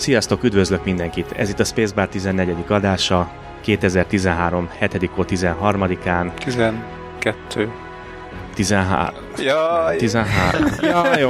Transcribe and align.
Sziasztok, 0.00 0.42
üdvözlök 0.42 0.84
mindenkit! 0.84 1.32
Ez 1.32 1.48
itt 1.48 1.60
a 1.60 1.64
Spacebar 1.64 2.08
14. 2.08 2.56
adása, 2.68 3.32
2013. 3.60 4.68
7. 4.78 5.10
13-án. 5.16 6.34
12. 6.34 7.72
13. 8.54 9.14
Jaj. 9.38 9.96
13. 9.96 10.66
Ja, 10.80 11.18
jó. 11.18 11.28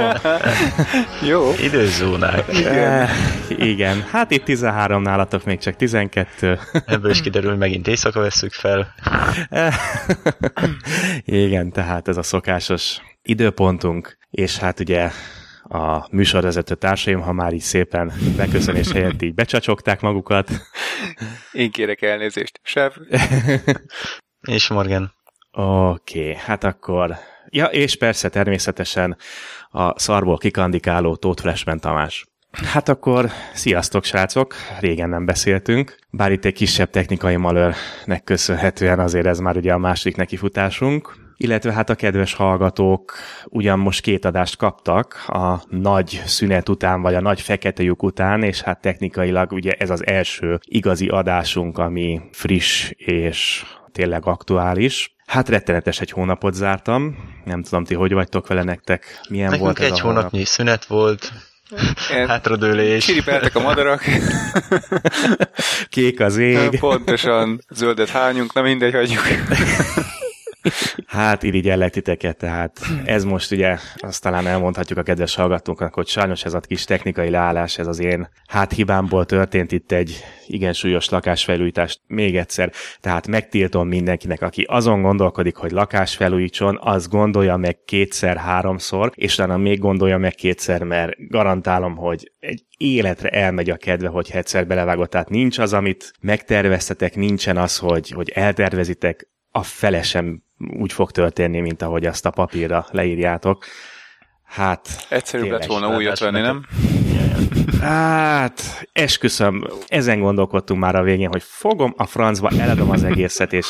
jó. 1.31 1.51
Időzónák. 1.61 2.45
Igen. 2.53 2.73
E, 2.75 3.09
igen. 3.49 4.05
Hát 4.11 4.31
itt 4.31 4.43
13 4.43 5.01
nálatok 5.01 5.45
még 5.45 5.59
csak 5.59 5.75
12. 5.75 6.59
Ebből 6.85 7.11
is 7.11 7.21
kiderül, 7.21 7.49
hogy 7.49 7.59
megint 7.59 7.87
éjszaka 7.87 8.19
veszük 8.19 8.53
fel. 8.53 8.93
Eh, 9.49 9.73
igen, 11.45 11.71
tehát 11.71 12.07
ez 12.07 12.17
a 12.17 12.23
szokásos 12.23 13.01
időpontunk, 13.21 14.17
és 14.29 14.57
hát 14.57 14.79
ugye 14.79 15.11
a 15.71 16.07
műsorvezető 16.11 16.75
társaim, 16.75 17.21
ha 17.21 17.31
már 17.31 17.53
így 17.53 17.61
szépen 17.61 18.11
beköszönés 18.37 18.91
helyett 18.91 19.21
így 19.21 19.33
becsacsogták 19.33 20.01
magukat. 20.01 20.49
Én 21.51 21.71
kérek 21.71 22.01
elnézést. 22.01 22.59
Sev. 22.63 22.91
és 24.55 24.67
Morgan. 24.67 25.13
Oké, 25.51 26.19
okay, 26.19 26.35
hát 26.35 26.63
akkor... 26.63 27.15
Ja, 27.49 27.65
és 27.65 27.95
persze 27.95 28.29
természetesen 28.29 29.17
a 29.69 29.99
szarból 29.99 30.37
kikandikáló 30.37 31.15
Tóth 31.15 31.41
Flashman 31.41 31.79
Tamás. 31.79 32.25
Hát 32.51 32.89
akkor 32.89 33.29
sziasztok, 33.53 34.03
srácok! 34.03 34.55
Régen 34.79 35.09
nem 35.09 35.25
beszéltünk, 35.25 35.99
bár 36.09 36.31
itt 36.31 36.45
egy 36.45 36.53
kisebb 36.53 36.89
technikai 36.89 37.35
malőrnek 37.35 38.23
köszönhetően 38.23 38.99
azért 38.99 39.25
ez 39.25 39.39
már 39.39 39.57
ugye 39.57 39.73
a 39.73 39.77
második 39.77 40.17
nekifutásunk, 40.17 41.20
illetve 41.41 41.73
hát 41.73 41.89
a 41.89 41.95
kedves 41.95 42.33
hallgatók 42.33 43.13
ugyan 43.45 43.79
most 43.79 44.01
két 44.01 44.25
adást 44.25 44.57
kaptak 44.57 45.23
a 45.27 45.63
nagy 45.69 46.21
szünet 46.25 46.69
után, 46.69 47.01
vagy 47.01 47.15
a 47.15 47.21
nagy 47.21 47.41
fekete 47.41 47.83
lyuk 47.83 48.03
után, 48.03 48.43
és 48.43 48.61
hát 48.61 48.81
technikailag 48.81 49.51
ugye 49.51 49.71
ez 49.71 49.89
az 49.89 50.05
első 50.05 50.59
igazi 50.63 51.07
adásunk, 51.07 51.77
ami 51.77 52.21
friss 52.31 52.91
és 52.95 53.65
tényleg 53.91 54.25
aktuális. 54.25 55.15
Hát 55.25 55.49
rettenetes 55.49 55.99
egy 55.99 56.11
hónapot 56.11 56.53
zártam. 56.53 57.17
Nem 57.45 57.63
tudom, 57.63 57.83
ti 57.83 57.93
hogy 57.93 58.13
vagytok 58.13 58.47
vele 58.47 58.63
nektek? 58.63 59.19
Milyen 59.29 59.49
Nekünk 59.49 59.65
volt 59.65 59.79
ez 59.79 59.85
egy 59.85 59.99
a 59.99 60.01
hónapnyi 60.01 60.29
hónap? 60.31 60.47
szünet 60.47 60.85
volt, 60.85 61.31
hátradőlés. 62.27 63.05
Kiripeltek 63.05 63.55
a 63.55 63.59
madarak. 63.59 64.03
Kék 65.89 66.19
az 66.19 66.37
ég. 66.37 66.79
Pontosan 66.79 67.61
zöldet 67.69 68.09
hányunk, 68.09 68.53
na 68.53 68.61
mindegy, 68.61 68.93
hagyjuk. 68.93 69.21
Hát 71.05 71.43
irigyellek 71.43 71.91
titeket, 71.91 72.37
tehát 72.37 72.79
ez 73.05 73.23
most 73.23 73.51
ugye 73.51 73.77
azt 73.95 74.21
talán 74.21 74.47
elmondhatjuk 74.47 74.99
a 74.99 75.03
kedves 75.03 75.35
hallgatóknak, 75.35 75.93
hogy 75.93 76.07
sajnos 76.07 76.45
ez 76.45 76.53
a 76.53 76.59
kis 76.59 76.83
technikai 76.83 77.29
leállás, 77.29 77.77
ez 77.77 77.87
az 77.87 77.99
én 77.99 78.29
hát 78.47 78.73
hibámból 78.73 79.25
történt 79.25 79.71
itt 79.71 79.91
egy 79.91 80.23
igen 80.47 80.73
súlyos 80.73 81.09
lakásfelújítást 81.09 82.01
még 82.07 82.37
egyszer, 82.37 82.71
tehát 82.99 83.27
megtiltom 83.27 83.87
mindenkinek, 83.87 84.41
aki 84.41 84.61
azon 84.61 85.01
gondolkodik, 85.01 85.55
hogy 85.55 85.71
lakás 85.71 86.15
felújítson, 86.15 86.79
az 86.81 87.07
gondolja 87.07 87.57
meg 87.57 87.83
kétszer-háromszor, 87.85 89.11
és 89.15 89.33
utána 89.33 89.57
még 89.57 89.79
gondolja 89.79 90.17
meg 90.17 90.35
kétszer, 90.35 90.83
mert 90.83 91.27
garantálom, 91.29 91.95
hogy 91.95 92.31
egy 92.39 92.63
életre 92.77 93.29
elmegy 93.29 93.69
a 93.69 93.77
kedve, 93.77 94.07
hogy 94.07 94.29
egyszer 94.33 94.67
belevágott. 94.67 95.09
Tehát 95.09 95.29
nincs 95.29 95.57
az, 95.57 95.73
amit 95.73 96.13
megterveztetek, 96.21 97.15
nincsen 97.15 97.57
az, 97.57 97.77
hogy, 97.77 98.09
hogy 98.09 98.29
eltervezitek, 98.29 99.29
a 99.51 99.63
fele 99.63 100.01
sem 100.01 100.43
úgy 100.69 100.93
fog 100.93 101.11
történni, 101.11 101.59
mint 101.59 101.81
ahogy 101.81 102.05
azt 102.05 102.25
a 102.25 102.29
papírra 102.29 102.85
leírjátok. 102.91 103.65
Hát... 104.43 105.05
Egyszerűbb 105.09 105.49
lett 105.49 105.65
volna 105.65 105.95
újat 105.95 106.19
venni, 106.19 106.41
nem? 106.41 106.65
Hát, 107.81 108.61
esküszöm, 108.91 109.67
ezen 109.87 110.19
gondolkodtunk 110.19 110.79
már 110.79 110.95
a 110.95 111.03
végén, 111.03 111.29
hogy 111.29 111.43
fogom 111.43 111.93
a 111.97 112.05
francba, 112.05 112.49
eladom 112.57 112.89
az 112.89 113.03
egészet, 113.03 113.53
és 113.53 113.67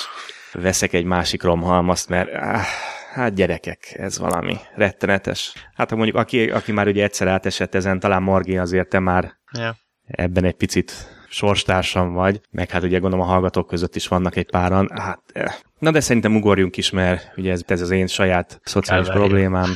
veszek 0.51 0.93
egy 0.93 1.05
másik 1.05 1.43
romhalmazt, 1.43 2.09
mert 2.09 2.33
áh, 2.33 2.65
hát 3.13 3.33
gyerekek, 3.33 3.93
ez 3.97 4.19
valami 4.19 4.57
rettenetes. 4.75 5.53
Hát 5.75 5.89
ha 5.89 5.95
mondjuk, 5.95 6.17
aki, 6.17 6.49
aki 6.49 6.71
már 6.71 6.87
ugye 6.87 7.03
egyszer 7.03 7.27
átesett 7.27 7.75
ezen, 7.75 7.99
talán 7.99 8.23
Morgi 8.23 8.57
azért 8.57 8.89
te 8.89 8.99
már 8.99 9.37
yeah. 9.57 9.75
ebben 10.07 10.43
egy 10.43 10.55
picit 10.55 11.20
sorstársam 11.31 12.13
vagy, 12.13 12.41
meg 12.51 12.69
hát 12.69 12.83
ugye 12.83 12.99
gondolom 12.99 13.25
a 13.25 13.29
hallgatók 13.29 13.67
között 13.67 13.95
is 13.95 14.07
vannak 14.07 14.35
egy 14.35 14.49
páran. 14.49 14.89
Hát, 14.95 15.21
eh. 15.33 15.53
na 15.79 15.91
de 15.91 15.99
szerintem 15.99 16.35
ugorjunk 16.35 16.77
is, 16.77 16.89
mert 16.89 17.31
ugye 17.37 17.51
ez, 17.51 17.61
ez 17.65 17.81
az 17.81 17.89
én 17.89 18.07
saját 18.07 18.59
szociális 18.63 19.07
Elvárja. 19.07 19.27
problémám. 19.27 19.69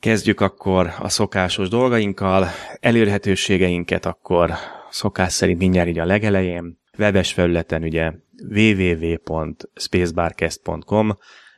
Kezdjük 0.00 0.40
akkor 0.40 0.92
a 0.98 1.08
szokásos 1.08 1.68
dolgainkkal, 1.68 2.46
elérhetőségeinket 2.80 4.06
akkor 4.06 4.52
szokás 4.90 5.32
szerint 5.32 5.58
mindjárt 5.58 5.88
így 5.88 5.98
a 5.98 6.04
legelején. 6.04 6.78
Webes 6.98 7.32
felületen 7.32 7.82
ugye 7.82 8.12
www.spacebarcast.com 8.48 11.16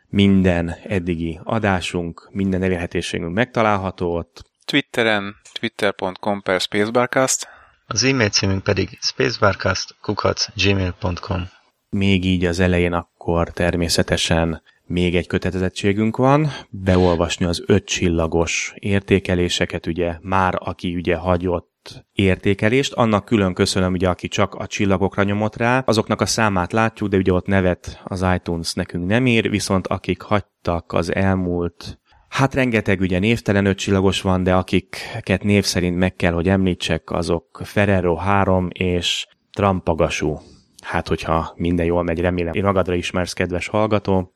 minden 0.08 0.74
eddigi 0.84 1.40
adásunk, 1.44 2.28
minden 2.32 2.62
elérhetőségünk 2.62 3.34
megtalálható 3.34 4.16
ott. 4.16 4.50
Twitteren, 4.64 5.34
twitter.com 5.52 6.42
per 6.42 6.60
spacebarcast. 6.60 7.51
Az 7.92 8.04
e-mail 8.04 8.28
címünk 8.28 8.62
pedig 8.62 8.98
spacebarcast.gmail.com 9.00 11.48
Még 11.90 12.24
így 12.24 12.44
az 12.44 12.60
elején 12.60 12.92
akkor 12.92 13.50
természetesen 13.50 14.62
még 14.84 15.16
egy 15.16 15.26
kötelezettségünk 15.26 16.16
van, 16.16 16.50
beolvasni 16.70 17.44
az 17.44 17.62
öt 17.66 17.84
csillagos 17.84 18.74
értékeléseket, 18.78 19.86
ugye 19.86 20.16
már 20.20 20.54
aki 20.58 20.94
ugye 20.94 21.16
hagyott 21.16 22.04
értékelést, 22.12 22.92
annak 22.92 23.24
külön 23.24 23.54
köszönöm, 23.54 23.92
ugye, 23.92 24.08
aki 24.08 24.28
csak 24.28 24.54
a 24.54 24.66
csillagokra 24.66 25.22
nyomott 25.22 25.56
rá, 25.56 25.82
azoknak 25.86 26.20
a 26.20 26.26
számát 26.26 26.72
látjuk, 26.72 27.08
de 27.08 27.16
ugye 27.16 27.32
ott 27.32 27.46
nevet 27.46 28.00
az 28.04 28.24
iTunes 28.34 28.72
nekünk 28.72 29.06
nem 29.06 29.26
ír, 29.26 29.50
viszont 29.50 29.86
akik 29.86 30.22
hagytak 30.22 30.92
az 30.92 31.14
elmúlt 31.14 32.00
Hát 32.32 32.54
rengeteg 32.54 33.00
ugye 33.00 33.18
névtelen 33.18 33.66
ötcsillagos 33.66 34.20
van, 34.20 34.42
de 34.42 34.54
akiket 34.54 35.42
név 35.42 35.64
szerint 35.64 35.96
meg 35.96 36.16
kell, 36.16 36.32
hogy 36.32 36.48
említsek, 36.48 37.10
azok 37.10 37.60
Ferrero 37.64 38.14
3 38.14 38.68
és 38.72 39.26
Trampagasú. 39.52 40.38
Hát, 40.82 41.08
hogyha 41.08 41.52
minden 41.56 41.86
jól 41.86 42.02
megy, 42.02 42.20
remélem. 42.20 42.54
Én 42.54 42.64
magadra 42.64 42.94
ismersz, 42.94 43.32
kedves 43.32 43.68
hallgató. 43.68 44.34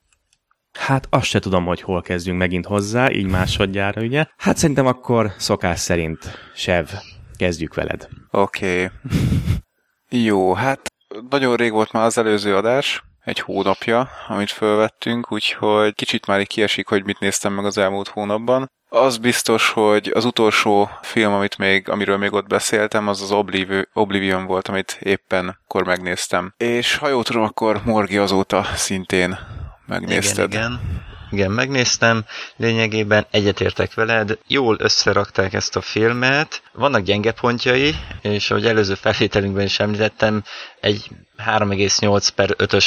Hát 0.79 1.07
azt 1.11 1.27
se 1.27 1.39
tudom, 1.39 1.65
hogy 1.65 1.81
hol 1.81 2.03
kezdjünk 2.03 2.39
megint 2.39 2.67
hozzá, 2.67 3.11
így 3.11 3.31
másodjára, 3.31 4.03
ugye? 4.03 4.25
Hát 4.37 4.57
szerintem 4.57 4.87
akkor 4.87 5.33
szokás 5.39 5.79
szerint, 5.79 6.51
Sev, 6.55 6.87
kezdjük 7.37 7.75
veled. 7.75 8.09
Oké. 8.31 8.85
Okay. 8.85 8.89
Jó, 10.09 10.53
hát 10.53 10.81
nagyon 11.29 11.57
rég 11.57 11.73
volt 11.73 11.93
már 11.93 12.05
az 12.05 12.19
előző 12.19 12.57
adás, 12.57 13.03
egy 13.27 13.41
hónapja, 13.41 14.09
amit 14.29 14.51
felvettünk, 14.51 15.33
úgyhogy 15.33 15.95
kicsit 15.95 16.27
már 16.27 16.41
így 16.41 16.47
kiesik, 16.47 16.89
hogy 16.89 17.05
mit 17.05 17.19
néztem 17.19 17.53
meg 17.53 17.65
az 17.65 17.79
elmúlt 17.79 18.09
hónapban. 18.09 18.71
Az 18.89 19.17
biztos, 19.17 19.71
hogy 19.71 20.11
az 20.15 20.25
utolsó 20.25 20.91
film, 21.03 21.33
amit 21.33 21.59
még, 21.59 21.89
amiről 21.89 22.17
még 22.17 22.33
ott 22.33 22.47
beszéltem, 22.47 23.09
az 23.09 23.23
az 23.23 23.33
Obliv- 23.33 23.89
Oblivion 23.93 24.45
volt, 24.45 24.69
amit 24.69 24.99
éppen 25.01 25.59
akkor 25.65 25.85
megnéztem. 25.85 26.55
És 26.57 26.97
ha 26.97 27.09
jól 27.09 27.25
tudom, 27.25 27.43
akkor 27.43 27.81
Morgi 27.85 28.17
azóta 28.17 28.63
szintén 28.75 29.39
megnézted. 29.87 30.53
Igen, 30.53 30.73
igen. 30.73 31.05
Igen, 31.31 31.51
megnéztem, 31.51 32.25
lényegében 32.57 33.27
egyetértek 33.31 33.95
veled, 33.95 34.39
jól 34.47 34.77
összerakták 34.81 35.53
ezt 35.53 35.77
a 35.77 35.81
filmet, 35.81 36.63
vannak 36.73 37.03
gyenge 37.03 37.33
pontjai, 37.33 37.95
és 38.23 38.51
ahogy 38.51 38.67
előző 38.67 38.95
felvételünkben 38.95 39.65
is 39.65 39.81
említettem, 39.81 40.45
egy 40.81 41.09
3,8 41.47 42.29
per 42.35 42.51
5-ös 42.59 42.87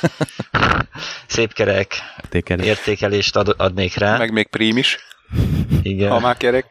szép 1.26 1.52
kerek 1.52 1.94
Értékelés. 2.22 2.66
értékelést 2.66 3.36
ad, 3.36 3.54
adnék 3.56 3.94
rá. 3.94 4.16
Meg 4.18 4.32
még 4.32 4.46
prím 4.48 4.76
is, 4.76 4.98
Igen. 5.82 6.10
ha 6.10 6.20
már 6.20 6.36
kerek. 6.36 6.66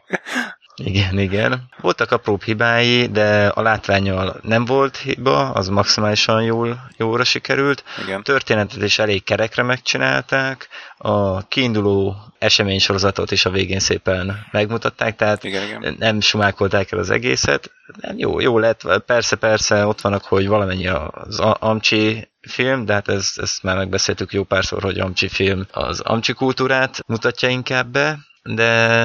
Igen, 0.84 1.18
igen. 1.18 1.68
Voltak 1.80 2.10
apróbb 2.12 2.42
hibái, 2.42 3.06
de 3.06 3.46
a 3.46 3.62
látványal 3.62 4.40
nem 4.42 4.64
volt 4.64 4.96
hiba, 4.96 5.50
az 5.50 5.68
maximálisan 5.68 6.42
jól, 6.42 6.90
jóra 6.96 7.24
sikerült. 7.24 7.84
Igen. 8.04 8.22
Történetet 8.22 8.82
is 8.82 8.98
elég 8.98 9.24
kerekre 9.24 9.62
megcsinálták, 9.62 10.68
a 10.96 11.46
kiinduló 11.48 12.16
eseménysorozatot 12.38 13.30
is 13.30 13.44
a 13.44 13.50
végén 13.50 13.78
szépen 13.78 14.46
megmutatták, 14.50 15.16
tehát 15.16 15.44
Igen, 15.44 15.62
igen. 15.66 15.96
nem 15.98 16.20
sumákolták 16.20 16.92
el 16.92 16.98
az 16.98 17.10
egészet. 17.10 17.70
Nem 18.00 18.18
jó, 18.18 18.40
jó 18.40 18.58
lett, 18.58 19.02
persze, 19.06 19.36
persze, 19.36 19.86
ott 19.86 20.00
vannak, 20.00 20.24
hogy 20.24 20.46
valamennyi 20.48 20.86
az 20.86 21.40
a- 21.40 21.56
Amcsi 21.60 22.28
film, 22.40 22.84
de 22.84 22.92
hát 22.92 23.08
ezt, 23.08 23.38
ezt 23.38 23.62
már 23.62 23.76
megbeszéltük 23.76 24.32
jó 24.32 24.42
párszor, 24.44 24.82
hogy 24.82 24.98
Amcsi 24.98 25.28
film 25.28 25.66
az 25.72 26.00
Amcsi 26.00 26.32
kultúrát 26.32 27.02
mutatja 27.06 27.48
inkább 27.48 27.86
be, 27.86 28.18
de 28.42 29.02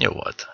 jó 0.00 0.12
volt. 0.12 0.46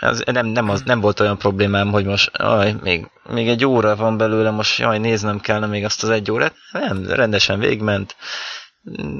Az, 0.00 0.22
nem, 0.32 0.46
nem, 0.46 0.68
az, 0.70 0.82
nem 0.82 1.00
volt 1.00 1.20
olyan 1.20 1.38
problémám, 1.38 1.90
hogy 1.90 2.04
most 2.04 2.36
aj, 2.36 2.74
még, 2.82 3.10
még 3.28 3.48
egy 3.48 3.64
óra 3.64 3.96
van 3.96 4.16
belőle, 4.16 4.50
most 4.50 4.78
jaj, 4.78 4.98
néznem 4.98 5.40
kellene 5.40 5.66
még 5.66 5.84
azt 5.84 6.02
az 6.02 6.08
egy 6.08 6.30
órát. 6.30 6.54
Nem, 6.72 7.06
rendesen 7.06 7.58
végment. 7.58 8.16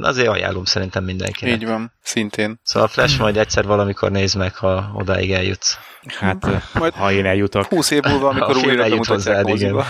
Azért 0.01 0.29
ajánlom 0.29 0.65
szerintem 0.65 1.05
mindenkinek. 1.05 1.55
Így 1.55 1.67
van, 1.67 1.93
szintén. 2.03 2.61
Szóval 2.63 2.89
a 2.89 2.91
Flash 2.91 3.21
majd 3.21 3.37
egyszer 3.37 3.65
valamikor 3.65 4.11
nézd 4.11 4.37
meg, 4.37 4.55
ha 4.55 4.91
odáig 4.95 5.33
eljutsz. 5.33 5.79
Hát, 6.19 6.47
Majd 6.75 6.93
ha 6.93 7.13
én 7.13 7.27
eljutok. 7.27 7.65
20 7.65 7.91
év 7.91 8.03
múlva, 8.03 8.29
amikor 8.29 8.51
A 8.57 8.59
film 8.59 8.71
újra 8.71 8.83
eljut 8.83 9.07
hozzád, 9.07 9.49
igen. 9.49 9.77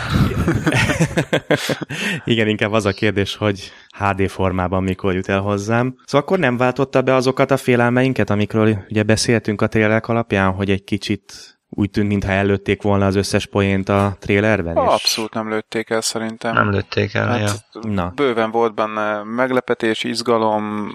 Igen, 2.24 2.48
inkább 2.48 2.72
az 2.72 2.86
a 2.86 2.92
kérdés, 2.92 3.36
hogy 3.36 3.72
HD 3.98 4.28
formában 4.28 4.82
mikor 4.82 5.14
jut 5.14 5.28
el 5.28 5.40
hozzám. 5.40 5.94
Szóval 6.04 6.26
akkor 6.26 6.38
nem 6.38 6.56
váltotta 6.56 7.02
be 7.02 7.14
azokat 7.14 7.50
a 7.50 7.56
félelmeinket, 7.56 8.30
amikről 8.30 8.84
ugye 8.88 9.02
beszéltünk 9.02 9.62
a 9.62 9.66
trélek 9.66 10.08
alapján, 10.08 10.52
hogy 10.52 10.70
egy 10.70 10.84
kicsit 10.84 11.57
úgy 11.78 11.90
tűnt, 11.90 12.08
mintha 12.08 12.30
előtték 12.32 12.82
volna 12.82 13.06
az 13.06 13.14
összes 13.14 13.46
poént 13.46 13.88
a 13.88 14.16
trélerben. 14.20 14.76
és- 14.76 14.82
Abszolút 14.86 15.34
nem 15.34 15.48
lőtték 15.48 15.90
el 15.90 16.00
szerintem. 16.00 16.54
Nem 16.54 16.70
lőtték 16.70 17.14
el, 17.14 17.38
ja. 17.38 17.46
Hát, 17.46 17.64
Na. 17.82 18.12
bőven 18.14 18.50
volt 18.50 18.74
benne 18.74 19.22
meglepetés, 19.22 20.04
izgalom, 20.04 20.88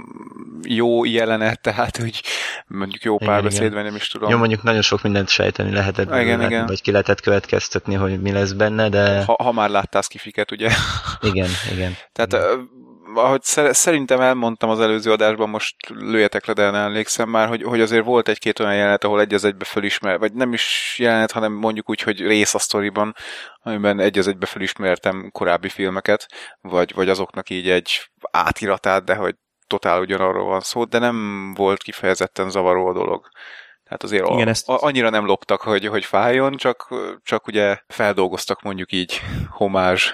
jó 0.63 1.05
jelenet, 1.05 1.61
tehát 1.61 1.97
hogy 1.97 2.21
mondjuk 2.67 3.03
jó 3.03 3.15
Igen, 3.15 3.27
párbeszéd, 3.27 3.61
igen. 3.61 3.73
vagy 3.73 3.83
nem 3.83 3.95
is 3.95 4.07
tudom. 4.07 4.29
Jó, 4.29 4.37
mondjuk 4.37 4.63
nagyon 4.63 4.81
sok 4.81 5.01
mindent 5.01 5.29
sejteni 5.29 5.71
lehetett 5.71 6.05
Igen, 6.05 6.25
belőle, 6.25 6.45
igen. 6.45 6.65
vagy 6.65 6.81
ki 6.81 6.91
lehetett 6.91 7.21
következtetni, 7.21 7.93
hogy 7.93 8.21
mi 8.21 8.31
lesz 8.31 8.51
benne, 8.51 8.89
de 8.89 9.23
ha, 9.23 9.35
ha 9.43 9.51
már 9.51 9.69
láttál 9.69 10.01
skifiket, 10.01 10.51
ugye? 10.51 10.69
igen, 11.21 11.49
igen. 11.73 11.93
Tehát 12.13 12.33
ö, 12.33 12.59
ahogy 13.15 13.41
szer- 13.43 13.73
szerintem 13.75 14.21
elmondtam 14.21 14.69
az 14.69 14.79
előző 14.79 15.11
adásban, 15.11 15.49
most 15.49 15.75
lőjetek 15.87 16.45
le, 16.45 16.53
de 16.53 16.63
nem 16.69 16.85
emlékszem 16.85 17.29
már, 17.29 17.47
hogy, 17.47 17.63
hogy 17.63 17.81
azért 17.81 18.05
volt 18.05 18.27
egy-két 18.27 18.59
olyan 18.59 18.75
jelenet, 18.75 19.03
ahol 19.03 19.19
egy 19.19 19.33
az 19.33 19.43
egybe 19.43 19.65
fölismer, 19.65 20.19
vagy 20.19 20.33
nem 20.33 20.53
is 20.53 20.95
jelenet, 20.99 21.31
hanem 21.31 21.53
mondjuk 21.53 21.89
úgy, 21.89 22.01
hogy 22.01 22.19
rész 22.21 22.53
a 22.53 22.59
sztoriban, 22.59 23.15
amiben 23.61 23.99
egy 23.99 24.17
az 24.17 24.27
egybe 24.27 24.45
fölismertem 24.45 25.29
korábbi 25.31 25.69
filmeket, 25.69 26.25
vagy, 26.61 26.93
vagy 26.93 27.09
azoknak 27.09 27.49
így 27.49 27.69
egy 27.69 28.11
átiratát, 28.31 29.03
de 29.03 29.15
hogy 29.15 29.35
totál 29.67 29.99
ugyanarról 29.99 30.45
van 30.45 30.59
szó, 30.59 30.83
de 30.83 30.99
nem 30.99 31.51
volt 31.53 31.83
kifejezetten 31.83 32.49
zavaró 32.49 32.87
a 32.87 32.93
dolog. 32.93 33.29
Tehát 33.83 34.03
azért 34.03 34.29
Igen, 34.29 34.47
a, 34.47 34.49
ezt- 34.49 34.69
a, 34.69 34.81
annyira 34.81 35.09
nem 35.09 35.25
loptak, 35.25 35.61
hogy, 35.61 35.87
hogy 35.87 36.05
fájjon, 36.05 36.55
csak, 36.57 36.87
csak 37.23 37.47
ugye 37.47 37.77
feldolgoztak 37.87 38.61
mondjuk 38.61 38.91
így 38.91 39.21
homázs. 39.49 40.11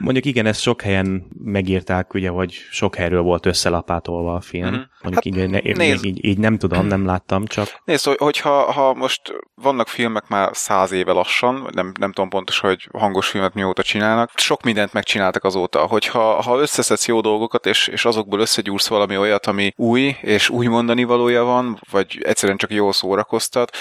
Mondjuk 0.00 0.24
igen, 0.24 0.46
ezt 0.46 0.60
sok 0.60 0.82
helyen 0.82 1.26
megírták, 1.44 2.14
ugye, 2.14 2.28
hogy 2.28 2.52
sok 2.70 2.94
helyről 2.94 3.22
volt 3.22 3.46
összelapátolva 3.46 4.34
a 4.34 4.40
film. 4.40 4.64
Mhm. 4.66 4.74
Mm-hmm. 4.74 4.84
Mondjuk 5.02 5.24
Hát, 5.24 5.24
igen, 5.24 5.54
én 5.54 5.74
nézd. 5.76 6.04
így, 6.04 6.24
így 6.24 6.38
nem 6.38 6.58
tudom, 6.58 6.86
nem 6.86 7.06
láttam, 7.06 7.44
csak 7.46 7.80
Nézd, 7.84 8.04
hogy- 8.04 8.18
hogyha 8.18 8.72
ha 8.72 8.94
most 8.94 9.20
vannak 9.54 9.88
filmek 9.88 10.28
már 10.28 10.50
száz 10.52 10.92
éve 10.92 11.12
lassan, 11.12 11.68
nem, 11.72 11.92
nem 11.98 12.12
tudom 12.12 12.28
pontosan, 12.30 12.68
hogy 12.70 12.88
hangos 12.92 13.28
filmet 13.28 13.54
mióta 13.54 13.82
csinálnak, 13.82 14.30
sok 14.34 14.62
mindent 14.62 14.92
megcsináltak 14.92 15.44
azóta. 15.44 15.86
Hogyha 15.86 16.42
ha 16.42 16.58
összeszedsz 16.58 17.06
jó 17.06 17.20
dolgokat, 17.20 17.66
és, 17.66 17.86
és 17.88 18.04
azokból 18.04 18.40
összegyúrsz 18.40 18.88
valami 18.88 19.16
olyat, 19.16 19.46
ami 19.46 19.72
új, 19.76 20.16
és 20.20 20.48
új 20.48 20.66
mondani 20.66 21.04
valója 21.04 21.44
van, 21.44 21.80
vagy 21.90 22.18
egyszerűen 22.22 22.58
csak 22.58 22.70
jól 22.72 22.92
szórakoztat, 22.92 23.76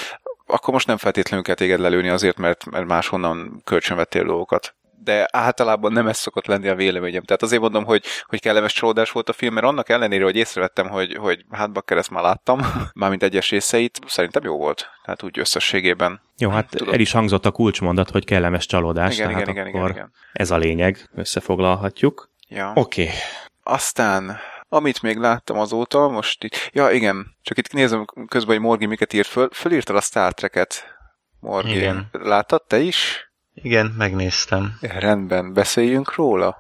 akkor 0.46 0.74
most 0.74 0.88
nem 0.88 0.98
feltétlenül 0.98 1.46
kell 1.46 1.56
téged 1.56 1.80
lelőni 1.80 2.10
azért, 2.10 2.38
mert, 2.38 2.66
mert 2.66 2.86
máshonnan 2.88 3.62
kölcsönvettél 3.64 4.24
dolgokat 4.24 4.76
de 5.04 5.28
általában 5.32 5.92
nem 5.92 6.08
ez 6.08 6.18
szokott 6.18 6.46
lenni 6.46 6.68
a 6.68 6.76
véleményem. 6.76 7.24
Tehát 7.24 7.42
azért 7.42 7.62
mondom, 7.62 7.86
hogy, 7.86 8.04
hogy 8.24 8.42
kellemes 8.42 8.74
csalódás 8.74 9.12
volt 9.12 9.30
a 9.30 9.34
film, 9.34 9.54
mert 9.54 9.66
annak 9.66 9.90
ellenére, 9.90 10.24
hogy 10.24 10.36
észrevettem, 10.36 10.88
hogy, 10.88 11.16
hogy 11.16 11.46
hát 11.52 11.72
bakker 11.72 11.98
ezt 11.98 12.10
már 12.10 12.24
láttam, 12.24 12.60
mármint 12.94 13.24
egyes 13.24 13.50
részeit, 13.50 14.00
szerintem 14.06 14.44
jó 14.44 14.58
volt. 14.58 14.90
Tehát 15.04 15.24
úgy 15.24 15.40
összességében. 15.40 16.22
jó, 16.38 16.50
hát 16.50 16.70
Tudom. 16.70 16.94
el 16.94 17.00
is 17.00 17.12
hangzott 17.12 17.46
a 17.46 17.52
kulcsmondat, 17.52 18.10
hogy 18.10 18.26
kellemes 18.26 18.66
csalódás, 18.66 19.16
Igen, 19.16 19.28
tehát 19.28 19.48
igen, 19.48 19.54
igen, 19.54 19.68
akkor 19.68 19.90
igen, 19.90 19.96
igen. 19.96 20.12
ez 20.34 20.52
a 20.52 20.58
lényeg, 20.58 21.10
összefoglalhatjuk. 21.16 22.30
Ja. 22.48 22.72
Oké, 22.76 23.02
okay. 23.02 23.16
Aztán, 23.64 24.38
amit 24.70 25.02
még 25.02 25.18
láttam 25.18 25.60
azóta, 25.60 26.08
most 26.08 26.44
itt, 26.44 26.70
ja 26.74 26.92
igen, 26.92 27.36
csak 27.42 27.58
itt 27.58 27.74
nézem 27.74 28.06
közben, 28.28 28.56
hogy 28.56 28.66
Morgi 28.66 28.86
miket 28.86 29.14
írt 29.14 29.28
föl, 29.28 29.50
fölírtad 29.52 29.96
a 29.96 30.02
Star 30.02 30.34
Trek-et, 30.34 30.98
Morgi. 31.40 31.76
Igen. 31.76 32.08
Láttad 32.12 32.64
te 32.64 32.80
is? 32.80 33.29
Igen, 33.62 33.94
megnéztem. 33.98 34.78
Rendben, 34.82 35.54
beszéljünk 35.54 36.16
róla? 36.16 36.58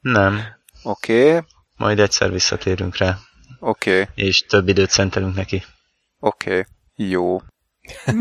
Nem, 0.00 0.60
Oké, 0.82 1.28
okay, 1.28 1.40
majd 1.76 1.98
egyszer 1.98 2.30
visszatérünk 2.30 2.96
rá, 2.96 3.18
oké, 3.60 4.00
okay, 4.00 4.24
és 4.24 4.46
több 4.46 4.68
időt 4.68 4.90
szentelünk 4.90 5.34
neki. 5.34 5.62
oké, 6.18 6.50
okay. 6.50 6.64
jó. 6.94 7.40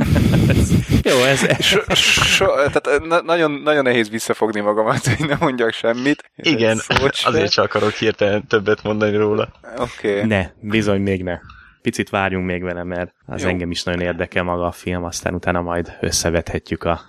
jó, 1.09 1.23
ez, 1.23 1.39
So, 1.59 1.95
so, 1.95 2.45
tehát 2.45 3.05
na- 3.05 3.21
nagyon, 3.21 3.51
nagyon 3.51 3.83
nehéz 3.83 4.09
visszafogni 4.09 4.59
magamat, 4.59 5.07
hogy 5.07 5.27
nem 5.27 5.37
mondjak 5.41 5.71
semmit. 5.73 6.31
Igen, 6.35 6.79
azért 7.23 7.51
csak 7.51 7.65
akarok 7.65 7.91
hirtelen 7.91 8.47
többet 8.47 8.83
mondani 8.83 9.15
róla. 9.15 9.53
Oké. 9.77 10.13
Okay. 10.13 10.27
ne, 10.27 10.49
bizony 10.59 11.01
még 11.01 11.23
ne. 11.23 11.39
Picit 11.81 12.09
várjunk 12.09 12.45
még 12.45 12.63
vele, 12.63 12.83
mert 12.83 13.13
az 13.25 13.41
Jó. 13.41 13.47
engem 13.47 13.71
is 13.71 13.83
nagyon 13.83 14.01
érdekel 14.01 14.43
maga 14.43 14.65
a 14.65 14.71
film, 14.71 15.03
aztán 15.03 15.33
utána 15.33 15.61
majd 15.61 15.97
összevethetjük 15.99 16.83
a... 16.83 17.01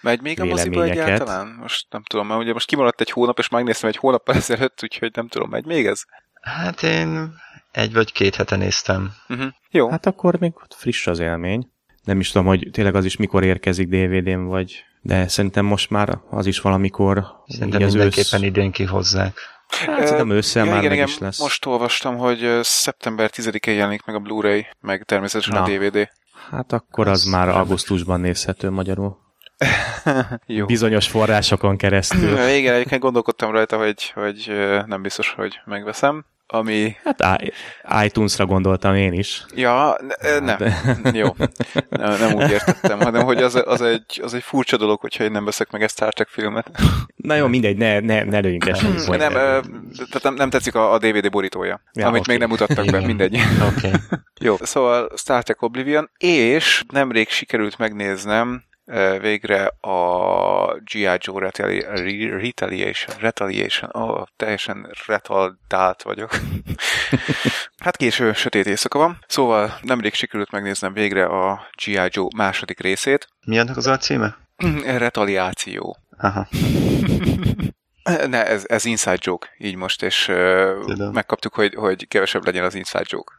Megy 0.00 0.20
még 0.20 0.40
a 0.40 0.44
moziba 0.44 0.84
egyáltalán? 0.84 1.56
Most 1.60 1.86
nem 1.90 2.02
tudom, 2.02 2.26
mert 2.26 2.40
ugye 2.40 2.52
most 2.52 2.66
kimaradt 2.66 3.00
egy 3.00 3.10
hónap, 3.10 3.38
és 3.38 3.48
megnéztem 3.48 3.88
egy 3.88 3.96
hónappal 3.96 4.34
ezelőtt, 4.34 4.82
úgyhogy 4.82 5.10
nem 5.14 5.28
tudom, 5.28 5.50
megy 5.50 5.64
még 5.64 5.86
ez? 5.86 6.02
Hát 6.40 6.82
én 6.82 7.34
egy 7.70 7.92
vagy 7.92 8.12
két 8.12 8.34
hete 8.34 8.56
néztem. 8.56 9.12
Uh-huh. 9.28 9.46
Jó. 9.70 9.90
Hát, 9.90 10.06
akkor 10.06 10.38
még 10.38 10.52
ott 10.56 10.74
friss 10.74 11.06
az 11.06 11.18
élmény. 11.18 11.70
Nem 12.04 12.20
is 12.20 12.30
tudom, 12.30 12.46
hogy 12.46 12.68
tényleg 12.72 12.94
az 12.94 13.04
is 13.04 13.16
mikor 13.16 13.44
érkezik 13.44 13.88
DVD-n, 13.88 14.44
vagy... 14.44 14.84
De 15.02 15.28
szerintem 15.28 15.64
most 15.64 15.90
már 15.90 16.18
az 16.30 16.46
is 16.46 16.60
valamikor... 16.60 17.24
Szerintem 17.46 17.82
az 17.82 17.92
mindenképpen 17.92 18.40
ősz- 18.40 18.48
idén 18.48 18.70
kihozzák. 18.70 19.38
Hát 19.68 20.00
szerintem 20.00 20.30
ősszel 20.30 20.64
már 20.64 20.88
meg 20.88 20.98
is 20.98 21.18
lesz. 21.18 21.40
Most 21.40 21.66
olvastam, 21.66 22.16
hogy 22.16 22.58
szeptember 22.62 23.30
10-én 23.34 23.74
jelenik 23.74 24.04
meg 24.04 24.16
a 24.16 24.18
Blu-ray, 24.18 24.66
meg 24.80 25.04
természetesen 25.04 25.54
Na. 25.54 25.62
a 25.62 25.68
DVD. 25.68 26.08
Hát 26.50 26.72
akkor 26.72 27.08
az 27.08 27.24
már 27.24 27.48
augusztusban 27.48 28.20
nézhető 28.20 28.70
magyarul. 28.70 29.18
Jó. 30.46 30.66
Bizonyos 30.66 31.08
forrásokon 31.08 31.76
keresztül. 31.76 32.38
Igen, 32.58 32.74
egyébként 32.74 33.02
gondolkodtam 33.02 33.50
rajta, 33.50 33.76
hogy, 33.76 34.10
hogy 34.14 34.52
nem 34.86 35.02
biztos, 35.02 35.32
hogy 35.36 35.60
megveszem. 35.64 36.24
Ami... 36.52 36.96
Hát 37.04 37.52
iTunes-ra 38.04 38.46
gondoltam 38.46 38.94
én 38.94 39.12
is. 39.12 39.44
Ja, 39.54 39.96
ne, 40.20 40.38
nem. 40.38 40.58
Jó. 41.20 41.28
Nem, 41.88 42.18
nem 42.18 42.34
úgy 42.34 42.50
értettem, 42.50 43.00
hanem 43.00 43.24
hogy 43.24 43.42
az, 43.42 43.62
az, 43.64 43.80
egy, 43.82 44.20
az 44.22 44.34
egy 44.34 44.42
furcsa 44.42 44.76
dolog, 44.76 45.00
hogyha 45.00 45.24
én 45.24 45.30
nem 45.30 45.44
veszek 45.44 45.70
meg 45.70 45.82
ezt 45.82 45.94
Star 45.94 46.12
Trek 46.12 46.28
filmet. 46.28 46.70
Na 47.16 47.34
jó, 47.34 47.46
mindegy, 47.46 47.76
ne, 47.76 48.00
ne, 48.00 48.24
ne 48.24 48.38
lőjünk 48.38 48.64
semmi 48.74 49.16
nem, 49.16 49.32
tehát 49.32 50.22
nem, 50.22 50.34
nem 50.34 50.50
tetszik 50.50 50.74
a, 50.74 50.92
a 50.92 50.98
DVD 50.98 51.30
borítója, 51.30 51.80
Ja, 51.92 52.06
amit 52.06 52.20
oké. 52.20 52.30
még 52.30 52.40
nem 52.40 52.48
mutattak 52.48 52.90
be, 52.90 53.00
mindegy. 53.00 53.38
Oké. 53.74 53.86
Okay. 53.86 54.00
Jó, 54.40 54.56
szóval 54.60 55.10
Star 55.16 55.42
Trek 55.42 55.62
Oblivion, 55.62 56.10
és 56.18 56.84
nemrég 56.92 57.28
sikerült 57.28 57.78
megnéznem 57.78 58.62
végre 59.20 59.66
a 59.80 60.74
G.I. 60.74 61.16
Joe 61.18 61.40
Retali- 61.40 61.80
Re- 61.80 62.38
Retaliation, 62.38 63.16
Retaliation, 63.20 63.90
oh, 63.92 64.24
teljesen 64.36 64.90
retaldált 65.06 66.02
vagyok. 66.02 66.30
hát 67.84 67.96
késő, 67.96 68.32
sötét 68.32 68.66
éjszaka 68.66 68.98
van. 68.98 69.24
Szóval 69.26 69.78
nemrég 69.82 70.14
sikerült 70.14 70.50
megnéznem 70.50 70.92
végre 70.92 71.24
a 71.24 71.66
G.I. 71.84 72.08
Joe 72.08 72.28
második 72.36 72.80
részét. 72.80 73.28
Mi 73.46 73.58
annak 73.58 73.76
az 73.76 73.86
a 73.86 73.96
címe? 73.96 74.36
Retaliáció. 74.98 75.96
Aha. 76.18 76.48
Ne, 78.28 78.46
ez, 78.46 78.64
ez 78.66 78.84
inside 78.84 79.16
joke, 79.20 79.48
így 79.58 79.74
most, 79.76 80.02
és 80.02 80.28
uh, 80.28 81.10
megkaptuk, 81.12 81.54
hogy, 81.54 81.74
hogy 81.74 82.08
kevesebb 82.08 82.44
legyen 82.44 82.64
az 82.64 82.74
inside 82.74 83.04
joke. 83.06 83.32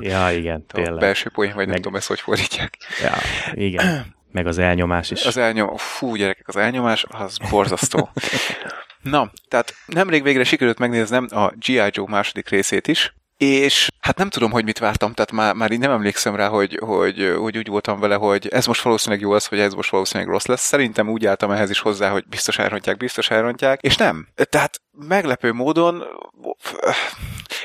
Ja, 0.00 0.30
igen, 0.30 0.64
A 0.68 0.72
tényleg. 0.72 0.98
belső 1.00 1.30
poén, 1.30 1.48
vagy 1.54 1.64
nem 1.64 1.68
Meg- 1.68 1.76
tudom 1.80 1.96
ezt, 1.96 2.06
hogy 2.08 2.20
fordítják. 2.20 2.76
Ja, 3.02 3.12
igen. 3.52 4.14
Meg 4.36 4.46
az 4.46 4.58
elnyomás 4.58 5.10
is. 5.10 5.24
Az 5.24 5.36
elnyom, 5.36 5.76
fú, 5.76 6.14
gyerekek, 6.14 6.48
az 6.48 6.56
elnyomás, 6.56 7.04
az 7.08 7.36
borzasztó. 7.50 8.08
Na, 9.02 9.30
tehát 9.48 9.74
nemrég 9.86 10.22
végre 10.22 10.44
sikerült 10.44 10.78
megnéznem 10.78 11.26
a 11.30 11.50
G.I. 11.50 11.82
Joe 11.90 12.08
második 12.08 12.48
részét 12.48 12.88
is, 12.88 13.14
és 13.36 13.88
hát 14.00 14.18
nem 14.18 14.28
tudom, 14.28 14.50
hogy 14.50 14.64
mit 14.64 14.78
vártam, 14.78 15.12
tehát 15.12 15.32
már, 15.32 15.54
már 15.54 15.70
így 15.70 15.78
nem 15.78 15.90
emlékszem 15.90 16.34
rá, 16.34 16.48
hogy, 16.48 16.78
hogy, 16.80 17.34
hogy 17.38 17.58
úgy 17.58 17.68
voltam 17.68 18.00
vele, 18.00 18.14
hogy 18.14 18.48
ez 18.48 18.66
most 18.66 18.82
valószínűleg 18.82 19.20
jó 19.20 19.32
lesz, 19.32 19.48
vagy 19.48 19.58
ez 19.60 19.74
most 19.74 19.90
valószínűleg 19.90 20.32
rossz 20.32 20.46
lesz. 20.46 20.66
Szerintem 20.66 21.08
úgy 21.08 21.26
álltam 21.26 21.50
ehhez 21.50 21.70
is 21.70 21.80
hozzá, 21.80 22.10
hogy 22.10 22.24
biztos 22.28 22.58
elrontják, 22.58 22.96
biztos 22.96 23.30
elrontják, 23.30 23.80
és 23.80 23.96
nem. 23.96 24.28
Tehát 24.50 24.80
meglepő 25.08 25.52
módon 25.52 26.04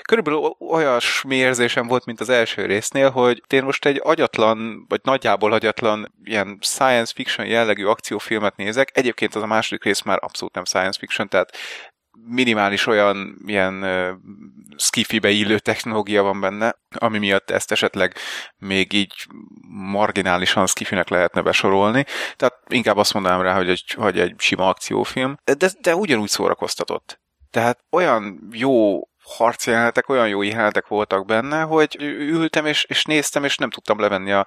körülbelül 0.02 0.56
olyasmi 0.60 1.36
érzésem 1.36 1.88
volt, 1.88 2.06
mint 2.06 2.20
az 2.20 2.30
első 2.30 2.66
résznél, 2.66 3.10
hogy 3.10 3.44
én 3.48 3.64
most 3.64 3.86
egy 3.86 4.00
agyatlan, 4.04 4.86
vagy 4.88 5.00
nagyjából 5.04 5.54
agyatlan 5.54 6.14
ilyen 6.24 6.58
science 6.62 7.14
fiction 7.16 7.48
jellegű 7.48 7.86
akciófilmet 7.86 8.56
nézek. 8.56 8.90
Egyébként 8.94 9.36
az 9.36 9.42
a 9.42 9.46
második 9.46 9.84
rész 9.84 10.02
már 10.02 10.18
abszolút 10.22 10.56
nem 10.56 10.66
science 10.66 11.00
fiction, 11.00 11.28
tehát 11.28 11.58
minimális 12.26 12.86
olyan 12.88 13.42
ilyen 13.46 13.84
uh, 13.84 14.10
skifibe 14.78 15.30
illő 15.30 15.60
technológia 15.60 16.24
van 16.24 16.40
benne, 16.40 16.76
ami 16.90 17.18
miatt 17.18 17.50
ezt 17.50 17.72
esetleg 17.72 18.16
még 18.58 18.94
így 18.94 19.14
marginálisan 19.68 20.68
skifinek 20.68 21.10
lehetne 21.10 21.42
besorolni. 21.42 22.06
Tehát 22.36 22.56
inkább 22.68 22.98
azt 22.98 23.14
mondanám 23.14 23.42
rá, 23.42 23.56
hogy 23.56 23.70
egy, 23.70 23.92
hogy 23.92 24.20
egy 24.20 24.34
sima 24.38 24.68
akciófilm, 24.70 25.38
de, 25.58 25.70
de 25.82 25.96
ugyanúgy 25.96 26.30
szórakoztatott. 26.30 27.20
Tehát 27.50 27.80
olyan 27.92 28.48
jó 28.52 29.02
harci 29.24 29.70
jelenetek, 29.70 30.10
olyan 30.10 30.28
jó 30.28 30.42
jelenetek 30.42 30.88
voltak 30.88 31.26
benne, 31.26 31.62
hogy 31.62 31.96
ültem 32.00 32.66
és, 32.66 32.84
és 32.84 33.04
néztem, 33.04 33.44
és 33.44 33.58
nem 33.58 33.70
tudtam 33.70 34.00
levenni 34.00 34.32
a 34.32 34.46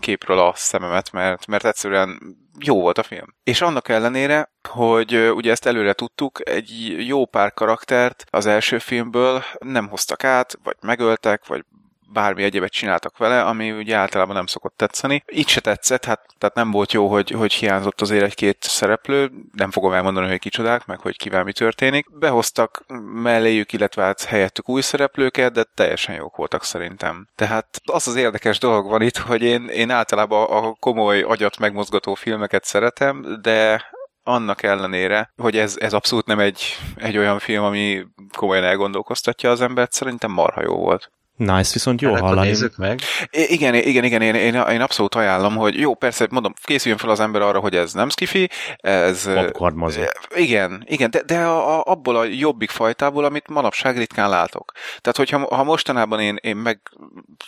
képről 0.00 0.38
a 0.38 0.52
szememet, 0.54 1.12
mert, 1.12 1.46
mert 1.46 1.64
egyszerűen 1.64 2.36
jó 2.58 2.80
volt 2.80 2.98
a 2.98 3.02
film. 3.02 3.34
És 3.42 3.60
annak 3.60 3.88
ellenére, 3.88 4.52
hogy 4.68 5.30
ugye 5.30 5.50
ezt 5.50 5.66
előre 5.66 5.92
tudtuk, 5.92 6.48
egy 6.48 6.94
jó 7.06 7.26
pár 7.26 7.52
karaktert 7.52 8.24
az 8.30 8.46
első 8.46 8.78
filmből 8.78 9.42
nem 9.58 9.88
hoztak 9.88 10.24
át, 10.24 10.58
vagy 10.62 10.76
megöltek, 10.80 11.46
vagy 11.46 11.64
bármi 12.12 12.42
egyébet 12.42 12.72
csináltak 12.72 13.16
vele, 13.16 13.42
ami 13.42 13.70
ugye 13.70 13.96
általában 13.96 14.34
nem 14.34 14.46
szokott 14.46 14.76
tetszeni. 14.76 15.24
Így 15.32 15.48
se 15.48 15.60
tetszett, 15.60 16.04
hát 16.04 16.26
tehát 16.38 16.54
nem 16.54 16.70
volt 16.70 16.92
jó, 16.92 17.08
hogy, 17.08 17.30
hogy 17.30 17.52
hiányzott 17.52 18.00
azért 18.00 18.24
egy-két 18.24 18.56
szereplő, 18.60 19.30
nem 19.52 19.70
fogom 19.70 19.92
elmondani, 19.92 20.28
hogy 20.28 20.38
kicsodák, 20.38 20.86
meg 20.86 21.00
hogy 21.00 21.16
kivel 21.16 21.44
mi 21.44 21.52
történik. 21.52 22.18
Behoztak 22.18 22.84
melléjük, 23.22 23.72
illetve 23.72 24.02
hát 24.02 24.24
helyettük 24.24 24.68
új 24.68 24.80
szereplőket, 24.80 25.52
de 25.52 25.64
teljesen 25.74 26.14
jók 26.14 26.36
voltak 26.36 26.64
szerintem. 26.64 27.28
Tehát 27.34 27.80
az 27.84 28.08
az 28.08 28.16
érdekes 28.16 28.58
dolog 28.58 28.88
van 28.88 29.02
itt, 29.02 29.16
hogy 29.16 29.42
én, 29.42 29.68
én 29.68 29.90
általában 29.90 30.46
a 30.50 30.72
komoly 30.72 31.22
agyat 31.22 31.58
megmozgató 31.58 32.14
filmeket 32.14 32.64
szeretem, 32.64 33.38
de 33.42 33.82
annak 34.22 34.62
ellenére, 34.62 35.32
hogy 35.36 35.56
ez, 35.56 35.76
ez 35.80 35.92
abszolút 35.92 36.26
nem 36.26 36.38
egy, 36.38 36.76
egy 36.96 37.16
olyan 37.16 37.38
film, 37.38 37.64
ami 37.64 38.06
komolyan 38.36 38.64
elgondolkoztatja 38.64 39.50
az 39.50 39.60
embert, 39.60 39.92
szerintem 39.92 40.30
marha 40.30 40.62
jó 40.62 40.76
volt. 40.76 41.10
Nice, 41.38 41.70
viszont 41.72 42.00
jó 42.00 42.14
hallani. 42.14 42.46
Nézzük 42.46 42.76
meg. 42.76 43.00
I- 43.30 43.52
igen, 43.52 43.74
igen, 43.74 44.04
igen, 44.04 44.22
én, 44.22 44.34
én, 44.34 44.54
én 44.54 44.80
abszolút 44.80 45.14
ajánlom, 45.14 45.56
hogy 45.56 45.80
jó, 45.80 45.94
persze, 45.94 46.26
mondom, 46.30 46.54
készüljön 46.64 46.98
fel 46.98 47.10
az 47.10 47.20
ember 47.20 47.42
arra, 47.42 47.58
hogy 47.58 47.74
ez 47.74 47.92
nem 47.92 48.08
skifi, 48.08 48.50
ez... 48.76 49.32
Popcorn 49.32 49.76
mozi. 49.76 50.00
Igen, 50.34 50.84
igen, 50.86 51.10
de, 51.10 51.22
de 51.22 51.38
a, 51.38 51.78
a, 51.78 51.82
abból 51.84 52.16
a 52.16 52.24
jobbik 52.24 52.70
fajtából, 52.70 53.24
amit 53.24 53.48
manapság 53.48 53.96
ritkán 53.96 54.28
látok. 54.28 54.72
Tehát, 55.00 55.16
hogyha 55.16 55.54
ha 55.56 55.64
mostanában 55.64 56.20
én, 56.20 56.36
én 56.40 56.56
meg 56.56 56.80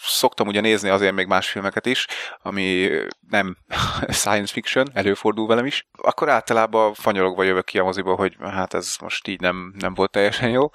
szoktam 0.03 0.47
ugye 0.47 0.61
nézni 0.61 0.89
azért 0.89 1.15
még 1.15 1.27
más 1.27 1.49
filmeket 1.49 1.87
is, 1.87 2.07
ami 2.43 2.89
nem 3.29 3.57
science 4.09 4.53
fiction, 4.53 4.87
előfordul 4.93 5.47
velem 5.47 5.67
is, 5.67 5.89
akkor 6.03 6.29
általában 6.29 6.95
fanyologva 6.95 7.43
jövök 7.43 7.65
ki 7.65 7.79
a 7.79 7.85
moziba, 7.85 8.15
hogy 8.15 8.37
hát 8.41 8.75
ez 8.75 8.97
most 9.01 9.29
így 9.29 9.41
nem, 9.41 9.75
nem 9.79 9.95
volt 9.95 10.11
teljesen 10.11 10.51
jó 10.51 10.71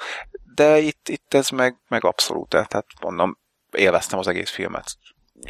de 0.55 0.77
itt, 0.77 1.09
itt 1.09 1.33
ez 1.33 1.49
meg, 1.49 1.75
meg 1.87 2.03
abszolút, 2.03 2.49
tehát 2.49 2.85
mondom, 3.01 3.37
élveztem 3.71 4.19
az 4.19 4.27
egész 4.27 4.49
filmet. 4.49 4.85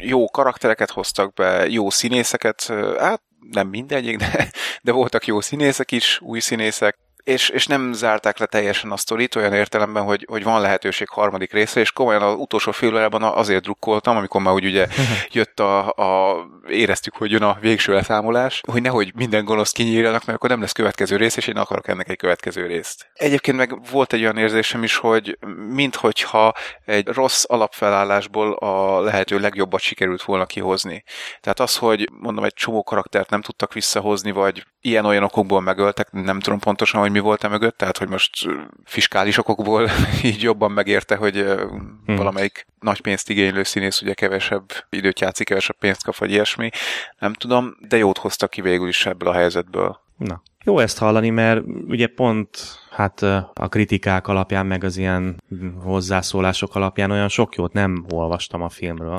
Jó 0.00 0.28
karaktereket 0.28 0.90
hoztak 0.90 1.32
be, 1.32 1.68
jó 1.68 1.90
színészeket, 1.90 2.66
hát 2.98 3.22
nem 3.50 3.68
mindegyik, 3.68 4.16
de, 4.16 4.50
de 4.82 4.92
voltak 4.92 5.26
jó 5.26 5.40
színészek 5.40 5.92
is, 5.92 6.20
új 6.20 6.40
színészek, 6.40 6.98
és, 7.26 7.48
és 7.48 7.66
nem 7.66 7.92
zárták 7.92 8.38
le 8.38 8.46
teljesen 8.46 8.90
a 8.90 8.96
sztorit 8.96 9.34
olyan 9.34 9.52
értelemben, 9.52 10.02
hogy, 10.02 10.26
hogy 10.28 10.42
van 10.42 10.60
lehetőség 10.60 11.08
harmadik 11.08 11.52
részre, 11.52 11.80
és 11.80 11.92
komolyan 11.92 12.22
az 12.22 12.34
utolsó 12.38 12.72
félórában 12.72 13.22
azért 13.22 13.62
drukkoltam, 13.62 14.16
amikor 14.16 14.40
már 14.40 14.54
úgy 14.54 14.64
ugye 14.64 14.86
jött 15.38 15.60
a, 15.60 15.90
a, 15.90 16.36
éreztük, 16.68 17.16
hogy 17.16 17.30
jön 17.30 17.42
a 17.42 17.56
végső 17.60 17.92
leszámolás, 17.92 18.60
hogy 18.70 18.82
nehogy 18.82 19.12
minden 19.14 19.44
gonosz 19.44 19.72
kinyírjanak, 19.72 20.24
mert 20.24 20.38
akkor 20.38 20.50
nem 20.50 20.60
lesz 20.60 20.72
következő 20.72 21.16
rész, 21.16 21.36
és 21.36 21.46
én 21.46 21.56
akarok 21.56 21.88
ennek 21.88 22.08
egy 22.08 22.16
következő 22.16 22.66
részt. 22.66 23.10
Egyébként 23.14 23.56
meg 23.56 23.90
volt 23.90 24.12
egy 24.12 24.22
olyan 24.22 24.38
érzésem 24.38 24.82
is, 24.82 24.96
hogy 24.96 25.38
minthogyha 25.68 26.54
egy 26.84 27.06
rossz 27.06 27.44
alapfelállásból 27.46 28.52
a 28.52 29.00
lehető 29.00 29.38
legjobbat 29.38 29.80
sikerült 29.80 30.22
volna 30.22 30.46
kihozni. 30.46 31.04
Tehát 31.40 31.60
az, 31.60 31.76
hogy 31.76 32.08
mondom, 32.12 32.44
egy 32.44 32.54
csomó 32.54 32.82
karaktert 32.82 33.30
nem 33.30 33.42
tudtak 33.42 33.72
visszahozni, 33.72 34.30
vagy 34.30 34.66
ilyen-olyan 34.86 35.22
okokból 35.22 35.60
megöltek, 35.60 36.12
nem 36.12 36.40
tudom 36.40 36.58
pontosan, 36.58 37.00
hogy 37.00 37.10
mi 37.10 37.18
volt 37.18 37.44
e 37.44 37.48
mögött, 37.48 37.78
tehát 37.78 37.98
hogy 37.98 38.08
most 38.08 38.46
fiskális 38.84 39.38
okokból 39.38 39.90
így 40.22 40.42
jobban 40.42 40.72
megérte, 40.72 41.16
hogy 41.16 41.34
hmm. 41.34 42.16
valamelyik 42.16 42.66
nagy 42.80 43.00
pénzt 43.00 43.30
igénylő 43.30 43.62
színész 43.62 44.00
ugye 44.00 44.14
kevesebb 44.14 44.64
időt 44.90 45.20
játszik, 45.20 45.46
kevesebb 45.46 45.76
pénzt 45.78 46.04
kap, 46.04 46.16
vagy 46.16 46.30
ilyesmi, 46.30 46.70
nem 47.18 47.32
tudom, 47.32 47.76
de 47.88 47.96
jót 47.96 48.18
hoztak 48.18 48.50
ki 48.50 48.60
végül 48.60 48.88
is 48.88 49.06
ebből 49.06 49.28
a 49.28 49.34
helyzetből. 49.34 50.00
Na, 50.16 50.42
jó 50.66 50.78
ezt 50.78 50.98
hallani, 50.98 51.30
mert 51.30 51.64
ugye 51.88 52.06
pont 52.06 52.58
hát 52.90 53.22
a 53.52 53.68
kritikák 53.68 54.28
alapján, 54.28 54.66
meg 54.66 54.84
az 54.84 54.96
ilyen 54.96 55.42
hozzászólások 55.82 56.74
alapján 56.74 57.10
olyan 57.10 57.28
sok 57.28 57.54
jót 57.54 57.72
nem 57.72 58.06
olvastam 58.08 58.62
a 58.62 58.68
filmről. 58.68 59.16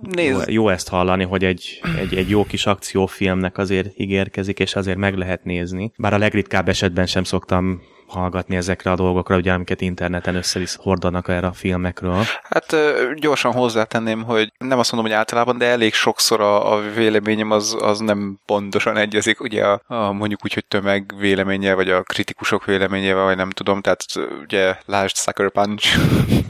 Nézd. 0.00 0.48
Jó, 0.48 0.52
jó 0.52 0.68
ezt 0.68 0.88
hallani, 0.88 1.24
hogy 1.24 1.44
egy, 1.44 1.80
egy, 1.98 2.14
egy 2.14 2.30
jó 2.30 2.44
kis 2.44 2.66
akciófilmnek 2.66 3.58
azért 3.58 3.98
ígérkezik, 3.98 4.58
és 4.58 4.76
azért 4.76 4.98
meg 4.98 5.16
lehet 5.16 5.44
nézni. 5.44 5.92
Bár 5.96 6.14
a 6.14 6.18
legritkább 6.18 6.68
esetben 6.68 7.06
sem 7.06 7.24
szoktam 7.24 7.80
hallgatni 8.06 8.56
ezekre 8.56 8.90
a 8.90 8.94
dolgokra, 8.94 9.36
ugye, 9.36 9.52
amiket 9.52 9.80
interneten 9.80 10.34
össze 10.34 10.60
is 10.60 10.76
hordanak 10.76 11.28
erre 11.28 11.46
a 11.46 11.52
filmekről. 11.52 12.24
Hát 12.42 12.76
gyorsan 13.14 13.52
hozzátenném, 13.52 14.22
hogy 14.22 14.52
nem 14.58 14.78
azt 14.78 14.92
mondom, 14.92 15.10
hogy 15.10 15.20
általában, 15.20 15.58
de 15.58 15.66
elég 15.66 15.94
sokszor 15.94 16.40
a, 16.40 16.72
a 16.72 16.80
véleményem 16.94 17.50
az, 17.50 17.76
az 17.80 17.98
nem 17.98 18.38
pontosan 18.46 18.96
egyezik, 18.96 19.40
ugye 19.40 19.64
a, 19.64 19.80
a 19.86 20.12
mondjuk 20.12 20.44
úgy, 20.44 20.54
hogy 20.54 20.64
tömeg 20.64 21.14
véleménye, 21.18 21.74
vagy 21.74 21.90
a 21.90 22.02
kritikusok 22.02 22.64
véleményével, 22.64 23.24
vagy 23.24 23.36
nem 23.36 23.50
tudom, 23.50 23.80
tehát 23.80 24.04
ugye 24.42 24.76
lásd 24.86 25.16
Sucker 25.16 25.50
Punch. 25.50 25.98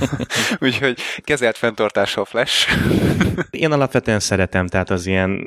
Úgyhogy 0.60 0.98
kezelt 1.24 1.56
fenntartással 1.56 2.24
Flash. 2.24 2.68
Én 3.50 3.72
alapvetően 3.72 4.20
szeretem, 4.20 4.66
tehát 4.66 4.90
az 4.90 5.06
ilyen 5.06 5.40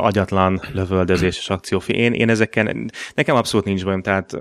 agyatlan 0.00 0.60
lövöldözéses 0.72 1.50
akciófilm. 1.50 1.98
Én, 1.98 2.12
én 2.12 2.28
ezeken, 2.28 2.90
nekem 3.14 3.36
abszolút 3.36 3.66
nincs 3.66 3.84
bajom, 3.84 4.02
tehát 4.02 4.38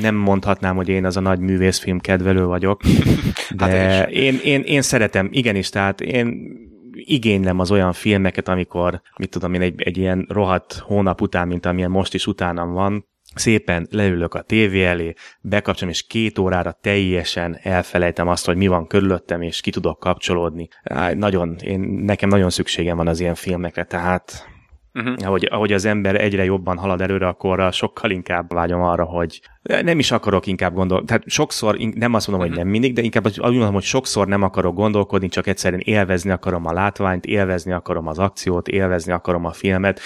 nem 0.00 0.14
mondhatnám, 0.14 0.76
hogy 0.76 0.88
én 0.88 1.04
az 1.04 1.16
a 1.16 1.20
nagy 1.20 1.38
művészfilm 1.38 1.98
kedvelő 1.98 2.44
vagyok, 2.44 2.80
de 3.56 3.64
hát 3.64 4.10
én, 4.10 4.22
én, 4.22 4.40
én, 4.44 4.60
én 4.60 4.82
szeretem, 4.82 5.28
igenis, 5.30 5.68
tehát 5.68 6.00
én 6.00 6.54
igénylem 6.92 7.58
az 7.58 7.70
olyan 7.70 7.92
filmeket, 7.92 8.48
amikor, 8.48 9.00
mit 9.16 9.30
tudom 9.30 9.54
én, 9.54 9.60
egy, 9.60 9.82
egy 9.82 9.96
ilyen 9.96 10.26
rohadt 10.28 10.72
hónap 10.72 11.20
után, 11.20 11.48
mint 11.48 11.66
amilyen 11.66 11.90
most 11.90 12.14
is 12.14 12.26
utánam 12.26 12.72
van, 12.72 13.06
szépen 13.38 13.86
leülök 13.90 14.34
a 14.34 14.42
tévé 14.42 14.84
elé, 14.84 15.14
bekapcsolom, 15.40 15.92
és 15.92 16.06
két 16.06 16.38
órára 16.38 16.78
teljesen 16.80 17.58
elfelejtem 17.62 18.28
azt, 18.28 18.46
hogy 18.46 18.56
mi 18.56 18.66
van 18.66 18.86
körülöttem, 18.86 19.42
és 19.42 19.60
ki 19.60 19.70
tudok 19.70 19.98
kapcsolódni. 19.98 20.68
Nagyon, 21.14 21.56
én, 21.56 21.80
nekem 21.80 22.28
nagyon 22.28 22.50
szükségem 22.50 22.96
van 22.96 23.08
az 23.08 23.20
ilyen 23.20 23.34
filmekre, 23.34 23.84
tehát 23.84 24.54
Uh-huh. 24.96 25.26
Ahogy, 25.26 25.48
ahogy 25.50 25.72
az 25.72 25.84
ember 25.84 26.20
egyre 26.20 26.44
jobban 26.44 26.76
halad 26.76 27.00
előre, 27.00 27.26
akkor 27.26 27.72
sokkal 27.72 28.10
inkább 28.10 28.52
vágyom 28.52 28.82
arra, 28.82 29.04
hogy 29.04 29.40
nem 29.62 29.98
is 29.98 30.10
akarok 30.10 30.46
inkább 30.46 30.74
gondolni. 30.74 31.06
Tehát 31.06 31.22
sokszor, 31.26 31.76
nem 31.94 32.14
azt 32.14 32.28
mondom, 32.28 32.48
hogy 32.48 32.56
nem 32.56 32.68
mindig, 32.68 32.94
de 32.94 33.02
inkább 33.02 33.24
azt 33.24 33.38
mondom, 33.38 33.72
hogy 33.72 33.82
sokszor 33.82 34.26
nem 34.26 34.42
akarok 34.42 34.74
gondolkodni, 34.74 35.28
csak 35.28 35.46
egyszerűen 35.46 35.80
élvezni 35.84 36.30
akarom 36.30 36.66
a 36.66 36.72
látványt, 36.72 37.26
élvezni 37.26 37.72
akarom 37.72 38.06
az 38.06 38.18
akciót, 38.18 38.68
élvezni 38.68 39.12
akarom 39.12 39.44
a 39.44 39.52
filmet, 39.52 40.00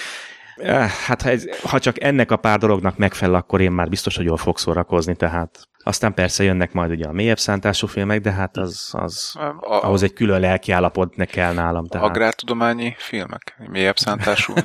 hát 1.07 1.21
ha, 1.21 1.29
ez, 1.29 1.45
ha 1.63 1.79
csak 1.79 2.03
ennek 2.03 2.31
a 2.31 2.37
pár 2.37 2.59
dolognak 2.59 2.97
megfelel, 2.97 3.35
akkor 3.35 3.61
én 3.61 3.71
már 3.71 3.89
biztos, 3.89 4.15
hogy 4.15 4.25
jól 4.25 4.37
fog 4.37 4.57
szórakozni, 4.57 5.15
tehát 5.15 5.69
aztán 5.83 6.13
persze 6.13 6.43
jönnek 6.43 6.73
majd 6.73 6.91
ugye 6.91 7.07
a 7.07 7.11
mélyebb 7.11 7.39
szántású 7.39 7.87
filmek, 7.87 8.21
de 8.21 8.31
hát 8.31 8.57
az, 8.57 8.89
az 8.91 9.35
a, 9.35 9.55
ahhoz 9.59 10.03
egy 10.03 10.13
külön 10.13 10.39
lelki 10.39 10.71
állapot 10.71 11.15
ne 11.15 11.25
kell 11.25 11.53
nálam. 11.53 11.87
Tehát. 11.87 12.07
Agrártudományi 12.07 12.95
filmek, 12.97 13.55
mélyebb 13.69 13.97
szántású. 13.97 14.53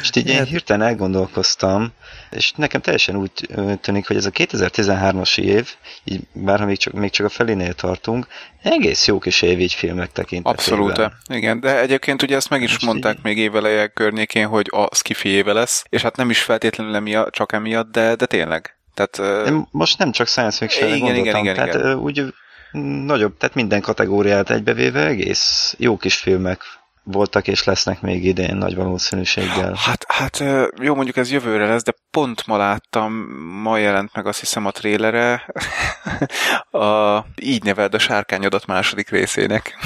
És 0.00 0.10
így 0.14 0.28
én 0.28 0.44
hirtelen 0.44 0.86
elgondolkoztam, 0.86 1.92
és 2.34 2.52
nekem 2.52 2.80
teljesen 2.80 3.16
úgy 3.16 3.30
tűnik, 3.80 4.06
hogy 4.06 4.16
ez 4.16 4.26
a 4.26 4.30
2013-as 4.30 5.38
év, 5.38 5.74
így 6.04 6.20
bárha 6.32 6.66
még 6.66 6.78
csak, 6.78 6.92
még 6.92 7.10
csak 7.10 7.26
a 7.26 7.28
felénél 7.28 7.72
tartunk, 7.72 8.26
egész 8.62 9.06
jó 9.06 9.18
kis 9.18 9.42
év 9.42 9.60
így 9.60 9.72
filmek 9.72 10.12
tekintetében. 10.12 10.52
Abszolút, 10.52 11.12
igen, 11.26 11.60
de 11.60 11.80
egyébként 11.80 12.22
ugye 12.22 12.36
ezt 12.36 12.50
meg 12.50 12.62
is 12.62 12.70
Most 12.70 12.84
mondták 12.84 13.16
így... 13.16 13.22
még 13.22 13.38
éveleje 13.38 13.86
környékén, 13.86 14.46
hogy 14.46 14.70
a 14.70 14.94
skifi 14.94 15.28
éve 15.28 15.52
lesz, 15.52 15.84
és 15.88 16.02
hát 16.02 16.16
nem 16.16 16.30
is 16.30 16.42
feltétlenül 16.42 16.94
emiatt, 16.94 17.32
csak 17.32 17.52
emiatt, 17.52 17.92
de, 17.92 18.14
de 18.14 18.26
tényleg. 18.26 18.76
Tehát, 18.94 19.18
uh... 19.18 19.64
Most 19.70 19.98
nem 19.98 20.12
csak 20.12 20.26
science 20.26 20.56
fiction 20.56 20.94
igen, 20.94 21.14
igen, 21.14 21.36
igen, 21.36 21.54
tehát 21.54 21.74
igen. 21.74 21.98
úgy 21.98 22.34
nagyobb, 23.06 23.36
tehát 23.36 23.54
minden 23.54 23.80
kategóriát 23.80 24.50
egybevéve 24.50 25.06
egész 25.06 25.74
jó 25.78 25.96
kis 25.96 26.16
filmek 26.16 26.62
voltak 27.04 27.48
és 27.48 27.64
lesznek 27.64 28.00
még 28.00 28.24
idén 28.24 28.56
nagy 28.56 28.74
valószínűséggel. 28.74 29.74
Hát, 29.76 30.04
hát 30.08 30.44
jó, 30.80 30.94
mondjuk 30.94 31.16
ez 31.16 31.30
jövőre 31.30 31.66
lesz, 31.66 31.82
de 31.82 31.94
pont 32.10 32.46
ma 32.46 32.56
láttam, 32.56 33.12
ma 33.62 33.78
jelent 33.78 34.10
meg 34.14 34.26
azt 34.26 34.40
hiszem 34.40 34.66
a 34.66 34.70
trélere, 34.70 35.46
a 36.86 37.24
Így 37.40 37.62
neveld 37.62 37.94
a 37.94 37.98
sárkányodat 37.98 38.66
második 38.66 39.10
részének. 39.10 39.78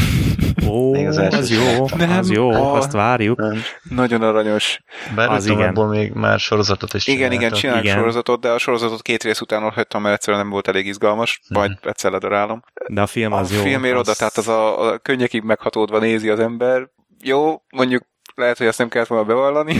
Ó, 0.69 0.93
még 0.93 1.07
az, 1.07 1.17
az 1.17 1.51
jó, 1.51 1.89
nem, 1.97 2.19
az 2.19 2.31
jó, 2.31 2.51
a, 2.51 2.73
azt 2.73 2.93
várjuk. 2.93 3.39
Nem. 3.39 3.63
Nagyon 3.83 4.23
aranyos. 4.23 4.81
Bár 5.15 5.31
az 5.31 5.47
igen. 5.47 5.69
abból 5.69 5.87
még 5.87 6.13
már 6.13 6.39
sorozatot 6.39 6.95
is 6.95 7.07
Igen, 7.07 7.33
igen, 7.33 7.53
csinálják 7.53 7.85
igen. 7.85 7.97
sorozatot, 7.97 8.41
de 8.41 8.49
a 8.49 8.59
sorozatot 8.59 9.03
két 9.03 9.23
rész 9.23 9.41
után 9.41 9.71
hagytam, 9.71 10.03
mert 10.03 10.15
egyszerűen 10.15 10.43
nem 10.43 10.53
volt 10.53 10.69
elég 10.69 10.87
izgalmas, 10.87 11.41
mhm. 11.49 11.59
majd 11.59 11.71
hmm. 11.71 11.91
egyszer 11.91 12.11
ledarálom. 12.11 12.63
De 12.87 13.01
a 13.01 13.07
film 13.07 13.33
az 13.33 13.51
a 13.51 13.55
jó. 13.55 13.61
A 13.61 13.63
filmér 13.63 13.95
az... 13.95 14.01
oda, 14.01 14.15
tehát 14.15 14.37
az 14.37 14.49
a, 14.49 14.89
a 14.89 14.99
könnyekig 14.99 15.43
meghatódva 15.43 15.99
nézi 15.99 16.29
az 16.29 16.41
ember, 16.41 16.89
jó, 17.23 17.63
mondjuk 17.71 18.03
lehet, 18.39 18.59
hogy 18.59 18.67
ezt 18.67 18.79
nem 18.79 18.89
kellett 18.89 19.09
volna 19.09 19.25
bevallani. 19.25 19.75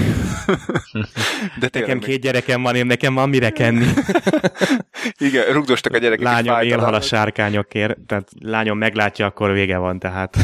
De 1.61 1.69
nekem 1.73 1.99
két 1.99 2.21
gyerekem 2.21 2.63
van, 2.63 2.75
én 2.75 2.87
nekem 2.87 3.15
van 3.15 3.29
mire 3.29 3.51
kenni. 3.51 3.87
Igen, 5.19 5.53
rugdostak 5.53 5.95
a 5.95 5.99
gyerekek. 5.99 6.25
Lányom 6.25 6.61
élhal 6.61 6.95
a 6.95 7.01
sárkányokért, 7.01 7.99
tehát 8.07 8.29
lányom 8.41 8.79
meglátja, 8.79 9.27
akkor 9.27 9.53
vége 9.53 9.77
van, 9.77 9.99
tehát. 9.99 10.37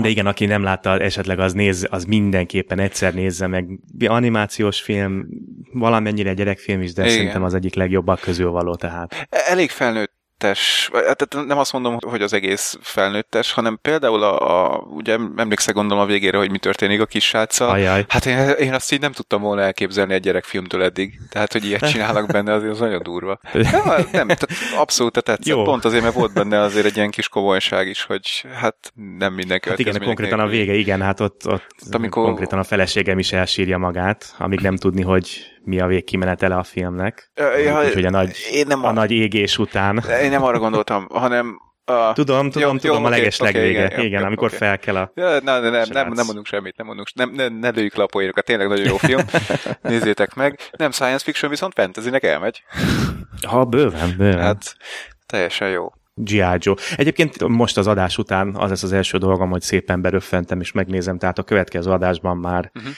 De 0.00 0.08
igen, 0.08 0.26
aki 0.26 0.46
nem 0.46 0.62
látta, 0.62 0.98
esetleg 0.98 1.38
az 1.38 1.52
néz, 1.52 1.86
az 1.90 2.04
mindenképpen 2.04 2.78
egyszer 2.78 3.14
nézze 3.14 3.46
meg. 3.46 3.68
Animációs 4.06 4.80
film, 4.80 5.26
valamennyire 5.72 6.34
gyerekfilm 6.34 6.82
is, 6.82 6.92
de 6.92 7.02
igen. 7.02 7.14
szerintem 7.14 7.42
az 7.42 7.54
egyik 7.54 7.74
legjobbak 7.74 8.20
közül 8.20 8.50
való, 8.50 8.74
tehát. 8.74 9.26
Elég 9.28 9.70
felnőtt 9.70 10.11
felnőttes, 10.42 10.90
tehát 10.90 11.46
nem 11.46 11.58
azt 11.58 11.72
mondom, 11.72 11.96
hogy 12.00 12.22
az 12.22 12.32
egész 12.32 12.78
felnőttes, 12.80 13.52
hanem 13.52 13.78
például 13.82 14.22
a, 14.22 14.72
a 14.72 14.78
ugye 14.78 15.18
emlékszek 15.36 15.74
gondolom 15.74 16.02
a 16.02 16.06
végére, 16.06 16.38
hogy 16.38 16.50
mi 16.50 16.58
történik 16.58 17.00
a 17.00 17.06
kis 17.06 17.24
sráccal. 17.24 18.04
Hát 18.08 18.26
én, 18.26 18.48
én, 18.48 18.74
azt 18.74 18.92
így 18.92 19.00
nem 19.00 19.12
tudtam 19.12 19.42
volna 19.42 19.62
elképzelni 19.62 20.14
egy 20.14 20.22
gyerekfilmtől 20.22 20.82
eddig. 20.82 21.20
Tehát, 21.30 21.52
hogy 21.52 21.64
ilyet 21.64 21.90
csinálnak 21.90 22.26
benne, 22.26 22.52
azért 22.52 22.72
az 22.72 22.78
nagyon 22.78 23.02
durva. 23.02 23.40
Nem, 23.52 23.82
nem 24.12 24.26
tehát 24.26 24.48
abszolút 24.76 25.12
tetszett. 25.12 25.46
Jó. 25.46 25.62
Pont 25.62 25.84
azért, 25.84 26.02
mert 26.02 26.14
volt 26.14 26.32
benne 26.32 26.60
azért 26.60 26.86
egy 26.86 26.96
ilyen 26.96 27.10
kis 27.10 27.28
komolyság 27.28 27.88
is, 27.88 28.02
hogy 28.02 28.44
hát 28.54 28.92
nem 29.18 29.32
mindenki. 29.32 29.68
Hát 29.68 29.78
igen, 29.78 30.00
konkrétan 30.04 30.38
nélkül. 30.38 30.54
a 30.54 30.58
vége, 30.58 30.74
igen, 30.74 31.00
hát 31.00 31.20
ott, 31.20 31.46
ott 31.46 31.66
hát 31.84 31.94
amikor... 31.94 32.24
konkrétan 32.24 32.58
a 32.58 32.64
feleségem 32.64 33.18
is 33.18 33.32
elsírja 33.32 33.78
magát, 33.78 34.34
amíg 34.38 34.60
nem 34.60 34.76
tudni, 34.76 35.02
hogy 35.02 35.51
mi 35.64 35.80
a 35.80 35.86
végkimenetele 35.86 36.54
a 36.54 36.62
filmnek. 36.62 37.30
Ja, 37.64 37.84
Úgyhogy 37.84 38.04
a 38.04 38.10
nagy, 38.10 38.36
én 38.52 38.66
nem 38.66 38.84
a, 38.84 38.88
a 38.88 38.92
nagy 38.92 39.10
égés 39.10 39.58
után. 39.58 40.04
Én 40.22 40.30
nem 40.30 40.42
arra 40.42 40.58
gondoltam, 40.58 41.06
hanem 41.10 41.56
a... 41.84 42.12
Tudom, 42.12 42.50
tudom, 42.50 42.72
jó, 42.72 42.78
tudom, 42.78 43.00
jó, 43.00 43.04
a 43.04 43.08
leges 43.08 43.40
okay, 43.40 43.52
legvége. 43.52 43.84
Okay, 43.84 43.96
igen, 43.96 44.06
igen, 44.06 44.24
amikor 44.24 44.46
okay. 44.46 44.58
fel 44.58 44.78
kell 44.78 44.96
a... 44.96 45.12
Ja, 45.14 45.40
ne, 45.40 45.60
ne, 45.60 45.70
ne, 45.70 45.84
nem, 45.84 46.12
nem 46.12 46.24
mondunk 46.26 46.46
semmit, 46.46 46.76
nem 46.76 46.86
mondunk, 46.86 47.14
nem, 47.14 47.30
ne, 47.30 47.48
ne 47.48 47.68
lőjük 47.68 47.94
le 47.94 48.02
a 48.02 48.06
poénokat, 48.06 48.44
tényleg 48.44 48.68
nagyon 48.68 48.86
jó 48.86 48.96
film. 48.96 49.20
Nézzétek 49.82 50.34
meg. 50.34 50.58
Nem 50.76 50.90
science 50.90 51.24
fiction, 51.24 51.50
viszont 51.50 51.74
fantasynek 51.74 52.22
elmegy. 52.22 52.62
Ha, 53.46 53.64
bőven, 53.64 54.14
bőven. 54.16 54.42
Hát, 54.42 54.76
teljesen 55.26 55.70
jó. 55.70 55.92
G.I. 56.14 56.56
Joe. 56.58 56.74
Egyébként 56.96 57.48
most 57.48 57.76
az 57.76 57.86
adás 57.86 58.18
után 58.18 58.54
az 58.56 58.70
lesz 58.70 58.82
az 58.82 58.92
első 58.92 59.18
dolgom, 59.18 59.50
hogy 59.50 59.62
szépen 59.62 60.00
beröffentem 60.00 60.60
és 60.60 60.72
megnézem, 60.72 61.18
tehát 61.18 61.38
a 61.38 61.42
következő 61.42 61.90
adásban 61.90 62.36
már 62.36 62.70
uh-huh. 62.74 62.92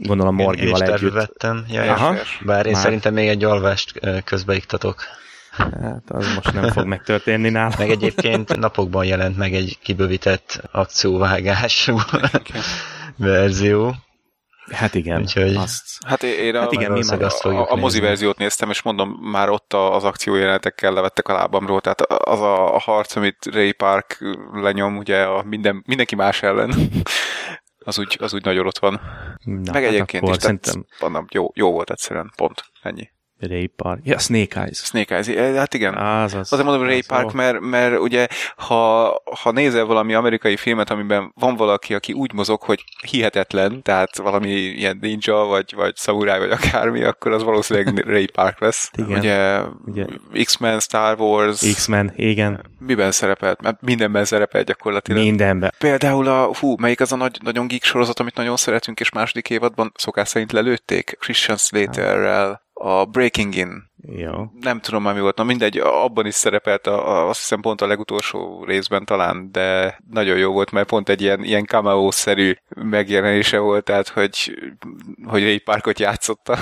Gondolom 0.00 0.34
Morgival 0.34 0.80
én, 0.80 0.86
én 0.86 0.94
együtt. 0.94 1.12
vettem, 1.12 1.64
ja, 1.68 1.92
Aha, 1.92 2.14
bár 2.44 2.66
én 2.66 2.72
Már... 2.72 2.82
szerintem 2.82 3.14
még 3.14 3.28
egy 3.28 3.44
alvást 3.44 4.00
közbeiktatok. 4.24 5.02
Hát 5.50 6.02
az 6.08 6.34
most 6.34 6.52
nem 6.52 6.70
fog 6.70 6.86
megtörténni 6.86 7.48
nálam. 7.48 7.72
Meg 7.78 7.90
egyébként 7.90 8.56
napokban 8.56 9.04
jelent 9.04 9.36
meg 9.36 9.54
egy 9.54 9.78
kibővített 9.82 10.60
akcióvágású 10.72 11.98
verzió. 13.16 13.94
Hát 14.70 14.94
igen. 14.94 15.20
Úgyhogy... 15.20 15.54
Azt... 15.54 15.84
Hát 16.06 16.22
én 16.22 16.54
a, 16.54 16.60
hát 16.60 16.72
igen, 16.72 16.92
mi 16.92 17.00
meg 17.08 17.22
azt 17.22 17.44
a, 17.44 17.70
a 17.70 17.76
mozi 17.76 18.00
verziót 18.00 18.38
néztem, 18.38 18.70
és 18.70 18.82
mondom, 18.82 19.10
már 19.10 19.48
ott 19.48 19.72
az 19.72 20.04
akciójelenetekkel 20.04 20.92
levettek 20.92 21.28
a 21.28 21.32
lábamról, 21.32 21.80
tehát 21.80 22.00
az 22.00 22.40
a, 22.40 22.74
a 22.74 22.78
harc, 22.78 23.16
amit 23.16 23.46
Ray 23.52 23.72
Park 23.72 24.18
lenyom, 24.52 24.96
ugye 24.96 25.22
a 25.22 25.42
minden, 25.42 25.82
mindenki 25.86 26.14
más 26.14 26.42
ellen, 26.42 26.74
az 27.78 27.98
úgy, 27.98 28.16
az 28.20 28.34
úgy 28.34 28.44
nagyon 28.44 28.66
ott 28.66 28.78
van. 28.78 29.00
Na, 29.44 29.72
Meg 29.72 29.82
hát 29.82 29.92
egyébként 29.92 30.28
is, 30.28 30.36
szerintem... 30.36 30.86
tehát, 30.98 31.24
jó, 31.34 31.50
jó 31.54 31.72
volt 31.72 31.90
egyszerűen, 31.90 32.32
pont, 32.36 32.64
ennyi. 32.82 33.10
Ray 33.40 33.66
Park. 33.66 34.00
Ja, 34.04 34.18
Snake 34.18 34.60
Eyes. 34.60 34.78
Snake 34.78 35.14
Eyes, 35.14 35.28
eh, 35.28 35.56
hát 35.56 35.74
igen. 35.74 35.94
Az, 35.94 36.34
az, 36.34 36.52
Azért 36.52 36.66
mondom 36.66 36.86
Ray 36.86 37.02
Park, 37.06 37.32
mert, 37.32 37.60
mert 37.60 37.98
ugye, 37.98 38.26
ha, 38.56 39.08
ha 39.42 39.50
nézel 39.50 39.84
valami 39.84 40.14
amerikai 40.14 40.56
filmet, 40.56 40.90
amiben 40.90 41.32
van 41.34 41.56
valaki, 41.56 41.94
aki 41.94 42.12
úgy 42.12 42.32
mozog, 42.32 42.62
hogy 42.62 42.84
hihetetlen, 43.10 43.82
tehát 43.82 44.16
valami 44.16 44.50
ilyen 44.50 44.98
ninja, 45.00 45.34
vagy, 45.34 45.74
vagy 45.76 45.96
szamuráj, 45.96 46.38
vagy 46.38 46.50
akármi, 46.50 47.02
akkor 47.02 47.32
az 47.32 47.42
valószínűleg 47.42 47.98
Ray 48.14 48.26
Park 48.26 48.60
lesz. 48.60 48.90
Igen. 48.96 49.18
Ugye, 49.18 49.60
ugye. 49.86 50.04
X-Men, 50.44 50.80
Star 50.80 51.20
Wars. 51.20 51.72
X-Men, 51.74 52.12
igen. 52.16 52.60
Miben 52.78 53.10
szerepelt? 53.10 53.62
Mert 53.62 53.80
mindenben 53.80 54.24
szerepelt 54.24 54.66
gyakorlatilag. 54.66 55.22
Mindenben. 55.22 55.72
Például 55.78 56.28
a, 56.28 56.54
hú, 56.54 56.74
melyik 56.78 57.00
az 57.00 57.12
a 57.12 57.16
nagy, 57.16 57.38
nagyon 57.42 57.66
geek 57.66 57.84
sorozat, 57.84 58.20
amit 58.20 58.34
nagyon 58.34 58.56
szeretünk, 58.56 59.00
és 59.00 59.10
második 59.10 59.50
évadban 59.50 59.92
szokás 59.94 60.28
szerint 60.28 60.52
lelőtték? 60.52 61.16
Christian 61.20 61.56
Slaterrel 61.56 62.66
a 62.80 63.04
Breaking 63.04 63.54
In. 63.54 63.90
Jó. 64.16 64.32
Nem 64.60 64.80
tudom 64.80 65.02
már 65.02 65.14
mi 65.14 65.20
volt, 65.20 65.36
na 65.36 65.44
mindegy, 65.44 65.78
abban 65.78 66.26
is 66.26 66.34
szerepelt, 66.34 66.86
a, 66.86 67.08
a, 67.08 67.28
azt 67.28 67.38
hiszem 67.38 67.60
pont 67.60 67.80
a 67.80 67.86
legutolsó 67.86 68.64
részben 68.64 69.04
talán, 69.04 69.52
de 69.52 69.98
nagyon 70.10 70.36
jó 70.36 70.52
volt, 70.52 70.70
mert 70.70 70.88
pont 70.88 71.08
egy 71.08 71.20
ilyen, 71.20 71.44
ilyen 71.44 71.64
cameo-szerű 71.64 72.56
megjelenése 72.68 73.58
volt, 73.58 73.84
tehát 73.84 74.08
hogy, 74.08 74.58
hogy 75.24 75.42
Ray 75.42 75.58
Parkot 75.58 75.98
játszotta. 75.98 76.58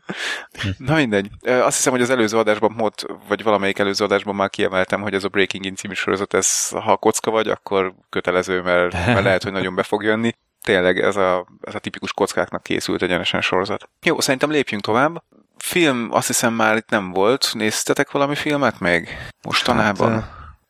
na 0.78 0.94
mindegy. 0.94 1.28
Azt 1.42 1.76
hiszem, 1.76 1.92
hogy 1.92 2.02
az 2.02 2.10
előző 2.10 2.38
adásban 2.38 2.74
volt, 2.76 3.06
vagy 3.28 3.42
valamelyik 3.42 3.78
előző 3.78 4.04
adásban 4.04 4.34
már 4.34 4.50
kiemeltem, 4.50 5.02
hogy 5.02 5.14
ez 5.14 5.24
a 5.24 5.28
Breaking 5.28 5.64
In 5.64 5.74
című 5.74 5.94
sorozat, 5.94 6.34
ez 6.34 6.68
ha 6.68 6.96
kocka 6.96 7.30
vagy, 7.30 7.48
akkor 7.48 7.94
kötelező, 8.10 8.62
mert, 8.62 8.92
mert 8.92 9.24
lehet, 9.24 9.42
hogy 9.42 9.52
nagyon 9.52 9.74
be 9.74 9.82
fog 9.82 10.02
jönni 10.02 10.34
tényleg 10.66 10.98
ez 11.00 11.16
a, 11.16 11.46
ez 11.60 11.74
a 11.74 11.78
tipikus 11.78 12.12
kockáknak 12.12 12.62
készült 12.62 13.02
egyenesen 13.02 13.40
sorozat. 13.40 13.88
Jó, 14.02 14.20
szerintem 14.20 14.50
lépjünk 14.50 14.82
tovább. 14.82 15.22
Film 15.56 16.08
azt 16.10 16.26
hiszem 16.26 16.52
már 16.52 16.76
itt 16.76 16.88
nem 16.88 17.10
volt. 17.10 17.50
Néztetek 17.52 18.10
valami 18.10 18.34
filmet 18.34 18.80
még 18.80 19.08
mostanában? 19.42 20.12
Hát, 20.12 20.20
uh, 20.20 20.24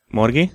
Morgi? 0.07 0.51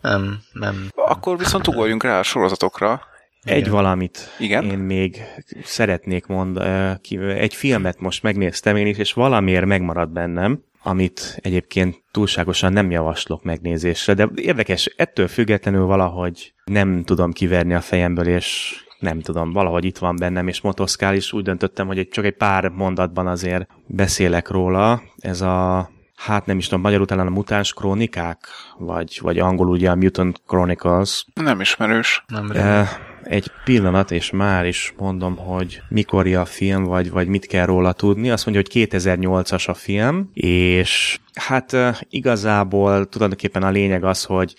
Nem, 0.00 0.38
nem. 0.52 0.88
Akkor 0.94 1.38
viszont 1.38 1.68
ugorjunk 1.68 2.02
rá 2.02 2.18
a 2.18 2.22
sorozatokra. 2.22 3.02
Egy 3.42 3.58
Igen. 3.58 3.72
valamit 3.72 4.34
Igen? 4.38 4.64
én 4.64 4.78
még 4.78 5.22
szeretnék 5.64 6.26
mondani. 6.26 6.98
Egy 7.38 7.54
filmet 7.54 8.00
most 8.00 8.22
megnéztem 8.22 8.76
én 8.76 8.86
is, 8.86 8.96
és 8.96 9.12
valamiért 9.12 9.64
megmaradt 9.64 10.12
bennem 10.12 10.64
amit 10.82 11.38
egyébként 11.42 12.02
túlságosan 12.10 12.72
nem 12.72 12.90
javaslok 12.90 13.42
megnézésre, 13.42 14.14
de 14.14 14.28
érdekes, 14.34 14.86
ettől 14.96 15.28
függetlenül 15.28 15.84
valahogy 15.84 16.52
nem 16.64 17.04
tudom 17.04 17.32
kiverni 17.32 17.74
a 17.74 17.80
fejemből, 17.80 18.26
és 18.26 18.74
nem 18.98 19.20
tudom, 19.20 19.52
valahogy 19.52 19.84
itt 19.84 19.98
van 19.98 20.16
bennem, 20.16 20.48
és 20.48 20.60
motoszkál 20.60 21.14
is 21.14 21.32
úgy 21.32 21.44
döntöttem, 21.44 21.86
hogy 21.86 22.08
csak 22.08 22.24
egy 22.24 22.36
pár 22.36 22.68
mondatban 22.68 23.26
azért 23.26 23.68
beszélek 23.86 24.48
róla. 24.48 25.02
Ez 25.16 25.40
a 25.40 25.90
hát 26.16 26.46
nem 26.46 26.58
is 26.58 26.66
tudom, 26.66 26.80
magyarul 26.80 27.06
talán 27.06 27.26
a 27.26 27.30
mutáns 27.30 27.72
krónikák, 27.72 28.38
vagy, 28.78 29.18
vagy 29.22 29.38
angolul 29.38 29.72
ugye 29.72 29.90
a 29.90 29.94
Mutant 29.94 30.40
Chronicles. 30.46 31.26
Nem 31.34 31.60
ismerős. 31.60 32.24
Nem 32.26 32.50
e, 32.50 32.88
egy 33.22 33.50
pillanat, 33.64 34.10
és 34.10 34.30
már 34.30 34.66
is 34.66 34.94
mondom, 34.98 35.36
hogy 35.36 35.82
mikor 35.88 36.26
a 36.26 36.44
film, 36.44 36.84
vagy, 36.84 37.10
vagy 37.10 37.28
mit 37.28 37.46
kell 37.46 37.66
róla 37.66 37.92
tudni. 37.92 38.30
Azt 38.30 38.46
mondja, 38.46 38.62
hogy 38.66 38.88
2008-as 38.90 39.68
a 39.68 39.74
film, 39.74 40.30
és 40.34 41.18
hát 41.34 41.76
igazából 42.10 43.08
tulajdonképpen 43.08 43.62
a 43.62 43.70
lényeg 43.70 44.04
az, 44.04 44.24
hogy 44.24 44.54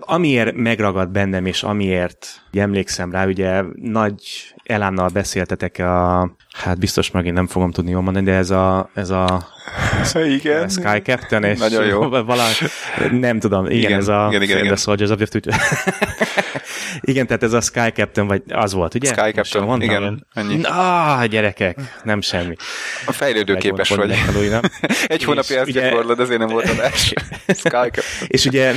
Amiért 0.00 0.54
megragad 0.54 1.10
bennem, 1.10 1.46
és 1.46 1.62
amiért 1.62 2.42
emlékszem 2.52 3.10
rá, 3.10 3.26
ugye 3.26 3.62
nagy 3.74 4.51
elánnal 4.64 5.08
beszéltetek 5.08 5.78
a, 5.78 6.30
hát 6.52 6.78
biztos 6.78 7.10
megint 7.10 7.34
nem 7.34 7.46
fogom 7.46 7.70
tudni 7.70 7.90
jól 7.90 8.02
mondani, 8.02 8.24
de 8.24 8.32
ez 8.32 8.50
a, 8.50 8.90
ez 8.94 9.10
a, 9.10 9.46
igen. 10.38 10.68
Sky 10.68 10.98
Captain, 11.02 11.42
és 11.42 11.58
Nagyon 11.58 11.84
jó. 11.86 12.08
Valami, 12.32 12.52
nem 13.10 13.38
tudom, 13.38 13.64
igen, 13.66 13.78
igen 13.78 13.98
ez 13.98 14.08
a 14.08 14.26
igen, 14.30 14.42
igen, 14.42 14.58
igen. 14.58 14.76
Soldiers 14.76 15.10
of 15.10 15.28
the 15.28 15.40
igen, 17.00 17.26
tehát 17.26 17.42
ez 17.42 17.52
a 17.52 17.60
Sky 17.60 17.90
Captain, 17.94 18.26
vagy 18.26 18.42
az 18.48 18.72
volt, 18.72 18.94
ugye? 18.94 19.08
Sky 19.08 19.32
Captain, 19.32 19.64
mondtam? 19.64 19.90
igen. 19.90 20.26
Ennyi. 20.34 20.62
Ah, 20.62 21.26
gyerekek, 21.26 21.78
nem 22.04 22.20
semmi. 22.20 22.54
A 23.06 23.12
fejlődő 23.12 23.56
képes 23.56 23.88
vagy. 23.88 24.14
Egy 25.06 25.24
hónapja 25.24 25.60
ezt 25.60 25.70
gyakorlod, 25.70 26.20
ezért 26.20 26.38
nem 26.38 26.48
volt 26.48 26.68
adás. 26.68 27.12
Sky 27.46 27.68
Captain. 27.68 28.04
És 28.26 28.44
ugye 28.44 28.74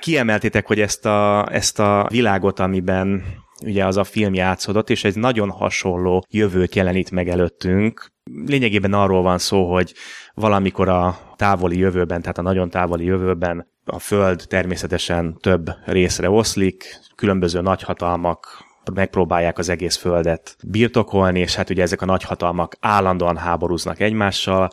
kiemeltétek, 0.00 0.66
hogy 0.66 0.80
ezt 0.80 1.06
a, 1.06 1.48
ezt 1.52 1.78
a 1.78 2.06
világot, 2.10 2.60
amiben 2.60 3.22
ugye 3.64 3.86
az 3.86 3.96
a 3.96 4.04
film 4.04 4.34
játszódott, 4.34 4.90
és 4.90 5.04
egy 5.04 5.16
nagyon 5.16 5.50
hasonló 5.50 6.24
jövőt 6.30 6.74
jelenít 6.74 7.10
meg 7.10 7.28
előttünk. 7.28 8.06
Lényegében 8.46 8.92
arról 8.92 9.22
van 9.22 9.38
szó, 9.38 9.72
hogy 9.72 9.94
valamikor 10.34 10.88
a 10.88 11.18
távoli 11.36 11.78
jövőben, 11.78 12.20
tehát 12.20 12.38
a 12.38 12.42
nagyon 12.42 12.70
távoli 12.70 13.04
jövőben 13.04 13.66
a 13.84 13.98
Föld 13.98 14.44
természetesen 14.48 15.38
több 15.40 15.70
részre 15.84 16.30
oszlik, 16.30 17.00
különböző 17.14 17.60
nagyhatalmak 17.60 18.66
megpróbálják 18.94 19.58
az 19.58 19.68
egész 19.68 19.96
földet 19.96 20.56
birtokolni, 20.66 21.40
és 21.40 21.54
hát 21.54 21.70
ugye 21.70 21.82
ezek 21.82 22.02
a 22.02 22.06
nagyhatalmak 22.06 22.76
állandóan 22.80 23.36
háborúznak 23.36 24.00
egymással, 24.00 24.70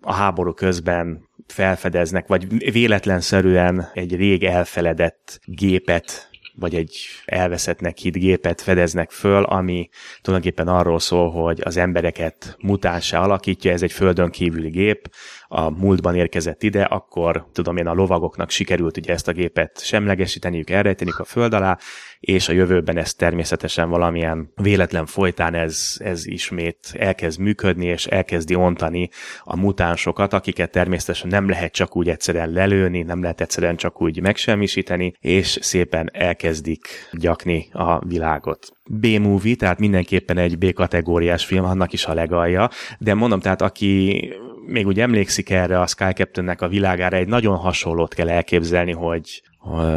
a 0.00 0.12
háború 0.12 0.52
közben 0.52 1.28
felfedeznek, 1.46 2.26
vagy 2.26 2.72
véletlenszerűen 2.72 3.90
egy 3.94 4.16
rég 4.16 4.44
elfeledett 4.44 5.40
gépet 5.44 6.30
vagy 6.54 6.74
egy 6.74 6.96
elveszettnek 7.24 7.96
hit 7.96 8.18
gépet 8.18 8.60
fedeznek 8.60 9.10
föl, 9.10 9.42
ami 9.42 9.88
tulajdonképpen 10.22 10.68
arról 10.68 10.98
szól, 10.98 11.30
hogy 11.30 11.60
az 11.64 11.76
embereket 11.76 12.56
mutánsá 12.60 13.20
alakítja, 13.20 13.72
ez 13.72 13.82
egy 13.82 13.92
földön 13.92 14.30
kívüli 14.30 14.68
gép, 14.68 15.10
a 15.46 15.70
múltban 15.70 16.14
érkezett 16.14 16.62
ide, 16.62 16.82
akkor 16.82 17.46
tudom 17.52 17.76
én 17.76 17.86
a 17.86 17.94
lovagoknak 17.94 18.50
sikerült 18.50 18.96
ugye 18.96 19.12
ezt 19.12 19.28
a 19.28 19.32
gépet 19.32 19.84
semlegesíteniük, 19.84 20.70
elrejteniük 20.70 21.18
a 21.18 21.24
föld 21.24 21.54
alá, 21.54 21.78
és 22.22 22.48
a 22.48 22.52
jövőben 22.52 22.96
ez 22.96 23.14
természetesen 23.14 23.88
valamilyen 23.88 24.52
véletlen 24.54 25.06
folytán 25.06 25.54
ez, 25.54 25.96
ez 25.98 26.26
ismét 26.26 26.92
elkezd 26.98 27.40
működni, 27.40 27.86
és 27.86 28.06
elkezdi 28.06 28.54
ontani 28.54 29.08
a 29.40 29.56
mutánsokat, 29.56 30.32
akiket 30.32 30.70
természetesen 30.70 31.28
nem 31.28 31.48
lehet 31.48 31.72
csak 31.72 31.96
úgy 31.96 32.08
egyszerűen 32.08 32.50
lelőni, 32.50 33.02
nem 33.02 33.22
lehet 33.22 33.40
egyszerűen 33.40 33.76
csak 33.76 34.02
úgy 34.02 34.20
megsemmisíteni, 34.20 35.14
és 35.20 35.58
szépen 35.60 36.10
elkezdik 36.12 36.86
gyakni 37.12 37.68
a 37.72 38.06
világot. 38.06 38.72
B-movie, 38.90 39.54
tehát 39.54 39.78
mindenképpen 39.78 40.38
egy 40.38 40.58
B-kategóriás 40.58 41.44
film, 41.44 41.64
annak 41.64 41.92
is 41.92 42.06
a 42.06 42.14
legalja, 42.14 42.70
de 42.98 43.14
mondom, 43.14 43.40
tehát 43.40 43.62
aki 43.62 44.28
még 44.66 44.86
úgy 44.86 45.00
emlékszik 45.00 45.50
erre 45.50 45.80
a 45.80 45.86
Sky 45.86 46.12
Captain-nek 46.12 46.60
a 46.60 46.68
világára, 46.68 47.16
egy 47.16 47.28
nagyon 47.28 47.56
hasonlót 47.56 48.14
kell 48.14 48.30
elképzelni, 48.30 48.92
hogy 48.92 49.42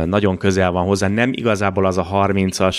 nagyon 0.05 0.37
közel 0.37 0.71
van 0.71 0.85
hozzá. 0.85 1.07
Nem 1.07 1.31
igazából 1.33 1.85
az 1.85 1.97
a 1.97 2.07
30-as 2.11 2.77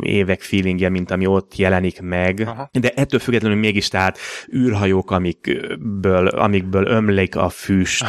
évek 0.00 0.40
feelingje, 0.40 0.88
mint 0.88 1.10
ami 1.10 1.26
ott 1.26 1.56
jelenik 1.56 2.00
meg, 2.00 2.40
Aha. 2.46 2.68
de 2.72 2.90
ettől 2.94 3.20
függetlenül 3.20 3.58
mégis 3.58 3.88
tehát 3.88 4.18
űrhajók, 4.54 5.10
amikből, 5.10 6.26
amikből 6.26 6.86
ömlik 6.86 7.36
a 7.36 7.48
füst, 7.48 8.04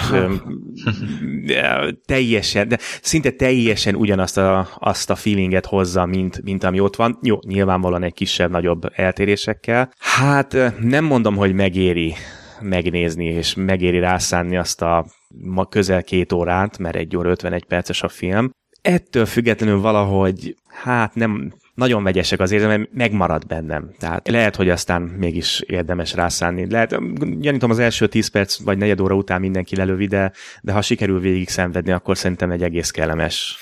teljesen, 2.05 2.67
de 2.67 2.77
szinte 3.01 3.31
teljesen 3.31 3.95
ugyanazt 3.95 4.37
a, 4.37 4.67
azt 4.79 5.09
a 5.09 5.15
feelinget 5.15 5.65
hozza, 5.65 6.05
mint, 6.05 6.43
mint 6.43 6.63
ami 6.63 6.79
ott 6.79 6.95
van. 6.95 7.19
Jó, 7.21 7.39
nyilvánvalóan 7.47 8.03
egy 8.03 8.13
kisebb-nagyobb 8.13 8.81
eltérésekkel. 8.95 9.93
Hát 9.97 10.57
nem 10.79 11.05
mondom, 11.05 11.35
hogy 11.35 11.53
megéri 11.53 12.13
megnézni, 12.61 13.25
és 13.25 13.53
megéri 13.55 13.99
rászánni 13.99 14.57
azt 14.57 14.81
a 14.81 15.05
ma 15.37 15.65
közel 15.65 16.03
két 16.03 16.31
órát, 16.31 16.77
mert 16.77 16.95
egy 16.95 17.17
óra 17.17 17.29
51 17.29 17.63
perces 17.63 18.03
a 18.03 18.07
film. 18.07 18.49
Ettől 18.81 19.25
függetlenül 19.25 19.79
valahogy, 19.79 20.55
hát 20.67 21.15
nem, 21.15 21.53
nagyon 21.75 22.03
vegyesek 22.03 22.39
az 22.39 22.51
érzelmek, 22.51 22.89
megmarad 22.93 23.47
bennem. 23.47 23.91
Tehát 23.99 24.27
lehet, 24.27 24.55
hogy 24.55 24.69
aztán 24.69 25.01
mégis 25.01 25.59
érdemes 25.59 26.13
rászánni. 26.13 26.71
Lehet, 26.71 27.19
gyanítom 27.39 27.69
az 27.69 27.79
első 27.79 28.07
10 28.07 28.27
perc 28.27 28.63
vagy 28.63 28.77
negyed 28.77 28.99
óra 28.99 29.15
után 29.15 29.39
mindenki 29.39 29.75
lelövi, 29.75 30.07
de, 30.07 30.31
de 30.61 30.71
ha 30.71 30.81
sikerül 30.81 31.19
végig 31.19 31.49
szenvedni, 31.49 31.91
akkor 31.91 32.17
szerintem 32.17 32.51
egy 32.51 32.63
egész 32.63 32.91
kellemes 32.91 33.57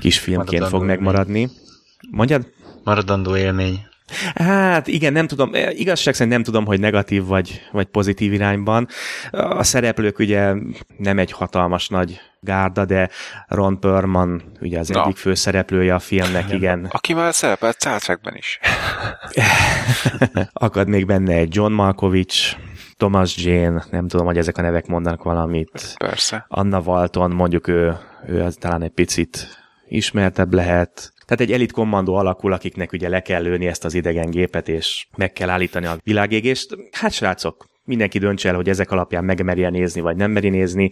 kis 0.00 0.18
filmként 0.18 0.68
fog 0.68 0.82
megmaradni. 0.84 1.50
Mondjad? 2.10 2.46
Maradandó 2.84 3.36
élmény. 3.36 3.86
Hát 4.34 4.86
igen, 4.86 5.12
nem 5.12 5.26
tudom, 5.26 5.50
igazság 5.70 6.14
szerint 6.14 6.34
nem 6.34 6.42
tudom, 6.42 6.66
hogy 6.66 6.80
negatív 6.80 7.24
vagy, 7.24 7.62
vagy 7.72 7.86
pozitív 7.86 8.32
irányban. 8.32 8.88
A 9.30 9.62
szereplők 9.62 10.18
ugye 10.18 10.54
nem 10.96 11.18
egy 11.18 11.32
hatalmas 11.32 11.88
nagy 11.88 12.20
gárda, 12.40 12.84
de 12.84 13.10
Ron 13.48 13.80
Perlman 13.80 14.42
ugye 14.60 14.78
az 14.78 14.88
Na. 14.88 15.02
egyik 15.02 15.16
főszereplője 15.16 15.94
a 15.94 15.98
filmnek, 15.98 16.52
igen. 16.52 16.88
Aki 16.90 17.14
már 17.14 17.34
szerepelt 17.34 17.76
Star 17.76 18.18
is. 18.34 18.58
Akad 20.52 20.88
még 20.88 21.06
benne 21.06 21.32
egy 21.32 21.54
John 21.54 21.72
Malkovich, 21.72 22.56
Thomas 22.96 23.36
Jane, 23.36 23.84
nem 23.90 24.08
tudom, 24.08 24.26
hogy 24.26 24.38
ezek 24.38 24.58
a 24.58 24.62
nevek 24.62 24.86
mondanak 24.86 25.22
valamit. 25.22 25.94
Persze. 25.98 26.44
Anna 26.48 26.80
Walton, 26.80 27.30
mondjuk 27.30 27.68
ő, 27.68 27.96
ő 28.26 28.42
az 28.42 28.56
talán 28.60 28.82
egy 28.82 28.90
picit 28.90 29.48
ismertebb 29.88 30.54
lehet. 30.54 31.13
Tehát 31.24 31.40
egy 31.40 31.52
elit 31.52 31.72
kommandó 31.72 32.14
alakul, 32.14 32.52
akiknek 32.52 32.92
ugye 32.92 33.08
le 33.08 33.20
kell 33.20 33.42
lőni 33.42 33.66
ezt 33.66 33.84
az 33.84 33.94
idegen 33.94 34.30
gépet, 34.30 34.68
és 34.68 35.06
meg 35.16 35.32
kell 35.32 35.48
állítani 35.48 35.86
a 35.86 35.98
világégést. 36.02 36.76
Hát 36.92 37.12
srácok, 37.12 37.66
mindenki 37.84 38.18
döntse 38.18 38.48
el, 38.48 38.54
hogy 38.54 38.68
ezek 38.68 38.90
alapján 38.90 39.24
megmerje 39.24 39.70
nézni, 39.70 40.00
vagy 40.00 40.16
nem 40.16 40.30
meri 40.30 40.48
nézni. 40.48 40.90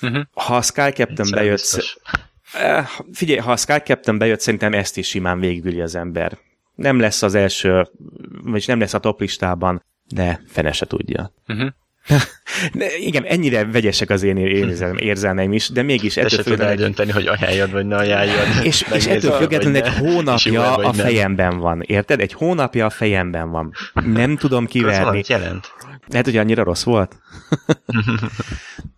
Uh-huh. 0.00 0.22
Ha 0.32 0.56
a 0.56 0.62
Sky 0.62 0.90
Captain 0.90 1.30
bejött... 1.30 1.98
Eh, 2.52 2.88
figyelj, 3.12 3.38
ha 3.38 3.52
a 3.52 3.56
Sky 3.56 3.78
Captain 3.78 4.18
bejött, 4.18 4.40
szerintem 4.40 4.72
ezt 4.72 4.96
is 4.96 5.08
simán 5.08 5.40
végigüli 5.40 5.80
az 5.80 5.94
ember. 5.94 6.38
Nem 6.74 7.00
lesz 7.00 7.22
az 7.22 7.34
első, 7.34 7.88
vagy 8.42 8.64
nem 8.66 8.78
lesz 8.78 8.94
a 8.94 8.98
top 8.98 9.20
listában, 9.20 9.84
de 10.04 10.42
fene 10.46 10.72
se 10.72 10.86
tudja. 10.86 11.32
Uh-huh. 11.48 11.68
Igen, 12.98 13.24
ennyire 13.24 13.64
vegyesek 13.64 14.10
az 14.10 14.22
én 14.22 14.36
érzelmeim 14.96 15.52
is, 15.52 15.68
de 15.68 15.82
mégis 15.82 16.16
ettől 16.16 16.42
függetlenül... 16.42 16.76
dönteni, 16.76 17.10
hogy 17.10 17.26
ajánljad, 17.26 17.70
vagy 17.70 17.86
ne 17.86 17.96
ajánljad. 17.96 18.46
És, 18.62 18.86
és 18.92 19.06
ettől 19.06 19.32
függetlenül 19.32 19.82
egy 19.82 19.94
hónapja 19.94 20.74
a 20.74 20.92
fejemben 20.92 21.58
van, 21.58 21.80
érted? 21.80 22.20
Egy 22.20 22.32
hónapja 22.32 22.86
a 22.86 22.90
fejemben 22.90 23.50
van. 23.50 23.72
Nem 23.94 24.36
tudom 24.36 24.66
kiverni. 24.74 25.18
Ez 25.18 25.28
jelent? 25.28 25.72
Lehet, 26.08 26.26
hogy 26.26 26.36
annyira 26.36 26.62
rossz 26.62 26.82
volt. 26.82 27.16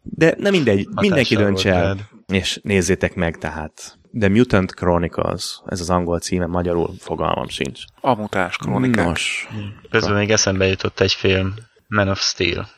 de 0.02 0.34
nem 0.38 0.52
mindegy, 0.52 0.76
Hatással 0.76 1.00
mindenki 1.00 1.36
döntse 1.36 1.72
el, 1.72 1.96
és 2.26 2.60
nézzétek 2.62 3.14
meg 3.14 3.38
tehát. 3.38 3.98
The 4.18 4.28
Mutant 4.28 4.74
Chronicles, 4.74 5.60
ez 5.66 5.80
az 5.80 5.90
angol 5.90 6.18
címe, 6.18 6.46
magyarul 6.46 6.94
fogalmam 6.98 7.48
sincs. 7.48 7.80
A 8.00 8.14
mutás 8.14 8.56
kronikák. 8.56 9.04
Nos. 9.04 9.48
Közben 9.90 10.14
még 10.14 10.30
eszembe 10.30 10.66
jutott 10.66 11.00
egy 11.00 11.12
film, 11.12 11.54
Man 11.88 12.08
of 12.08 12.20
Steel 12.20 12.68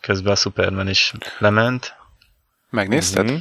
közben 0.00 0.32
a 0.32 0.36
Superman 0.36 0.88
is 0.88 1.12
lement. 1.38 1.94
Megnézted? 2.70 3.24
Mm-hmm. 3.24 3.36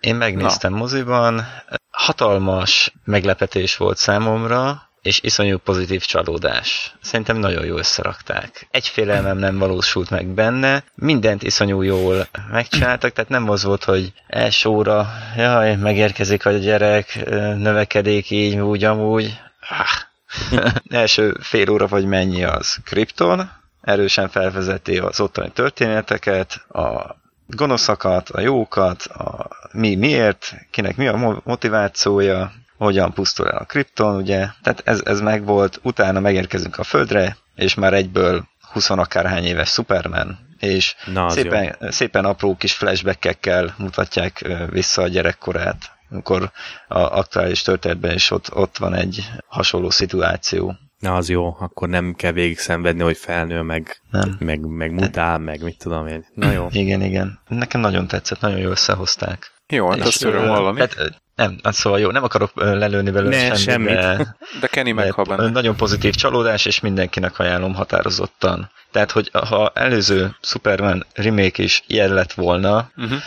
Én 0.00 0.16
megnéztem 0.16 0.72
Na. 0.72 0.78
moziban. 0.78 1.46
Hatalmas 1.90 2.92
meglepetés 3.04 3.76
volt 3.76 3.96
számomra, 3.96 4.88
és 5.02 5.20
iszonyú 5.22 5.58
pozitív 5.58 6.04
csalódás. 6.04 6.94
Szerintem 7.00 7.36
nagyon 7.36 7.64
jól 7.64 7.78
összerakták. 7.78 8.68
Egy 8.70 8.88
félelmem 8.88 9.38
nem 9.38 9.58
valósult 9.58 10.10
meg 10.10 10.26
benne, 10.26 10.84
mindent 10.94 11.42
iszonyú 11.42 11.82
jól 11.82 12.28
megcsináltak, 12.50 13.12
tehát 13.12 13.30
nem 13.30 13.50
az 13.50 13.64
volt, 13.64 13.84
hogy 13.84 14.12
első 14.26 14.68
óra, 14.68 15.08
jaj, 15.36 15.76
megérkezik 15.76 16.46
a 16.46 16.50
gyerek, 16.50 17.24
növekedik 17.56 18.30
így, 18.30 18.58
úgy, 18.58 18.84
amúgy. 18.84 19.40
Ah. 19.60 20.06
első 20.90 21.36
fél 21.40 21.70
óra 21.70 21.86
vagy 21.86 22.04
mennyi 22.04 22.44
az 22.44 22.78
Krypton, 22.84 23.50
erősen 23.80 24.28
felvezeti 24.28 24.98
az 24.98 25.20
ottani 25.20 25.50
történeteket, 25.50 26.64
a 26.68 27.16
gonoszakat, 27.46 28.28
a 28.28 28.40
jókat, 28.40 29.02
a 29.02 29.48
mi 29.72 29.94
miért, 29.94 30.54
kinek 30.70 30.96
mi 30.96 31.06
a 31.06 31.40
motivációja, 31.44 32.52
hogyan 32.76 33.12
pusztul 33.12 33.48
el 33.48 33.58
a 33.58 33.64
kripton, 33.64 34.16
ugye, 34.16 34.46
tehát 34.62 34.82
ez, 34.84 35.00
ez 35.04 35.20
megvolt, 35.20 35.80
utána 35.82 36.20
megérkezünk 36.20 36.78
a 36.78 36.84
földre, 36.84 37.36
és 37.54 37.74
már 37.74 37.92
egyből 37.92 38.48
20 38.72 38.90
akárhány 38.90 39.44
éves 39.44 39.68
Superman, 39.70 40.38
és 40.58 40.94
Na, 41.06 41.30
szépen, 41.30 41.76
szépen 41.80 42.24
apró 42.24 42.56
kis 42.56 42.72
flashback-ekkel 42.72 43.74
mutatják 43.78 44.46
vissza 44.70 45.02
a 45.02 45.08
gyerekkorát, 45.08 45.92
amikor 46.10 46.50
a 46.88 46.98
aktuális 46.98 47.62
történetben 47.62 48.14
is 48.14 48.30
ott, 48.30 48.54
ott 48.54 48.76
van 48.76 48.94
egy 48.94 49.30
hasonló 49.46 49.90
szituáció. 49.90 50.76
Na, 50.98 51.14
az 51.14 51.28
jó, 51.28 51.56
akkor 51.60 51.88
nem 51.88 52.14
kell 52.14 52.32
végig 52.32 52.58
szenvedni, 52.58 53.02
hogy 53.02 53.16
felnő, 53.16 53.60
meg, 53.60 54.00
nem. 54.10 54.36
meg, 54.38 54.60
meg 54.60 54.92
mutál, 54.92 55.38
meg 55.38 55.62
mit 55.62 55.78
tudom 55.78 56.06
én. 56.06 56.26
Na 56.34 56.52
jó. 56.52 56.68
Igen, 56.82 57.02
igen. 57.02 57.38
Nekem 57.48 57.80
nagyon 57.80 58.06
tetszett, 58.06 58.40
nagyon 58.40 58.58
jól 58.58 58.70
összehozták. 58.70 59.52
Jó, 59.68 59.88
hát 59.88 60.00
azt 60.00 60.24
öröm 60.24 60.48
hallani. 60.48 60.80
Hát, 60.80 60.96
nem, 61.34 61.58
hát 61.62 61.74
szóval 61.74 62.00
jó, 62.00 62.10
nem 62.10 62.24
akarok 62.24 62.50
lelőni 62.54 63.10
belőle 63.10 63.48
ne, 63.48 63.54
semmit, 63.54 63.94
de, 63.94 64.36
de 64.60 64.66
Kenny 64.66 64.94
meghal 64.94 65.24
benne. 65.24 65.50
Nagyon 65.50 65.76
pozitív 65.76 66.14
csalódás, 66.14 66.66
és 66.66 66.80
mindenkinek 66.80 67.38
ajánlom 67.38 67.74
határozottan. 67.74 68.70
Tehát, 68.90 69.10
hogy 69.10 69.30
ha 69.32 69.72
előző 69.74 70.36
Superman 70.40 71.06
remake 71.14 71.62
is 71.62 71.82
ilyen 71.86 72.12
lett 72.12 72.32
volna, 72.32 72.90
uh-huh. 72.96 73.18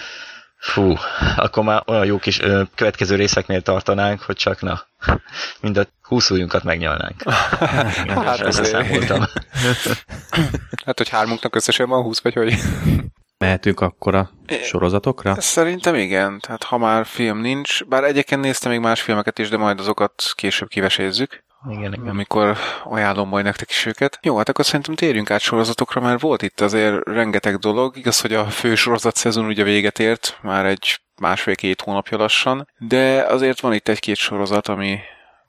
Fú, 0.62 0.94
akkor 1.36 1.64
már 1.64 1.84
olyan 1.86 2.06
jó 2.06 2.18
kis 2.18 2.40
ö, 2.40 2.62
következő 2.76 3.16
részeknél 3.16 3.62
tartanánk, 3.62 4.22
hogy 4.22 4.36
csak 4.36 4.62
na, 4.62 4.82
mind 5.62 5.78
a 5.78 5.86
húsz 6.02 6.30
ujjunkat 6.30 6.64
megnyalnánk. 6.64 7.24
hát 8.26 8.40
azért. 8.40 8.72
hát, 10.86 10.98
hogy 10.98 11.10
hármunknak 11.10 11.56
összesen 11.56 11.90
van 11.90 12.04
húsz, 12.04 12.22
vagy 12.22 12.34
hogy? 12.34 12.56
Mehetünk 13.38 13.80
akkor 13.80 14.16
a 14.16 14.32
sorozatokra? 14.64 15.42
Szerintem 15.42 15.96
igen, 15.96 16.40
tehát 16.40 16.64
ha 16.64 16.78
már 16.78 17.06
film 17.06 17.40
nincs, 17.40 17.84
bár 17.86 18.04
egyébként 18.04 18.42
néztem 18.42 18.72
még 18.72 18.80
más 18.80 19.02
filmeket 19.02 19.40
is, 19.40 19.50
de 19.50 19.58
majd 19.58 19.80
azokat 19.80 20.32
később 20.36 20.68
kivesézzük. 20.68 21.44
Igen, 21.70 21.94
igen. 21.94 22.08
Amikor 22.08 22.58
ajánlom 22.84 23.28
majd 23.28 23.46
nektek 23.46 23.70
is 23.70 23.86
őket. 23.86 24.20
Jó, 24.22 24.38
hát 24.38 24.50
akkor 24.50 24.66
szerintem 24.66 24.96
térjünk 24.96 25.32
át 25.32 25.40
sorozatokra, 25.40 26.02
mert 26.02 26.22
volt 26.22 26.42
itt 26.42 26.62
azért 26.62 27.08
rengeteg 27.08 27.58
dolog. 27.58 27.98
Igaz, 27.98 28.22
hogy 28.22 28.34
a 28.34 28.46
fő 28.46 28.76
sorozat 28.76 29.16
szezon 29.16 29.46
ugye 29.46 29.64
véget 29.64 30.00
ért, 30.00 30.38
már 30.42 30.66
egy 30.66 31.00
másfél-két 31.22 31.82
hónapja 31.82 32.18
lassan, 32.18 32.68
de 32.78 33.22
azért 33.22 33.60
van 33.60 33.74
itt 33.74 33.88
egy-két 33.88 34.16
sorozat, 34.16 34.68
ami 34.68 35.00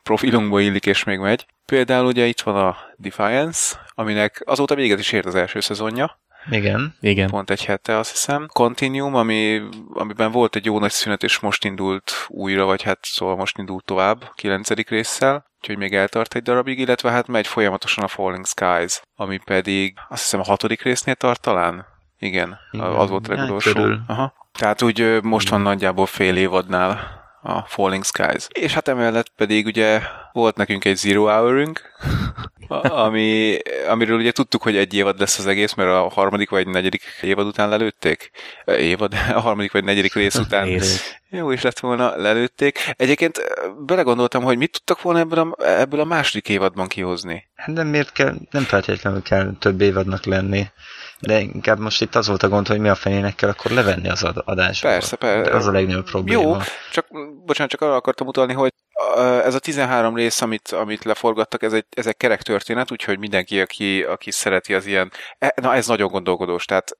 profilunkba 0.03 0.61
illik 0.61 0.87
és 0.87 1.05
még 1.05 1.19
megy. 1.19 1.47
Például 1.67 2.07
ugye 2.07 2.27
itt 2.27 2.41
van 2.41 2.57
a 2.57 2.77
Defiance, 2.97 3.77
aminek 3.89 4.43
azóta 4.45 4.75
véget 4.75 4.99
is 4.99 5.13
ért 5.13 5.27
az 5.27 5.35
első 5.35 5.61
szezonja. 5.61 6.21
Igen. 6.51 6.95
Igen. 7.01 7.31
Pont 7.31 7.51
egy 7.51 7.65
hete, 7.65 7.97
azt 7.97 8.11
hiszem. 8.11 8.47
Continuum, 8.53 9.15
ami, 9.15 9.61
amiben 9.93 10.31
volt 10.31 10.57
egy 10.57 10.65
jó 10.65 10.79
nagy 10.79 10.91
szünet, 10.91 11.23
és 11.23 11.39
most 11.39 11.65
indult 11.65 12.13
újra, 12.29 12.65
vagy 12.65 12.83
hát 12.83 12.99
szóval 13.03 13.37
most 13.37 13.59
indult 13.59 13.85
tovább, 13.85 14.33
kilencedik 14.35 14.89
résszel, 14.89 15.45
úgyhogy 15.61 15.77
még 15.77 15.95
eltart 15.95 16.35
egy 16.35 16.43
darabig, 16.43 16.79
illetve 16.79 17.11
hát 17.11 17.27
megy 17.27 17.47
folyamatosan 17.47 18.05
a 18.05 18.09
Falling 18.09 18.47
Skies, 18.47 19.03
ami 19.15 19.39
pedig 19.45 19.95
azt 20.09 20.23
hiszem 20.23 20.41
a 20.41 20.45
hatodik 20.45 20.83
résznél 20.83 21.15
tart 21.15 21.41
talán. 21.41 21.87
Igen, 22.19 22.59
Igen. 22.71 22.87
az 22.87 23.11
volt 23.11 23.29
a 23.29 23.35
legutolsó. 23.35 23.95
Aha. 24.07 24.33
Tehát 24.59 24.83
úgy 24.83 25.23
most 25.23 25.49
van 25.49 25.61
nagyjából 25.61 26.07
fél 26.07 26.37
évadnál 26.37 27.21
a 27.43 27.63
Falling 27.63 28.05
Skies. 28.05 28.47
És 28.49 28.75
hát 28.75 28.89
emellett 28.89 29.33
pedig 29.37 29.67
ugye 29.67 30.03
volt 30.33 30.57
nekünk 30.57 30.85
egy 30.85 30.97
Zero 30.97 31.25
Hour-ünk, 31.25 31.81
ami, 33.07 33.59
amiről 33.89 34.19
ugye 34.19 34.33
tudtuk, 34.33 34.63
hogy 34.63 34.77
egy 34.77 34.95
évad 34.95 35.19
lesz 35.19 35.39
az 35.39 35.47
egész, 35.47 35.75
mert 35.75 35.91
a 35.91 36.09
harmadik 36.09 36.51
vagy 36.51 36.67
negyedik 36.67 37.03
évad 37.21 37.47
után 37.47 37.69
lelőtték. 37.69 38.31
Évad, 38.65 39.15
a 39.35 39.41
harmadik 39.41 39.73
vagy 39.73 39.85
negyedik 39.85 40.15
rész 40.15 40.35
után 40.45 40.81
jó 41.31 41.51
is 41.51 41.63
lett 41.63 41.79
volna, 41.79 42.17
lelőtték. 42.17 42.79
Egyébként 42.97 43.41
belegondoltam, 43.87 44.43
hogy 44.43 44.59
mit 44.59 44.73
tudtak 44.73 45.03
volna 45.03 45.19
ebből 45.19 45.39
a, 45.39 45.67
ebből 45.67 46.01
a 46.01 46.05
második 46.05 46.49
évadban 46.49 46.89
kihozni. 46.89 47.49
Hát 47.55 47.75
de 47.75 47.83
miért 47.83 48.13
kell, 48.13 48.35
nem 48.51 48.63
feltétlenül 48.63 49.23
kell 49.23 49.53
több 49.59 49.81
évadnak 49.81 50.25
lenni. 50.25 50.67
De 51.21 51.41
inkább 51.41 51.79
most 51.79 52.03
itt 52.03 52.15
az 52.15 52.29
volt 52.29 52.43
a 52.43 52.49
gond, 52.49 52.67
hogy 52.67 52.79
mi 52.79 52.89
a 52.89 52.95
fenének 52.95 53.35
kell 53.35 53.49
akkor 53.49 53.71
levenni 53.71 54.09
az 54.09 54.23
adásból. 54.23 54.91
Persze, 54.91 55.17
persze. 55.17 55.53
Az 55.53 55.67
a 55.67 55.73
legnagyobb 55.73 56.05
probléma. 56.05 56.43
Jó, 56.43 56.57
csak, 56.93 57.07
bocsánat, 57.45 57.73
csak 57.73 57.81
arra 57.81 57.95
akartam 57.95 58.27
utalni, 58.27 58.53
hogy 58.53 58.73
ez 59.45 59.55
a 59.55 59.59
13 59.59 60.15
rész, 60.15 60.41
amit, 60.41 60.69
amit 60.69 61.05
leforgattak, 61.05 61.63
ez 61.63 61.73
egy, 61.73 61.85
ez 61.91 62.07
egy 62.07 62.17
kerek 62.17 62.43
történet, 62.43 62.91
úgyhogy 62.91 63.19
mindenki, 63.19 63.61
aki, 63.61 64.03
aki 64.03 64.31
szereti 64.31 64.75
az 64.75 64.87
ilyen, 64.87 65.13
e, 65.39 65.55
na 65.63 65.75
ez 65.75 65.87
nagyon 65.87 66.11
gondolkodós, 66.11 66.65
tehát 66.65 66.91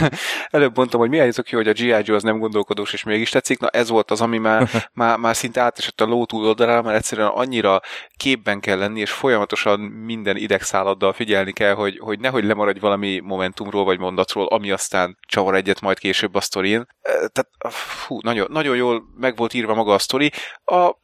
előbb 0.50 0.76
mondtam, 0.76 1.00
hogy 1.00 1.08
mi 1.08 1.18
állítok 1.18 1.44
ki, 1.44 1.54
hogy 1.54 1.68
a 1.68 1.72
G.I. 1.72 2.02
Joe 2.02 2.16
az 2.16 2.22
nem 2.22 2.38
gondolkodós, 2.38 2.92
és 2.92 3.02
mégis 3.02 3.30
tetszik, 3.30 3.58
na 3.58 3.68
ez 3.68 3.88
volt 3.88 4.10
az, 4.10 4.20
ami 4.20 4.38
már, 4.38 4.68
már, 4.92 5.18
már 5.18 5.36
szinte 5.36 5.60
átesett 5.60 6.00
a 6.00 6.04
ló 6.04 6.24
túloldalára, 6.24 6.82
mert 6.82 6.96
egyszerűen 6.96 7.28
annyira 7.28 7.80
képben 8.16 8.60
kell 8.60 8.78
lenni, 8.78 9.00
és 9.00 9.10
folyamatosan 9.10 9.80
minden 9.80 10.36
idegszálladdal 10.36 11.12
figyelni 11.12 11.52
kell, 11.52 11.74
hogy, 11.74 11.98
hogy 11.98 12.20
nehogy 12.20 12.44
lemaradj 12.44 12.78
valami 12.78 13.20
momentumról, 13.20 13.84
vagy 13.84 13.98
mondatról, 13.98 14.46
ami 14.46 14.70
aztán 14.70 15.18
csavar 15.28 15.54
egyet 15.54 15.80
majd 15.80 15.98
később 15.98 16.34
a 16.34 16.40
sztorin. 16.40 16.86
Tehát, 17.02 17.48
fú, 17.74 18.18
nagyon, 18.22 18.46
nagyon 18.50 18.76
jól 18.76 19.04
meg 19.16 19.36
volt 19.36 19.54
írva 19.54 19.74
maga 19.74 19.94
a 19.94 19.98
sztori. 19.98 20.32
A 20.64 20.94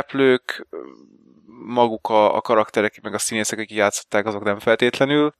szereplők, 0.00 0.66
maguk 1.64 2.08
a, 2.08 2.36
a 2.36 2.40
karakterek, 2.40 3.00
meg 3.02 3.14
a 3.14 3.18
színészek, 3.18 3.58
akik 3.58 3.76
játszották, 3.76 4.26
azok 4.26 4.44
nem 4.44 4.58
feltétlenül, 4.58 5.32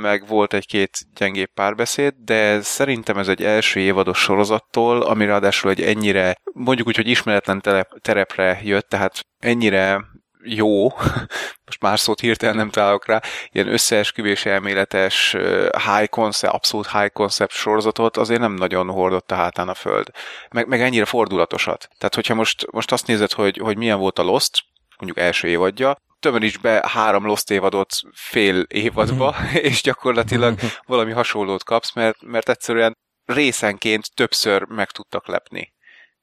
meg 0.00 0.26
volt 0.26 0.54
egy-két 0.54 0.98
gyengébb 1.14 1.50
párbeszéd, 1.54 2.14
de 2.24 2.60
szerintem 2.60 3.18
ez 3.18 3.28
egy 3.28 3.42
első 3.42 3.80
évados 3.80 4.18
sorozattól, 4.18 5.02
ami 5.02 5.24
ráadásul 5.24 5.70
egy 5.70 5.80
ennyire, 5.80 6.36
mondjuk 6.52 6.86
úgy, 6.86 6.96
hogy 6.96 7.08
ismeretlen 7.08 7.60
terep, 7.60 7.88
terepre 8.00 8.60
jött, 8.62 8.88
tehát 8.88 9.20
ennyire 9.38 10.04
jó, 10.44 10.88
most 11.66 11.80
más 11.80 12.00
szót 12.00 12.20
hirtelen 12.20 12.56
nem 12.56 12.70
találok 12.70 13.06
rá, 13.06 13.20
ilyen 13.52 13.68
összeesküvés 13.68 14.46
elméletes 14.46 15.36
high 15.70 16.08
concept, 16.08 16.54
abszolút 16.54 16.90
high 16.90 17.12
concept 17.12 17.52
sorozatot 17.52 18.16
azért 18.16 18.40
nem 18.40 18.54
nagyon 18.54 18.90
hordott 18.90 19.30
a 19.30 19.34
hátán 19.34 19.68
a 19.68 19.74
föld. 19.74 20.08
Meg, 20.50 20.66
meg 20.66 20.80
ennyire 20.80 21.04
fordulatosat. 21.04 21.88
Tehát, 21.98 22.14
hogyha 22.14 22.34
most, 22.34 22.66
most 22.70 22.92
azt 22.92 23.06
nézed, 23.06 23.32
hogy, 23.32 23.56
hogy 23.56 23.76
milyen 23.76 23.98
volt 23.98 24.18
a 24.18 24.22
Lost, 24.22 24.62
mondjuk 24.98 25.26
első 25.26 25.48
évadja, 25.48 25.96
tömöríts 26.20 26.58
be 26.58 26.84
három 26.88 27.26
Lost 27.26 27.50
évadot 27.50 27.94
fél 28.12 28.60
évadba, 28.60 29.36
és 29.70 29.82
gyakorlatilag 29.82 30.58
valami 30.86 31.12
hasonlót 31.12 31.64
kapsz, 31.64 31.94
mert, 31.94 32.22
mert 32.22 32.48
egyszerűen 32.48 32.96
részenként 33.24 34.14
többször 34.14 34.62
meg 34.62 34.90
tudtak 34.90 35.26
lepni. 35.26 35.72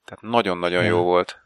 Tehát 0.06 0.22
nagyon-nagyon 0.22 0.84
jó 0.84 1.02
volt 1.04 1.39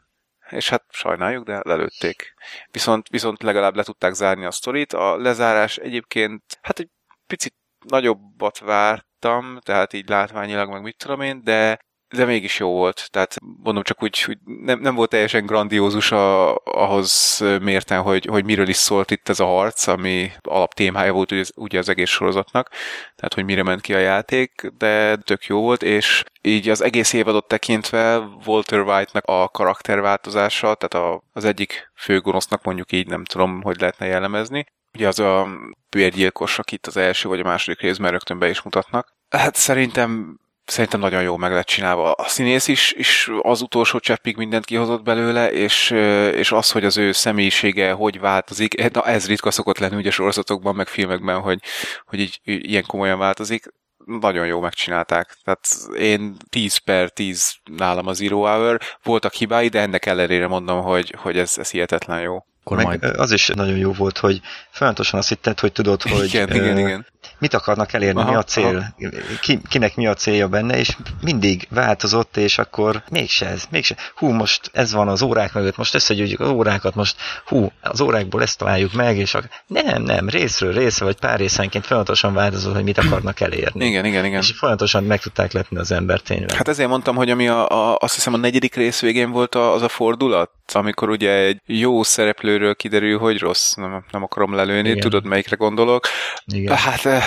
és 0.53 0.69
hát 0.69 0.83
sajnáljuk, 0.89 1.45
de 1.45 1.61
lelőtték. 1.63 2.33
Viszont, 2.71 3.07
viszont 3.07 3.43
legalább 3.43 3.75
le 3.75 3.83
tudták 3.83 4.13
zárni 4.13 4.45
a 4.45 4.51
sztorit. 4.51 4.93
A 4.93 5.17
lezárás 5.17 5.77
egyébként, 5.77 6.43
hát 6.61 6.79
egy 6.79 6.89
picit 7.27 7.55
nagyobbat 7.87 8.59
vártam, 8.59 9.59
tehát 9.59 9.93
így 9.93 10.09
látványilag 10.09 10.69
meg 10.69 10.81
mit 10.81 10.97
tudom 10.97 11.21
én, 11.21 11.43
de 11.43 11.79
de 12.13 12.26
mégis 12.26 12.60
jó 12.60 12.69
volt. 12.71 13.08
Tehát 13.12 13.36
mondom 13.63 13.84
csak 13.84 14.04
úgy, 14.04 14.21
hogy 14.21 14.38
nem, 14.43 14.80
nem 14.80 14.95
volt 14.95 15.10
teljesen 15.10 15.45
grandiózus 15.45 16.12
a, 16.12 16.56
ahhoz 16.56 17.43
mérten, 17.62 18.02
hogy, 18.02 18.26
hogy 18.26 18.45
miről 18.45 18.67
is 18.67 18.76
szólt 18.76 19.12
itt 19.12 19.30
ez 19.30 19.39
a 19.39 19.45
harc, 19.45 19.88
ami 19.88 20.32
alaptémája 20.41 21.13
volt 21.13 21.34
ugye, 21.56 21.78
az 21.78 21.89
egész 21.89 22.10
sorozatnak, 22.10 22.69
tehát 23.15 23.34
hogy 23.34 23.45
mire 23.45 23.63
ment 23.63 23.82
ki 23.82 23.93
a 23.93 23.97
játék, 23.97 24.71
de 24.78 25.15
tök 25.15 25.45
jó 25.45 25.60
volt, 25.60 25.84
és 25.84 26.23
így 26.41 26.69
az 26.69 26.82
egész 26.82 27.13
évadot 27.13 27.47
tekintve 27.47 28.17
Walter 28.45 28.80
White-nak 28.80 29.23
a 29.26 29.49
karakterváltozása, 29.49 30.76
tehát 30.76 31.08
a, 31.08 31.23
az 31.34 31.45
egyik 31.45 31.91
főgonosznak 31.95 32.63
mondjuk 32.63 32.91
így 32.91 33.08
nem 33.08 33.23
tudom, 33.23 33.62
hogy 33.62 33.80
lehetne 33.80 34.06
jellemezni, 34.06 34.65
Ugye 34.95 35.08
az 35.08 35.19
a 35.19 35.47
bérgyilkos, 35.89 36.60
akit 36.60 36.88
az 36.88 36.97
első 36.97 37.30
vagy 37.30 37.39
a 37.39 37.43
második 37.43 37.82
részben 37.82 38.12
rögtön 38.12 38.39
be 38.39 38.49
is 38.49 38.62
mutatnak. 38.62 39.13
Hát 39.30 39.56
szerintem 39.56 40.39
szerintem 40.73 40.99
nagyon 40.99 41.21
jó 41.21 41.38
meg 41.38 41.51
lett 41.51 41.65
csinálva. 41.65 42.12
A 42.12 42.27
színész 42.27 42.67
is, 42.67 42.93
is 42.97 43.29
az 43.41 43.62
utolsó 43.62 43.99
cseppig 43.99 44.38
mindent 44.38 44.65
kihozott 44.65 45.03
belőle, 45.03 45.51
és, 45.51 45.89
és 46.36 46.51
az, 46.51 46.71
hogy 46.71 46.86
az 46.86 46.97
ő 46.97 47.12
személyisége 47.12 47.91
hogy 47.91 48.19
változik, 48.19 48.91
na 48.93 49.05
ez 49.05 49.27
ritka 49.27 49.51
szokott 49.51 49.77
lenni 49.77 49.95
ugye 49.95 50.12
sorozatokban, 50.12 50.75
meg 50.75 50.88
filmekben, 50.88 51.39
hogy, 51.39 51.59
hogy 52.05 52.19
így 52.19 52.39
ilyen 52.43 52.83
komolyan 52.88 53.19
változik, 53.19 53.65
nagyon 54.05 54.45
jó 54.45 54.59
megcsinálták. 54.59 55.38
Tehát 55.43 55.67
én 55.97 56.36
10 56.49 56.77
per 56.77 57.09
10 57.09 57.55
nálam 57.63 58.07
az 58.07 58.17
Zero 58.17 58.38
Hour. 58.38 58.79
Voltak 59.03 59.33
hibái, 59.33 59.67
de 59.67 59.79
ennek 59.79 60.05
ellenére 60.05 60.47
mondom, 60.47 60.81
hogy, 60.81 61.15
hogy 61.17 61.38
ez, 61.38 61.57
ez 61.57 61.69
hihetetlen 61.69 62.21
jó. 62.21 62.45
Akkor 62.63 62.77
Meg 62.77 62.86
majd... 62.86 63.03
az 63.03 63.31
is 63.31 63.47
nagyon 63.47 63.77
jó 63.77 63.91
volt, 63.91 64.17
hogy 64.17 64.41
folyamatosan 64.69 65.19
azt 65.19 65.29
hitted, 65.29 65.59
hogy 65.59 65.71
tudod, 65.71 66.01
hogy 66.01 66.25
igen, 66.25 66.49
uh, 66.49 66.55
igen, 66.55 66.77
igen. 66.77 67.05
Mit 67.39 67.53
akarnak 67.53 67.93
elérni, 67.93 68.21
aha, 68.21 68.29
mi 68.29 68.35
a 68.35 68.43
cél, 68.43 68.95
ki, 69.41 69.59
kinek 69.69 69.95
mi 69.95 70.07
a 70.07 70.13
célja 70.13 70.47
benne, 70.47 70.77
és 70.77 70.97
mindig 71.21 71.67
változott, 71.69 72.37
és 72.37 72.57
akkor 72.57 73.03
mégse 73.09 73.47
ez, 73.47 73.63
mégse. 73.69 73.95
Hú, 74.15 74.29
most 74.29 74.69
ez 74.73 74.93
van 74.93 75.07
az 75.07 75.21
órák 75.21 75.53
mögött, 75.53 75.77
most 75.77 75.95
összegyűjtjük 75.95 76.39
az 76.39 76.49
órákat, 76.49 76.95
most 76.95 77.15
hú, 77.45 77.71
az 77.81 78.01
órákból 78.01 78.41
ezt 78.41 78.57
találjuk 78.57 78.93
meg, 78.93 79.17
és 79.17 79.33
ak- 79.33 79.63
nem, 79.67 80.03
nem, 80.03 80.29
részről 80.29 80.73
részre, 80.73 81.05
vagy 81.05 81.19
pár 81.19 81.39
részenként 81.39 81.85
folyamatosan 81.85 82.33
változott, 82.33 82.73
hogy 82.73 82.83
mit 82.83 82.97
akarnak 82.97 83.39
elérni. 83.39 83.85
Igen, 83.85 84.05
igen, 84.05 84.25
igen. 84.25 84.41
És 84.41 84.51
folyamatosan 84.57 85.03
meg 85.03 85.21
tudták 85.21 85.51
lepni 85.51 85.77
az 85.77 85.91
ember 85.91 86.19
tényleg. 86.19 86.51
Hát 86.51 86.67
ezért 86.67 86.89
mondtam, 86.89 87.15
hogy 87.15 87.29
ami 87.29 87.47
a, 87.47 87.69
a, 87.69 87.97
azt 87.99 88.15
hiszem 88.15 88.33
a 88.33 88.37
negyedik 88.37 88.75
rész 88.75 89.01
végén 89.01 89.31
volt 89.31 89.55
a, 89.55 89.73
az 89.73 89.81
a 89.81 89.87
fordulat, 89.87 90.51
amikor 90.73 91.09
ugye 91.09 91.31
egy 91.31 91.61
jó 91.65 92.03
szereplőről 92.03 92.75
kiderül, 92.75 93.19
hogy 93.19 93.39
rossz, 93.39 93.73
nem, 93.73 94.05
nem 94.11 94.23
akarom 94.23 94.53
lelőni, 94.55 94.89
Igen. 94.89 94.99
tudod 94.99 95.25
melyikre 95.25 95.55
gondolok. 95.55 96.07
Igen. 96.45 96.75
Hát 96.75 97.05
eh, 97.05 97.22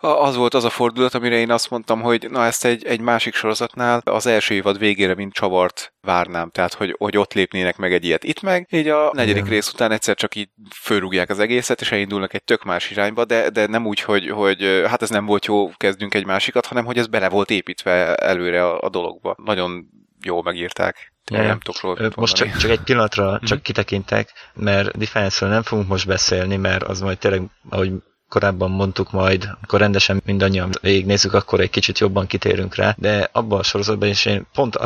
az 0.00 0.36
volt 0.36 0.54
az 0.54 0.64
a 0.64 0.70
fordulat, 0.70 1.14
amire 1.14 1.36
én 1.36 1.50
azt 1.50 1.70
mondtam, 1.70 2.00
hogy 2.00 2.26
na 2.30 2.44
ezt 2.44 2.64
egy, 2.64 2.84
egy 2.84 3.00
másik 3.00 3.34
sorozatnál 3.34 4.00
az 4.04 4.26
első 4.26 4.54
évad 4.54 4.78
végére, 4.78 5.14
mint 5.14 5.32
csavart 5.32 5.94
várnám, 6.00 6.50
tehát 6.50 6.74
hogy, 6.74 6.94
hogy 6.98 7.16
ott 7.16 7.32
lépnének 7.32 7.76
meg 7.76 7.92
egy 7.92 8.04
ilyet 8.04 8.24
itt 8.24 8.40
meg, 8.40 8.66
így 8.70 8.88
a 8.88 9.10
negyedik 9.12 9.42
Igen. 9.42 9.52
rész 9.52 9.72
után 9.72 9.90
egyszer 9.90 10.14
csak 10.14 10.34
így 10.34 10.48
fölrúgják 10.80 11.30
az 11.30 11.38
egészet, 11.38 11.80
és 11.80 11.92
elindulnak 11.92 12.34
egy 12.34 12.44
tök 12.44 12.62
más 12.62 12.90
irányba, 12.90 13.24
de, 13.24 13.50
de 13.50 13.66
nem 13.66 13.86
úgy, 13.86 14.00
hogy, 14.00 14.30
hogy 14.30 14.82
hát 14.86 15.02
ez 15.02 15.10
nem 15.10 15.26
volt 15.26 15.44
jó, 15.44 15.70
kezdünk 15.76 16.14
egy 16.14 16.26
másikat, 16.26 16.66
hanem 16.66 16.84
hogy 16.84 16.98
ez 16.98 17.06
bele 17.06 17.28
volt 17.28 17.50
építve 17.50 18.14
előre 18.14 18.66
a, 18.66 18.80
a 18.80 18.88
dologba. 18.88 19.36
Nagyon 19.44 19.86
jól 20.24 20.42
megírták. 20.42 21.12
Tényleg 21.24 21.46
nem 21.46 21.60
tudok 21.60 21.80
róla 21.80 22.10
Most 22.14 22.34
csak, 22.34 22.56
csak 22.56 22.70
egy 22.70 22.80
pillanatra 22.80 23.40
csak 23.42 23.62
kitekintek, 23.62 24.32
mert 24.54 24.98
Defiance-ről 24.98 25.50
nem 25.50 25.62
fogunk 25.62 25.88
most 25.88 26.06
beszélni, 26.06 26.56
mert 26.56 26.82
az 26.82 27.00
majd 27.00 27.18
tényleg, 27.18 27.42
ahogy 27.68 27.92
korábban 28.34 28.70
mondtuk 28.70 29.10
majd, 29.10 29.48
akkor 29.62 29.80
rendesen 29.80 30.22
mindannyian 30.24 30.70
végignézzük, 30.80 31.32
akkor 31.34 31.60
egy 31.60 31.70
kicsit 31.70 31.98
jobban 31.98 32.26
kitérünk 32.26 32.74
rá, 32.74 32.94
de 32.98 33.28
abban 33.32 33.58
a 33.58 33.62
sorozatban 33.62 34.08
is 34.08 34.24
én 34.24 34.46
pont, 34.54 34.78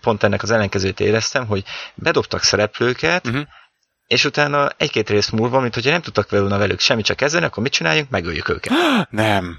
pont 0.00 0.22
ennek 0.22 0.42
az 0.42 0.50
ellenkezőt 0.50 1.00
éreztem, 1.00 1.46
hogy 1.46 1.64
bedobtak 1.94 2.42
szereplőket, 2.42 3.26
uh-huh. 3.26 3.42
és 4.06 4.24
utána 4.24 4.68
egy-két 4.76 5.10
rész 5.10 5.30
múlva, 5.30 5.60
mint 5.60 5.74
hogyha 5.74 5.90
nem 5.90 6.00
tudtak 6.00 6.30
volna 6.30 6.58
velük 6.58 6.80
semmi 6.80 7.02
csak 7.02 7.16
kezdeni, 7.16 7.44
akkor 7.44 7.62
mit 7.62 7.72
csináljunk? 7.72 8.10
Megöljük 8.10 8.48
őket. 8.48 8.72
Nem. 9.10 9.58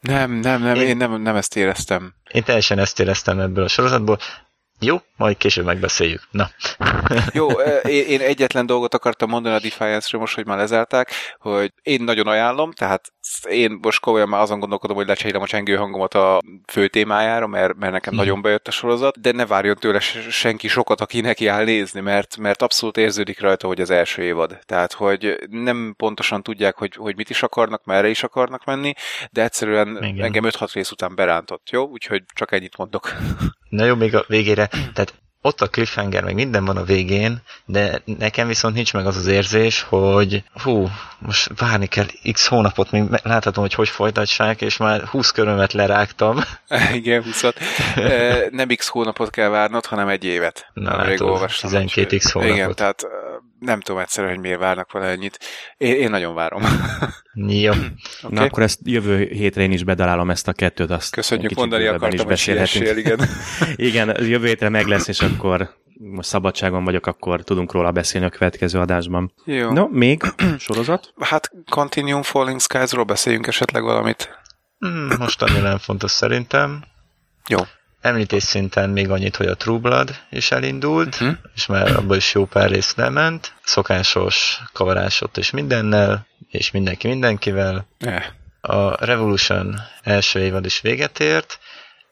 Nem, 0.00 0.32
nem, 0.32 0.62
nem, 0.62 0.74
én, 0.74 0.86
én 0.86 0.96
nem, 0.96 1.22
nem 1.22 1.36
ezt 1.36 1.56
éreztem. 1.56 2.14
Én 2.30 2.44
teljesen 2.44 2.78
ezt 2.78 3.00
éreztem 3.00 3.40
ebből 3.40 3.64
a 3.64 3.68
sorozatból. 3.68 4.18
Jó, 4.80 4.96
majd 5.16 5.36
később 5.36 5.64
megbeszéljük. 5.64 6.22
Na. 6.30 6.50
Jó, 7.32 7.48
én 7.88 8.20
egyetlen 8.20 8.66
dolgot 8.66 8.94
akartam 8.94 9.28
mondani 9.28 9.54
a 9.54 9.58
Defiance-ről 9.58 10.20
most, 10.20 10.34
hogy 10.34 10.46
már 10.46 10.58
lezárták, 10.58 11.10
hogy 11.38 11.72
én 11.82 12.02
nagyon 12.02 12.26
ajánlom, 12.26 12.72
tehát 12.72 13.12
én 13.48 13.78
most 13.82 14.00
komolyan 14.00 14.28
már 14.28 14.40
azon 14.40 14.58
gondolkodom, 14.58 14.96
hogy 14.96 15.06
lecserélem 15.06 15.42
a 15.42 15.46
csengő 15.46 15.76
hangomat 15.76 16.14
a 16.14 16.40
fő 16.66 16.88
témájára, 16.88 17.46
mert, 17.46 17.74
mert 17.76 17.92
nekem 17.92 18.12
hmm. 18.12 18.22
nagyon 18.22 18.42
bejött 18.42 18.68
a 18.68 18.70
sorozat, 18.70 19.20
de 19.20 19.32
ne 19.32 19.46
várjon 19.46 19.76
tőle 19.76 20.00
senki 20.30 20.68
sokat, 20.68 21.00
aki 21.00 21.20
neki 21.20 21.46
áll 21.46 21.64
nézni, 21.64 22.00
mert, 22.00 22.36
mert 22.36 22.62
abszolút 22.62 22.96
érződik 22.96 23.40
rajta, 23.40 23.66
hogy 23.66 23.80
az 23.80 23.90
első 23.90 24.22
évad. 24.22 24.58
Tehát, 24.66 24.92
hogy 24.92 25.38
nem 25.50 25.94
pontosan 25.96 26.42
tudják, 26.42 26.76
hogy, 26.76 26.94
hogy 26.94 27.16
mit 27.16 27.30
is 27.30 27.42
akarnak, 27.42 27.84
merre 27.84 28.08
is 28.08 28.22
akarnak 28.22 28.64
menni, 28.64 28.92
de 29.30 29.42
egyszerűen 29.42 29.96
Igen. 30.02 30.24
engem 30.24 30.44
5-6 30.46 30.68
rész 30.72 30.90
után 30.90 31.14
berántott, 31.14 31.70
jó? 31.70 31.84
Úgyhogy 31.84 32.22
csak 32.34 32.52
ennyit 32.52 32.76
mondok. 32.76 33.12
Na 33.74 33.84
jó, 33.84 33.94
még 33.94 34.14
a 34.14 34.24
végére, 34.26 34.66
tehát 34.66 35.14
ott 35.40 35.60
a 35.60 35.68
cliffhanger, 35.68 36.24
meg 36.24 36.34
minden 36.34 36.64
van 36.64 36.76
a 36.76 36.82
végén, 36.82 37.42
de 37.64 38.02
nekem 38.18 38.46
viszont 38.46 38.74
nincs 38.74 38.92
meg 38.92 39.06
az 39.06 39.16
az 39.16 39.26
érzés, 39.26 39.82
hogy 39.82 40.42
hú, 40.62 40.88
most 41.18 41.50
várni 41.58 41.86
kell 41.86 42.06
x 42.32 42.46
hónapot, 42.46 42.90
még 42.90 43.02
láthatom, 43.22 43.62
hogy 43.62 43.74
hogy 43.74 43.88
folytassák, 43.88 44.60
és 44.60 44.76
már 44.76 45.02
20 45.02 45.30
körömet 45.30 45.72
lerágtam. 45.72 46.38
Igen, 46.92 47.22
20 47.22 47.44
Nem 48.50 48.68
x 48.68 48.88
hónapot 48.88 49.30
kell 49.30 49.48
várnod, 49.48 49.86
hanem 49.86 50.08
egy 50.08 50.24
évet. 50.24 50.70
Na, 50.72 50.96
látod, 50.96 51.40
12x 51.48 52.28
hónapot. 52.32 52.56
Igen, 52.56 52.74
tehát 52.74 53.06
nem 53.64 53.80
tudom 53.80 54.00
egyszerűen, 54.00 54.32
hogy 54.32 54.42
miért 54.42 54.58
várnak 54.58 54.92
vele 54.92 55.06
ennyit. 55.06 55.38
Én, 55.76 55.94
én 55.94 56.10
nagyon 56.10 56.34
várom. 56.34 56.62
Jó. 57.34 57.70
okay. 57.72 57.88
Na 58.28 58.42
akkor 58.42 58.62
ezt 58.62 58.78
jövő 58.82 59.28
hétre 59.32 59.62
én 59.62 59.72
is 59.72 59.84
bedalálom 59.84 60.30
ezt 60.30 60.48
a 60.48 60.52
kettőt, 60.52 60.90
azt 60.90 61.12
Köszönjük, 61.12 61.54
mondani 61.54 61.86
akartam, 61.86 62.18
is 62.18 62.24
beszélhetünk. 62.24 62.98
igen. 62.98 63.20
igen, 63.76 64.24
jövő 64.24 64.46
hétre 64.46 64.68
meg 64.68 64.86
lesz, 64.86 65.08
és 65.08 65.20
akkor 65.20 65.74
most 65.98 66.28
szabadságon 66.28 66.84
vagyok, 66.84 67.06
akkor 67.06 67.42
tudunk 67.42 67.72
róla 67.72 67.90
beszélni 67.90 68.26
a 68.26 68.30
következő 68.30 68.78
adásban. 68.78 69.32
Jó. 69.44 69.72
No, 69.72 69.88
még 69.88 70.22
sorozat? 70.58 71.12
Hát 71.30 71.50
Continuum 71.70 72.22
Falling 72.22 72.60
Skies-ról 72.60 73.04
beszéljünk 73.04 73.46
esetleg 73.46 73.82
valamit. 73.82 74.38
Hmm, 74.78 75.08
most 75.18 75.42
annyira 75.42 75.68
nem 75.68 75.78
fontos 75.78 76.10
szerintem. 76.10 76.84
Jó. 77.48 77.58
Említés 78.04 78.42
szinten 78.42 78.90
még 78.90 79.10
annyit, 79.10 79.36
hogy 79.36 79.46
a 79.46 79.54
True 79.54 79.78
Blood 79.78 80.20
is 80.30 80.50
elindult, 80.50 81.14
uh-huh. 81.14 81.36
és 81.54 81.66
már 81.66 81.96
abban 81.96 82.16
is 82.16 82.34
jó 82.34 82.44
pár 82.44 82.70
rész 82.70 82.94
lement. 82.94 83.52
Szokásos 83.62 84.60
kavarás 84.72 85.20
ott 85.20 85.36
és 85.36 85.50
mindennel, 85.50 86.26
és 86.50 86.70
mindenki 86.70 87.08
mindenkivel. 87.08 87.86
Yeah. 87.98 88.22
A 88.60 89.04
Revolution 89.04 89.80
első 90.02 90.40
évad 90.40 90.64
is 90.64 90.80
véget 90.80 91.20
ért, 91.20 91.58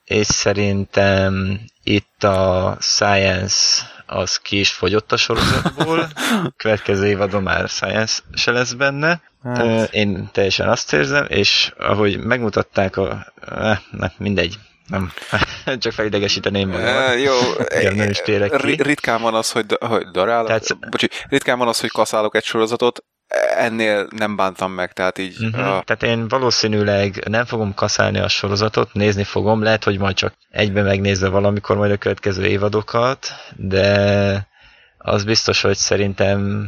és 0.05 0.27
szerintem 0.27 1.61
itt 1.83 2.25
a 2.25 2.77
Science 2.81 3.83
az 4.07 4.37
ki 4.37 4.59
is 4.59 4.71
fogyott 4.71 5.13
a 5.13 5.17
sorozatból. 5.17 6.09
Következő 6.57 7.07
évadon 7.07 7.43
már 7.43 7.69
Science 7.69 8.23
se 8.35 8.51
lesz 8.51 8.73
benne. 8.73 9.21
Hát. 9.43 9.93
Én 9.93 10.29
teljesen 10.33 10.69
azt 10.69 10.93
érzem, 10.93 11.27
és 11.29 11.73
ahogy 11.79 12.19
megmutatták 12.19 12.97
a... 12.97 13.33
Ne, 13.91 14.11
mindegy, 14.19 14.59
nem, 14.87 15.13
csak 15.79 15.93
felidegesíteném 15.93 16.69
magam. 16.69 16.87
E, 16.87 17.19
jó, 17.19 17.35
Igen, 17.79 17.95
nem 17.95 18.11
is 18.11 18.19
térek 18.19 18.51
ki. 18.51 18.83
Ritkán 18.83 19.23
van 19.23 19.35
az, 19.35 19.51
hogy, 19.51 19.65
hogy 19.81 20.07
darálok, 20.13 20.47
tehát, 20.47 20.91
bocsi, 20.91 21.09
ritkán 21.29 21.59
van 21.59 21.69
az, 21.69 21.81
hogy 21.81 21.91
kaszálok 21.91 22.37
egy 22.37 22.45
sorozatot, 22.45 23.05
ennél 23.57 24.09
nem 24.17 24.37
bántam 24.37 24.73
meg, 24.73 24.93
tehát 24.93 25.19
így... 25.19 25.37
Uh-huh. 25.41 25.77
A... 25.77 25.83
Tehát 25.83 26.03
én 26.03 26.29
valószínűleg 26.29 27.29
nem 27.29 27.45
fogom 27.45 27.75
kaszálni 27.75 28.19
a 28.19 28.29
sorozatot, 28.29 28.93
nézni 28.93 29.25
fogom, 29.25 29.63
lehet, 29.63 29.85
hogy 29.85 29.99
majd 29.99 30.17
csak 30.17 30.35
egybe 30.49 30.83
megnézve 30.83 31.29
valamikor 31.29 31.77
majd 31.77 31.91
a 31.91 31.97
következő 31.97 32.45
évadokat, 32.45 33.27
de 33.57 34.51
az 35.05 35.25
biztos, 35.25 35.61
hogy 35.61 35.77
szerintem 35.77 36.67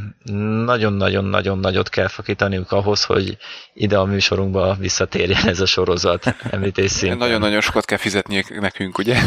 nagyon-nagyon-nagyon 0.64 1.58
nagyot 1.58 1.88
kell 1.88 2.08
fakítaniuk 2.08 2.72
ahhoz, 2.72 3.04
hogy 3.04 3.36
ide 3.74 3.98
a 3.98 4.04
műsorunkba 4.04 4.74
visszatérjen 4.78 5.48
ez 5.48 5.60
a 5.60 5.66
sorozat 5.66 6.34
említés 6.50 6.90
szinten. 6.90 7.18
Nagyon-nagyon 7.18 7.60
sokat 7.60 7.84
kell 7.84 7.98
fizetniük 7.98 8.60
nekünk, 8.60 8.98
ugye? 8.98 9.18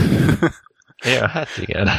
Ja, 1.05 1.27
hát 1.27 1.49
igen. 1.57 1.89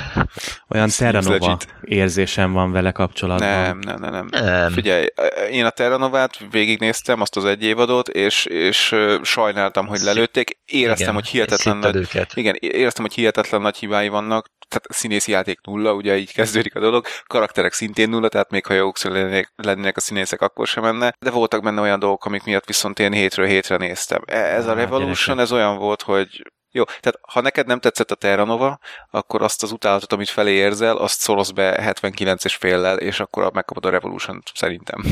Olyan 0.69 0.89
Terranova 0.97 1.59
érzésem 1.83 2.53
van 2.53 2.73
vele 2.73 2.91
kapcsolatban. 2.91 3.49
Nem, 3.49 3.79
nem, 3.79 4.01
nem, 4.01 4.11
nem. 4.11 4.29
nem. 4.31 4.73
Figyelj, 4.73 5.07
én 5.51 5.65
a 5.65 5.71
Terranovát 5.71 6.39
végignéztem, 6.51 7.21
azt 7.21 7.37
az 7.37 7.45
egy 7.45 7.63
évadot, 7.63 8.09
és, 8.09 8.45
és 8.45 8.95
sajnáltam, 9.23 9.87
hogy 9.87 10.01
lelőtték. 10.01 10.59
Éreztem, 10.65 11.03
igen, 11.03 11.15
hogy 11.15 11.29
hihetetlen 11.29 11.77
nagy, 11.77 11.97
őket. 11.97 12.33
igen, 12.35 12.57
éreztem, 12.59 13.05
hogy 13.05 13.15
hihetetlen 13.15 13.61
nagy 13.61 13.77
hibái 13.77 14.09
vannak. 14.09 14.51
Tehát 14.69 14.87
színészi 14.89 15.31
játék 15.31 15.61
nulla, 15.63 15.93
ugye 15.93 16.17
így 16.17 16.33
kezdődik 16.33 16.75
a 16.75 16.81
dolog. 16.81 17.07
Karakterek 17.27 17.73
szintén 17.73 18.09
nulla, 18.09 18.29
tehát 18.29 18.51
még 18.51 18.67
ha 18.67 18.75
jók 18.75 19.03
lennének, 19.03 19.53
lennének 19.57 19.97
a 19.97 20.01
színészek, 20.01 20.41
akkor 20.41 20.67
sem 20.67 20.83
menne. 20.83 21.15
De 21.19 21.31
voltak 21.31 21.63
benne 21.63 21.81
olyan 21.81 21.99
dolgok, 21.99 22.25
amik 22.25 22.45
miatt 22.45 22.67
viszont 22.67 22.99
én 22.99 23.13
hétről 23.13 23.47
hétre 23.47 23.77
néztem. 23.77 24.23
E, 24.27 24.39
ez 24.39 24.67
a 24.67 24.75
Revolution, 24.75 25.39
ez 25.39 25.53
olyan 25.53 25.77
volt, 25.79 26.03
hogy 26.03 26.43
jó, 26.71 26.85
tehát 26.85 27.19
ha 27.33 27.41
neked 27.41 27.67
nem 27.67 27.81
tetszett 27.81 28.11
a 28.11 28.15
Terranova, 28.15 28.79
akkor 29.11 29.43
azt 29.43 29.63
az 29.63 29.73
utálatot, 29.73 30.13
amit 30.13 30.29
felé 30.29 30.53
érzel, 30.53 30.97
azt 30.97 31.21
szoroz 31.21 31.51
be 31.51 31.95
79-es 32.01 32.55
féllel, 32.59 32.99
és 32.99 33.21
akkor 33.21 33.53
megkapod 33.53 33.85
a 33.85 33.91
Revolution 33.91 34.43
szerintem. 34.55 35.03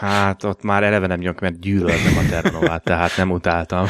Hát 0.00 0.44
ott 0.44 0.62
már 0.62 0.82
eleve 0.82 1.06
nem 1.06 1.20
jönk, 1.20 1.40
mert 1.40 1.60
gyűlöltem 1.60 2.16
a 2.16 2.28
Terranovát, 2.30 2.84
tehát 2.84 3.16
nem 3.16 3.30
utáltam. 3.30 3.86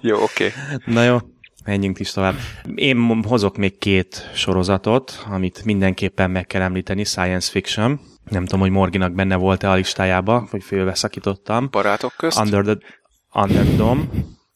jó, 0.00 0.22
oké. 0.22 0.46
Okay. 0.46 0.94
Na 0.94 1.02
jó, 1.02 1.18
menjünk 1.64 1.98
is 1.98 2.12
tovább. 2.12 2.34
Én 2.74 3.22
hozok 3.28 3.56
még 3.56 3.78
két 3.78 4.30
sorozatot, 4.34 5.24
amit 5.30 5.64
mindenképpen 5.64 6.30
meg 6.30 6.46
kell 6.46 6.62
említeni, 6.62 7.04
science 7.04 7.50
fiction. 7.50 8.00
Nem 8.30 8.44
tudom, 8.44 8.60
hogy 8.60 8.70
Morginak 8.70 9.12
benne 9.12 9.36
volt-e 9.36 9.70
a 9.70 9.74
listájába, 9.74 10.48
vagy 10.50 10.62
félbeszakítottam. 10.62 11.68
Barátok 11.70 12.12
közt? 12.16 12.40
Under 12.40 12.64
the 12.64 12.76
Underdome 13.34 14.02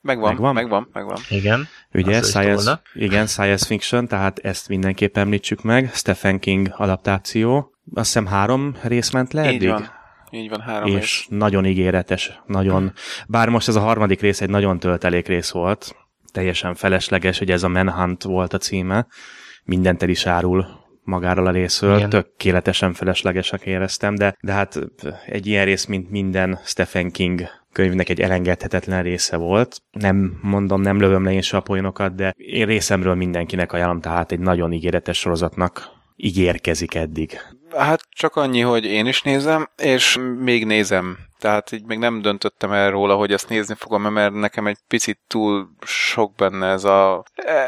Megvan, 0.02 0.32
megvan, 0.32 0.54
megvan. 0.54 0.88
megvan. 0.92 1.18
Igen. 1.28 1.68
Ugye, 1.92 2.22
science, 2.22 2.82
igen, 2.94 3.26
science 3.26 3.66
fiction, 3.66 4.06
tehát 4.06 4.38
ezt 4.38 4.68
mindenképp 4.68 5.16
említsük 5.16 5.62
meg. 5.62 5.90
Stephen 5.94 6.38
King 6.38 6.74
adaptáció. 6.76 7.72
Azt 7.94 8.06
hiszem 8.06 8.26
három 8.26 8.76
rész 8.82 9.10
ment 9.10 9.32
le 9.32 9.42
eddig? 9.42 9.62
Így 9.62 9.68
van. 9.68 9.90
Így 10.30 10.48
van, 10.48 10.60
három 10.60 10.88
És 10.88 10.94
rész. 10.94 11.38
nagyon 11.38 11.66
ígéretes, 11.66 12.40
nagyon, 12.46 12.92
bár 13.26 13.48
most 13.48 13.68
ez 13.68 13.76
a 13.76 13.80
harmadik 13.80 14.20
rész 14.20 14.40
egy 14.40 14.50
nagyon 14.50 14.78
töltelék 14.78 15.26
rész 15.26 15.50
volt, 15.50 15.96
teljesen 16.38 16.74
felesleges, 16.74 17.38
hogy 17.38 17.50
ez 17.50 17.62
a 17.62 17.68
Manhunt 17.68 18.22
volt 18.22 18.52
a 18.52 18.58
címe, 18.58 19.06
mindent 19.64 20.02
el 20.02 20.08
is 20.08 20.26
árul 20.26 20.66
magáról 21.02 21.46
a 21.46 21.50
részről, 21.50 21.96
Igen. 21.96 22.08
tökéletesen 22.08 22.92
feleslegesek 22.92 23.66
éreztem, 23.66 24.14
de, 24.14 24.36
de 24.40 24.52
hát 24.52 24.78
egy 25.26 25.46
ilyen 25.46 25.64
rész, 25.64 25.84
mint 25.84 26.10
minden 26.10 26.58
Stephen 26.64 27.10
King 27.10 27.48
könyvnek 27.72 28.08
egy 28.08 28.20
elengedhetetlen 28.20 29.02
része 29.02 29.36
volt. 29.36 29.80
Nem 29.90 30.38
mondom, 30.42 30.80
nem 30.80 31.00
lövöm 31.00 31.24
le 31.24 31.32
én 31.32 31.40
se 31.40 31.56
a 31.56 31.60
poénokat, 31.60 32.14
de 32.14 32.34
én 32.36 32.66
részemről 32.66 33.14
mindenkinek 33.14 33.72
ajánlom, 33.72 34.00
tehát 34.00 34.32
egy 34.32 34.40
nagyon 34.40 34.72
ígéretes 34.72 35.18
sorozatnak 35.18 35.88
ígérkezik 36.16 36.94
eddig. 36.94 37.38
Hát 37.76 38.00
csak 38.10 38.36
annyi, 38.36 38.60
hogy 38.60 38.84
én 38.84 39.06
is 39.06 39.22
nézem, 39.22 39.68
és 39.76 40.18
még 40.38 40.66
nézem. 40.66 41.18
Tehát 41.38 41.72
így 41.72 41.84
még 41.84 41.98
nem 41.98 42.22
döntöttem 42.22 42.72
el 42.72 42.90
róla, 42.90 43.14
hogy 43.14 43.32
ezt 43.32 43.48
nézni 43.48 43.74
fogom, 43.78 44.02
mert 44.02 44.32
nekem 44.32 44.66
egy 44.66 44.78
picit 44.88 45.18
túl 45.26 45.68
sok 45.86 46.34
benne 46.34 46.66
ez 46.66 46.84
a 46.84 47.24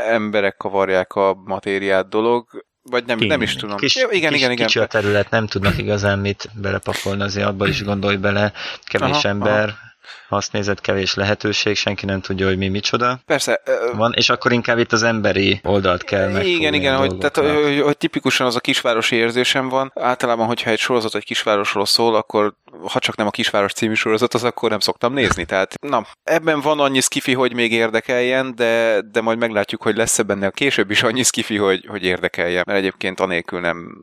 emberek 0.08 0.56
kavarják 0.56 1.14
a 1.14 1.34
matériát 1.44 2.08
dolog. 2.08 2.64
Vagy 2.82 3.04
nem, 3.04 3.18
nem 3.18 3.42
is 3.42 3.56
tudom. 3.56 3.76
Kis, 3.76 3.96
igen, 3.96 4.08
kis, 4.08 4.18
igen, 4.18 4.50
igen. 4.50 4.66
Kicsi 4.66 4.78
a 4.78 4.86
terület, 4.86 5.30
nem 5.30 5.46
tudnak 5.46 5.78
igazán 5.78 6.18
mit 6.18 6.48
belepakolni, 6.54 7.22
azért 7.22 7.46
abban 7.46 7.68
is 7.68 7.84
gondolj 7.84 8.16
bele, 8.16 8.52
kevés 8.84 9.24
aha, 9.24 9.28
ember, 9.28 9.68
aha 9.68 9.89
azt 10.28 10.52
nézett, 10.52 10.80
kevés 10.80 11.14
lehetőség, 11.14 11.76
senki 11.76 12.06
nem 12.06 12.20
tudja, 12.20 12.46
hogy 12.46 12.58
mi 12.58 12.68
micsoda. 12.68 13.20
Persze. 13.26 13.62
Van, 13.92 14.12
és 14.16 14.28
akkor 14.28 14.52
inkább 14.52 14.78
itt 14.78 14.92
az 14.92 15.02
emberi 15.02 15.60
oldalt 15.62 16.04
kell 16.04 16.30
meg. 16.30 16.46
Igen, 16.46 16.74
igen, 16.74 16.96
hogy, 16.96 17.18
tehát, 17.18 17.54
hogy, 17.64 17.80
hogy, 17.80 17.96
tipikusan 17.96 18.46
az 18.46 18.56
a 18.56 18.60
kisvárosi 18.60 19.16
érzésem 19.16 19.68
van. 19.68 19.92
Általában, 19.94 20.46
hogyha 20.46 20.70
egy 20.70 20.78
sorozat 20.78 21.14
egy 21.14 21.24
kisvárosról 21.24 21.86
szól, 21.86 22.14
akkor 22.14 22.54
ha 22.88 22.98
csak 22.98 23.16
nem 23.16 23.26
a 23.26 23.30
kisváros 23.30 23.72
című 23.72 23.94
sorozat, 23.94 24.34
az 24.34 24.44
akkor 24.44 24.70
nem 24.70 24.78
szoktam 24.78 25.12
nézni. 25.12 25.44
Tehát, 25.44 25.74
na, 25.80 26.06
ebben 26.22 26.60
van 26.60 26.80
annyi 26.80 27.00
skifi, 27.00 27.34
hogy 27.34 27.54
még 27.54 27.72
érdekeljen, 27.72 28.54
de, 28.56 29.00
de 29.12 29.20
majd 29.20 29.38
meglátjuk, 29.38 29.82
hogy 29.82 29.96
lesz-e 29.96 30.22
benne 30.22 30.46
a 30.46 30.50
később 30.50 30.90
is 30.90 31.02
annyi 31.02 31.22
skifi, 31.22 31.56
hogy, 31.56 31.86
hogy 31.86 32.04
érdekeljen. 32.04 32.62
Mert 32.66 32.78
egyébként 32.78 33.20
anélkül 33.20 33.60
nem 33.60 33.96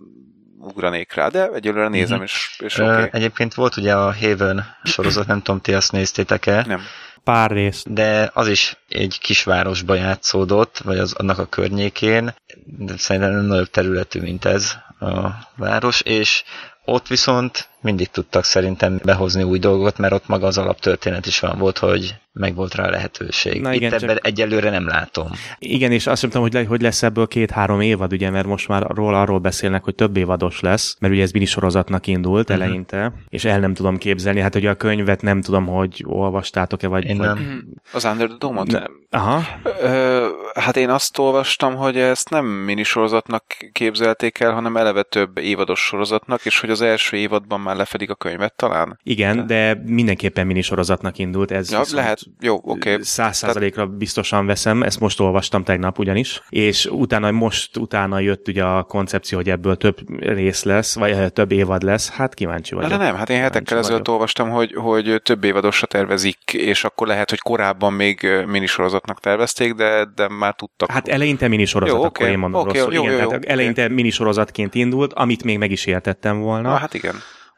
ugranék 0.59 1.13
rá, 1.13 1.27
de 1.27 1.49
egyelőre 1.53 1.87
nézem, 1.87 2.15
mm-hmm. 2.15 2.25
és, 2.25 2.55
és 2.59 2.77
oké. 2.77 2.89
Okay. 2.89 3.09
Egyébként 3.11 3.53
volt 3.53 3.77
ugye 3.77 3.95
a 3.95 4.13
Haven 4.13 4.75
sorozat, 4.83 5.27
nem 5.27 5.41
tudom, 5.41 5.61
ti 5.61 5.73
azt 5.73 5.91
néztétek-e? 5.91 6.63
Nem. 6.67 6.81
Pár 7.23 7.51
rész. 7.51 7.83
De 7.87 8.29
az 8.33 8.47
is 8.47 8.77
egy 8.89 9.17
kisvárosba 9.21 9.95
játszódott, 9.95 10.77
vagy 10.77 10.97
az 10.97 11.13
annak 11.13 11.39
a 11.39 11.45
környékén, 11.45 12.33
de 12.65 12.97
szerintem 12.97 13.31
nem 13.31 13.45
nagyobb 13.45 13.69
területű, 13.69 14.21
mint 14.21 14.45
ez 14.45 14.75
a 14.99 15.27
város, 15.55 16.01
és 16.01 16.43
ott 16.85 17.07
viszont 17.07 17.69
mindig 17.87 18.07
tudtak 18.07 18.43
szerintem 18.43 18.99
behozni 19.03 19.43
új 19.43 19.59
dolgokat, 19.59 19.97
mert 19.97 20.13
ott 20.13 20.27
maga 20.27 20.47
az 20.47 20.57
alaptörténet 20.57 21.25
is 21.25 21.39
van 21.39 21.57
volt, 21.57 21.77
hogy 21.77 22.15
meg 22.37 22.55
volt 22.55 22.75
rá 22.75 22.89
lehetőség. 22.89 23.61
Na 23.61 23.73
igen, 23.73 23.93
Itt 23.93 24.01
ebben 24.01 24.15
csak... 24.15 24.25
egyelőre 24.25 24.69
nem 24.69 24.87
látom. 24.87 25.27
Igen, 25.59 25.91
és 25.91 26.07
azt 26.07 26.21
mondtam, 26.21 26.41
hogy, 26.41 26.53
le, 26.53 26.63
hogy 26.63 26.81
lesz 26.81 27.03
ebből 27.03 27.27
két-három 27.27 27.81
évad, 27.81 28.13
ugye, 28.13 28.29
mert 28.29 28.47
most 28.47 28.67
már 28.67 28.81
róla 28.81 29.21
arról 29.21 29.39
beszélnek, 29.39 29.83
hogy 29.83 29.95
több 29.95 30.17
évados 30.17 30.59
lesz, 30.59 30.95
mert 30.99 31.13
ugye 31.13 31.21
ez 31.21 31.31
mini 31.31 31.45
sorozatnak 31.45 32.07
indult 32.07 32.49
uh-huh. 32.49 32.65
eleinte, 32.65 33.13
és 33.29 33.45
el 33.45 33.59
nem 33.59 33.73
tudom 33.73 33.97
képzelni, 33.97 34.39
hát 34.39 34.55
ugye 34.55 34.69
a 34.69 34.75
könyvet 34.75 35.21
nem 35.21 35.41
tudom, 35.41 35.65
hogy 35.65 36.03
olvastátok-e, 36.05 36.87
vagy... 36.87 37.05
Én 37.05 37.17
vagy... 37.17 37.27
nem. 37.27 37.37
Mhm. 37.37 37.57
Az 37.91 38.05
Under 38.05 38.27
the 38.27 38.37
Dome-ot? 38.39 38.71
Ne. 38.71 38.83
Aha. 39.09 39.43
Ö, 39.81 40.27
hát 40.53 40.77
én 40.77 40.89
azt 40.89 41.17
olvastam, 41.17 41.75
hogy 41.75 41.97
ezt 41.97 42.29
nem 42.29 42.75
sorozatnak 42.83 43.43
képzelték 43.71 44.39
el, 44.39 44.51
hanem 44.51 44.77
eleve 44.77 45.03
több 45.03 45.37
évados 45.37 45.79
sorozatnak, 45.79 46.45
és 46.45 46.59
hogy 46.59 46.69
az 46.69 46.81
első 46.81 47.17
évadban 47.17 47.59
már 47.59 47.75
lefedik 47.77 48.09
a 48.09 48.15
könyvet 48.15 48.55
talán. 48.55 48.99
Igen, 49.03 49.47
de 49.47 49.81
mindenképpen 49.85 50.47
minisorozatnak 50.47 51.17
indult. 51.17 51.51
Ez 51.51 51.71
Ja, 51.71 51.81
lehet, 51.91 52.19
jó, 52.39 52.55
oké. 52.55 52.91
Okay. 52.91 53.03
Száz 53.03 53.37
százalékra 53.37 53.85
biztosan 53.85 54.45
veszem, 54.45 54.83
ezt 54.83 54.99
most 54.99 55.19
olvastam 55.19 55.63
tegnap 55.63 55.99
ugyanis, 55.99 56.41
és 56.49 56.85
utána 56.85 57.31
most 57.31 57.77
utána 57.77 58.19
jött 58.19 58.47
ugye 58.47 58.63
a 58.63 58.83
koncepció, 58.83 59.37
hogy 59.37 59.49
ebből 59.49 59.75
több 59.75 59.97
rész 60.19 60.63
lesz, 60.63 60.95
vagy 60.95 61.11
eh, 61.11 61.29
több 61.29 61.51
évad 61.51 61.81
lesz, 61.83 62.09
hát 62.09 62.33
kíváncsi 62.33 62.75
vagyok. 62.75 62.89
De 62.89 62.97
nem, 62.97 63.15
hát 63.15 63.29
én 63.29 63.39
hetekkel 63.39 63.77
ezelőtt 63.77 64.09
olvastam, 64.09 64.49
hogy, 64.49 64.73
hogy 64.73 65.21
több 65.23 65.43
évadosra 65.43 65.87
tervezik, 65.87 66.53
és 66.53 66.83
akkor 66.83 67.07
lehet, 67.07 67.29
hogy 67.29 67.39
korábban 67.39 67.93
még 67.93 68.23
ö, 68.23 68.45
minisorozatnak 68.45 69.19
tervezték, 69.19 69.73
de, 69.73 70.05
de 70.15 70.27
már 70.27 70.55
tudtak. 70.55 70.91
Hát 70.91 71.07
eleinte 71.07 71.47
minisorozat, 71.47 71.95
Jó, 71.95 72.01
jó, 72.01 72.07
akkor 72.07 72.27
én 72.27 72.37
mondom 72.37 72.61
oké, 72.61 72.77
rosszul. 72.77 72.93
jó, 72.93 73.03
Igen, 73.03 73.13
jó, 73.13 73.27
tehát 73.27 73.45
jó, 73.45 73.51
eleinte 73.51 73.87
minisorozatként 73.87 74.75
indult, 74.75 75.13
amit 75.13 75.43
még 75.43 75.57
meg 75.57 75.71
is 75.71 75.85
értettem 75.85 76.39
volna. 76.39 76.69
Na, 76.69 76.75
hát 76.75 76.93
igen. 76.93 77.15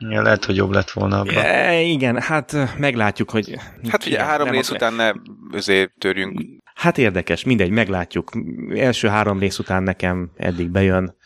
Ja, 0.09 0.21
lehet, 0.21 0.45
hogy 0.45 0.55
jobb 0.55 0.71
lett 0.71 0.91
volna 0.91 1.19
abban. 1.19 1.35
E, 1.45 1.79
igen, 1.81 2.21
hát 2.21 2.55
meglátjuk, 2.77 3.29
hogy... 3.29 3.55
Hát 3.89 4.05
ugye 4.05 4.15
igen, 4.15 4.25
három 4.25 4.49
rész 4.49 4.69
után 4.69 4.93
ne 4.93 5.11
azért 5.51 5.91
törjünk. 5.97 6.41
Hát 6.75 6.97
érdekes, 6.97 7.43
mindegy, 7.43 7.69
meglátjuk. 7.69 8.31
Első 8.75 9.07
három 9.07 9.39
rész 9.39 9.59
után 9.59 9.83
nekem 9.83 10.31
eddig 10.37 10.69
bejön. 10.69 11.17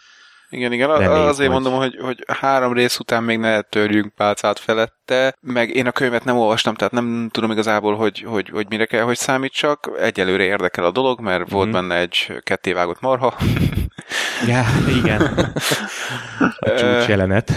Igen, 0.49 0.71
igen, 0.71 0.87
Reméljük, 0.87 1.27
azért 1.27 1.51
hogy- 1.51 1.61
mondom, 1.61 1.79
hogy, 1.81 1.95
hogy 2.01 2.23
három 2.39 2.73
rész 2.73 2.99
után 2.99 3.23
még 3.23 3.37
ne 3.39 3.61
törjünk 3.61 4.13
pálcát 4.15 4.59
felette, 4.59 5.35
meg 5.41 5.69
én 5.75 5.87
a 5.87 5.91
könyvet 5.91 6.23
nem 6.23 6.37
olvastam, 6.37 6.73
tehát 6.75 6.93
nem 6.93 7.29
tudom 7.31 7.51
igazából, 7.51 7.95
hogy, 7.95 8.19
hogy, 8.27 8.49
hogy 8.49 8.65
mire 8.69 8.85
kell, 8.85 9.03
hogy 9.03 9.17
számítsak. 9.17 9.89
Egyelőre 9.99 10.43
érdekel 10.43 10.85
a 10.85 10.91
dolog, 10.91 11.19
mert 11.19 11.49
volt 11.49 11.67
Mhm. 11.67 11.75
benne 11.75 11.95
egy 11.99 12.31
kettévágott 12.43 13.01
marha. 13.01 13.33
Ja, 14.47 14.65
igen. 14.87 15.21
A 16.59 16.69
csúcs 16.69 17.07
jelenet. 17.07 17.51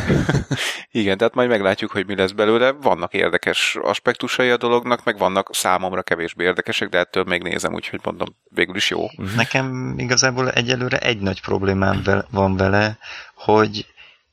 Igen, 0.90 1.18
tehát 1.18 1.34
majd 1.34 1.48
meglátjuk, 1.48 1.90
hogy 1.90 2.06
mi 2.06 2.16
lesz 2.16 2.30
belőle. 2.30 2.72
Vannak 2.72 3.14
érdekes 3.14 3.76
aspektusai 3.82 4.50
a 4.50 4.56
dolognak, 4.56 5.04
meg 5.04 5.18
vannak 5.18 5.48
számomra 5.52 6.02
kevésbé 6.02 6.44
érdekesek, 6.44 6.88
de 6.88 6.98
ettől 6.98 7.24
még 7.24 7.42
nézem, 7.42 7.74
úgyhogy 7.74 8.00
mondom, 8.02 8.28
végül 8.48 8.76
is 8.76 8.90
jó. 8.90 9.06
Nekem 9.36 9.94
igazából 9.96 10.50
egyelőre 10.50 10.98
egy 10.98 11.18
nagy 11.18 11.40
problémám 11.40 12.02
van 12.30 12.56
vele, 12.56 12.98
hogy 13.34 13.86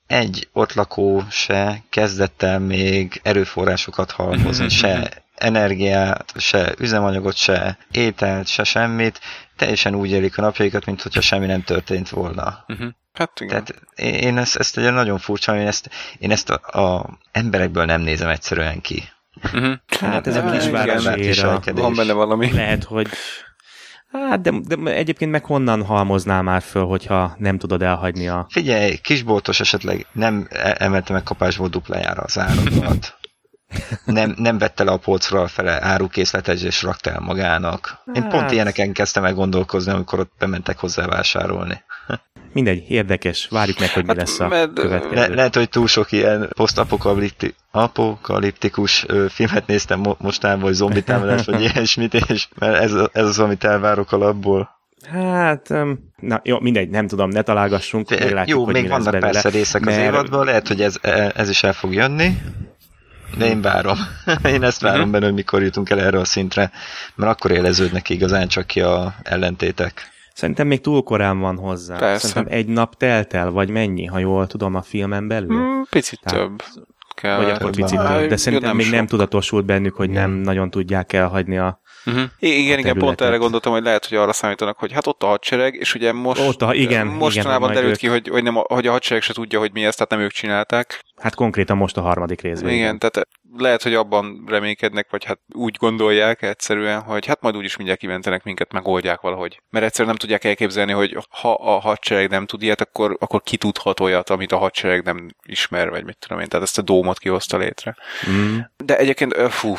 egy 0.08 0.48
ott 0.52 0.74
lakó 0.74 1.24
se 1.30 1.84
kezdett 1.90 2.42
el 2.42 2.60
még 2.60 3.20
erőforrásokat 3.24 4.12
halmozni, 4.12 4.70
se 4.70 5.23
energiát, 5.36 6.34
se 6.38 6.74
üzemanyagot, 6.80 7.36
se 7.36 7.78
ételt, 7.92 8.48
se 8.48 8.64
semmit. 8.64 9.20
Teljesen 9.56 9.96
úgy 9.96 10.12
élik 10.12 10.38
a 10.38 10.42
napjaikat, 10.42 10.86
mintha 10.86 11.22
semmi 11.22 11.46
nem 11.46 11.64
történt 11.64 12.10
volna. 12.10 12.66
Uh-huh. 12.68 12.88
Hát 13.14 13.40
igen. 13.40 13.64
Tehát 13.64 13.86
én 13.96 14.38
ezt, 14.38 14.56
ezt 14.56 14.78
egy 14.78 14.94
nagyon 14.94 15.18
furcsa, 15.18 15.56
én 15.56 15.68
ezt, 15.68 15.90
én 16.20 16.32
ezt 16.32 16.50
a, 16.50 16.80
a 16.82 17.20
emberekből 17.32 17.86
nem 17.86 18.02
nézem 18.02 18.30
egyszerűen 18.30 18.82
ki. 18.82 19.04
Uh-huh. 19.44 19.74
Hát 20.00 20.28
ez 20.28 20.36
a 20.36 20.52
kisvárosi. 20.52 21.42
Van 21.72 21.96
benne 21.96 22.14
valami. 22.14 22.52
Lehet, 22.52 22.84
hogy... 22.84 23.08
Hát, 24.12 24.42
de, 24.42 24.52
de 24.76 24.94
egyébként 24.94 25.32
meg 25.32 25.46
honnan 25.46 25.86
halmoznál 25.86 26.42
már 26.42 26.62
föl, 26.62 26.86
hogyha 26.86 27.36
nem 27.38 27.58
tudod 27.58 27.82
elhagyni 27.82 28.28
a... 28.28 28.46
Figyelj, 28.50 28.96
kisboltos 28.96 29.60
esetleg 29.60 30.06
nem 30.12 30.48
e- 30.50 30.76
emelte 30.80 31.14
meg 31.14 31.24
kapásból 31.24 31.68
duplájára 31.68 32.22
az 32.22 32.38
árakat. 32.38 33.18
Nem, 34.06 34.34
nem 34.38 34.58
vette 34.58 34.84
le 34.84 34.92
a 34.92 34.98
polcról 34.98 35.48
fele 35.48 35.84
árukészletet 35.84 36.60
és 36.62 36.84
rakta 36.84 37.10
el 37.12 37.20
magának. 37.20 37.98
Én 38.14 38.22
pont 38.22 38.34
Hát. 38.42 38.52
ilyeneken 38.52 38.92
kezdtem 38.94 39.26
el 39.26 39.34
gondolkozni, 39.34 39.92
amikor 39.92 40.20
ott 40.20 40.32
bementek 40.40 40.78
hozzá 40.80 41.06
vásárolni. 41.06 41.84
Mindegy, 42.54 42.90
érdekes. 42.90 43.48
Várjuk 43.52 43.80
meg, 43.80 43.90
hogy 43.90 44.02
mi 44.04 44.08
Hát, 44.10 44.18
lesz 44.18 44.40
a 44.40 44.48
mert- 44.48 44.74
következő. 44.74 45.16
Le, 45.16 45.28
lehet, 45.28 45.56
hogy 45.56 45.70
túl 45.70 45.88
sok 45.88 46.12
ilyen 46.12 46.50
posztapokalipti- 46.56 47.56
apokaliptikus 47.72 49.06
filmet 49.30 49.68
néztem 49.68 50.00
mo- 50.00 50.20
mostában, 50.20 50.60
vagy 50.62 50.74
zombi 50.74 51.04
támadás, 51.04 51.46
vagy 51.46 51.62
ilyesmit, 51.74 52.14
és 52.14 52.48
mert 52.60 52.76
ez, 52.84 52.94
ez 53.12 53.26
az, 53.26 53.40
amit 53.40 53.64
elvárok 53.64 54.12
alapból. 54.12 54.70
Hát, 55.12 55.70
na 56.20 56.42
jó, 56.44 56.60
mindegy, 56.60 56.90
nem 56.90 57.08
tudom, 57.08 57.30
ne 57.30 57.42
találgassunk, 57.42 58.10
meglátjuk, 58.10 58.58
Jó, 58.58 58.64
hogy 58.64 58.74
még 58.74 58.84
mi 58.84 58.90
lesz 58.90 58.98
vannak 58.98 59.14
belőle. 59.14 59.32
persze 59.42 59.58
részek 59.58 59.82
az 59.88 59.96
mert- 59.96 60.08
évadban, 60.08 60.46
lehet, 60.46 60.68
hogy 60.68 60.82
ez, 60.82 60.96
ez 61.36 61.50
is 61.50 61.64
el 61.64 61.74
fog 61.74 61.94
jönni, 61.94 62.38
de 63.38 63.46
én 63.46 63.62
várom. 63.62 63.98
Én 64.54 64.64
ezt 64.64 64.82
várom 64.82 65.02
Mhm. 65.02 65.12
benne, 65.12 65.26
hogy 65.26 65.34
mikor 65.34 65.62
jutunk 65.64 65.90
el 65.90 66.00
erre 66.02 66.20
a 66.20 66.26
szintre, 66.26 66.72
mert 67.16 67.32
akkor 67.32 67.52
éleződnek 67.52 68.10
igazán 68.10 68.48
csak 68.48 68.68
ki 68.68 68.82
a 68.82 69.16
ellentétek. 69.24 70.12
Szerintem 70.34 70.68
még 70.68 70.82
túl 70.82 71.04
korán 71.04 71.40
van 71.40 71.58
hozzá. 71.58 71.98
Persze. 71.98 72.28
Szerintem 72.28 72.58
egy 72.58 72.66
nap 72.68 72.96
telt 72.98 73.34
el, 73.34 73.52
vagy 73.52 73.70
mennyi, 73.70 74.06
ha 74.06 74.20
jól 74.20 74.48
tudom 74.48 74.76
a 74.76 74.82
filmen 74.82 75.28
belül? 75.28 75.58
Hmm, 75.58 75.84
picit 75.90 76.20
Tehát- 76.24 76.40
több 76.40 76.64
kell. 77.16 77.38
Vagy 77.38 77.50
akkor 77.50 77.72
picit 77.72 77.98
van. 77.98 78.18
több, 78.20 78.30
de 78.30 78.36
szerintem 78.38 78.76
még 78.76 78.86
sok. 78.86 78.96
nem 78.96 79.08
tudatosult 79.08 79.66
bennük, 79.66 79.96
hogy 79.96 80.10
nem 80.10 80.32
nagyon 80.32 80.70
tudják 80.70 81.14
elhagyni 81.14 81.58
a... 81.58 81.82
Uh-huh. 82.06 82.24
Igen, 82.40 82.80
igen, 82.80 82.98
pont 82.98 83.22
erre 83.22 83.36
gondoltam, 83.36 83.72
hogy 83.72 83.84
lehet, 83.84 84.06
hogy 84.06 84.18
arra 84.18 84.34
számítanak, 84.34 84.78
hogy 84.78 84.92
hát 84.92 85.08
ott 85.08 85.24
a 85.24 85.28
hadsereg, 85.28 85.76
és 85.76 85.96
ugye 85.96 86.14
most 86.14 86.42
Ott 86.48 86.62
a- 86.62 86.74
igen, 86.74 87.08
mostanában 87.08 87.72
igen, 87.72 87.82
derült 87.84 87.86
majd 87.86 87.98
ki, 87.98 88.08
hogy, 88.08 88.28
hogy, 88.34 88.44
nem, 88.44 88.58
a- 88.58 88.66
hogy 88.68 88.88
a 88.88 88.92
hadsereg 88.92 89.22
se 89.24 89.34
tudja, 89.34 89.60
hogy 89.60 89.72
mi 89.74 89.86
ez, 89.86 89.96
tehát 89.96 90.12
nem 90.12 90.20
ők 90.20 90.32
csinálták. 90.32 91.04
Hát 91.24 91.36
konkrétan 91.36 91.78
most 91.78 91.98
a 91.98 92.02
harmadik 92.02 92.42
részben. 92.42 92.72
Igen, 92.72 93.00
tehát 93.00 93.28
lehet, 93.58 93.84
hogy 93.84 93.94
abban 93.94 94.44
reménykednek, 94.48 95.08
vagy 95.10 95.24
hát 95.24 95.40
úgy 95.54 95.76
gondolják 95.80 96.42
egyszerűen, 96.42 97.02
hogy 97.02 97.26
hát 97.26 97.42
majd 97.42 97.58
úgyis 97.58 97.76
mindjárt 97.76 98.02
kimentenek 98.02 98.44
minket, 98.44 98.72
megoldják 98.72 99.22
valahogy. 99.22 99.62
Mert 99.70 99.86
egyszerűen 99.86 100.10
nem 100.10 100.18
tudják 100.18 100.44
elképzelni, 100.44 100.92
hogy 100.92 101.18
ha 101.30 101.54
a 101.54 101.80
hadsereg 101.80 102.30
nem 102.30 102.46
tud 102.46 102.62
ilyet, 102.62 102.82
akkor, 102.82 103.18
akkor 103.20 103.42
ki 103.42 103.58
tudhat 103.58 104.00
olyat, 104.00 104.30
amit 104.30 104.52
a 104.52 104.58
hadsereg 104.58 105.04
nem 105.04 105.30
ismer, 105.46 105.90
vagy 105.90 106.04
mit 106.04 106.18
tudom 106.18 106.40
én, 106.40 106.48
tehát 106.48 106.66
ezt 106.66 106.78
a 106.78 106.82
dómot 106.82 107.20
kihozta 107.20 107.58
létre. 107.58 107.96
Mm. 108.30 108.58
De 108.86 108.98
egyébként, 108.98 109.34
fú, 109.34 109.76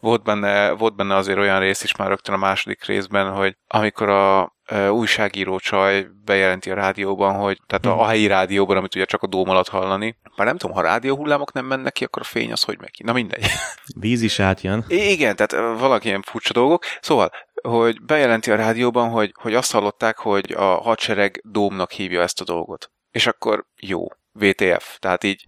volt 0.00 0.22
benne, 0.22 0.70
volt 0.70 0.96
benne 0.96 1.14
azért 1.14 1.38
olyan 1.38 1.60
rész 1.60 1.82
is 1.82 1.96
már 1.96 2.08
rögtön 2.08 2.34
a 2.34 2.38
második 2.38 2.84
részben, 2.84 3.32
hogy 3.32 3.56
amikor 3.66 4.08
a 4.08 4.56
újságíró 4.90 5.58
csaj 5.58 6.06
bejelenti 6.24 6.70
a 6.70 6.74
rádióban, 6.74 7.34
hogy, 7.34 7.60
tehát 7.66 7.86
a, 7.86 8.02
a 8.02 8.06
helyi 8.06 8.26
rádióban, 8.26 8.76
amit 8.76 8.94
ugye 8.94 9.04
csak 9.04 9.22
a 9.22 9.26
dóm 9.26 9.48
alatt 9.48 9.68
hallani, 9.68 10.16
már 10.36 10.46
nem 10.46 10.56
tudom, 10.56 10.76
ha 10.76 10.82
rádióhullámok 10.82 11.52
nem 11.52 11.66
mennek 11.66 11.92
ki, 11.92 12.04
akkor 12.04 12.22
a 12.22 12.24
fény 12.24 12.52
az 12.52 12.62
hogy 12.62 12.78
megy 12.80 12.90
ki. 12.90 13.02
Na 13.02 13.12
mindegy. 13.12 13.44
Víz 14.00 14.22
is 14.22 14.38
átjön. 14.38 14.84
Igen, 14.88 15.36
tehát 15.36 15.78
vannak 15.78 16.04
ilyen 16.04 16.22
furcsa 16.22 16.52
dolgok. 16.52 16.84
Szóval, 17.00 17.30
hogy 17.62 18.02
bejelenti 18.02 18.50
a 18.50 18.56
rádióban, 18.56 19.08
hogy, 19.10 19.32
hogy 19.40 19.54
azt 19.54 19.72
hallották, 19.72 20.18
hogy 20.18 20.52
a 20.56 20.64
hadsereg 20.64 21.40
dómnak 21.44 21.90
hívja 21.90 22.22
ezt 22.22 22.40
a 22.40 22.44
dolgot. 22.44 22.90
És 23.10 23.26
akkor 23.26 23.66
jó, 23.80 24.06
VTF. 24.32 24.98
Tehát 24.98 25.24
így, 25.24 25.46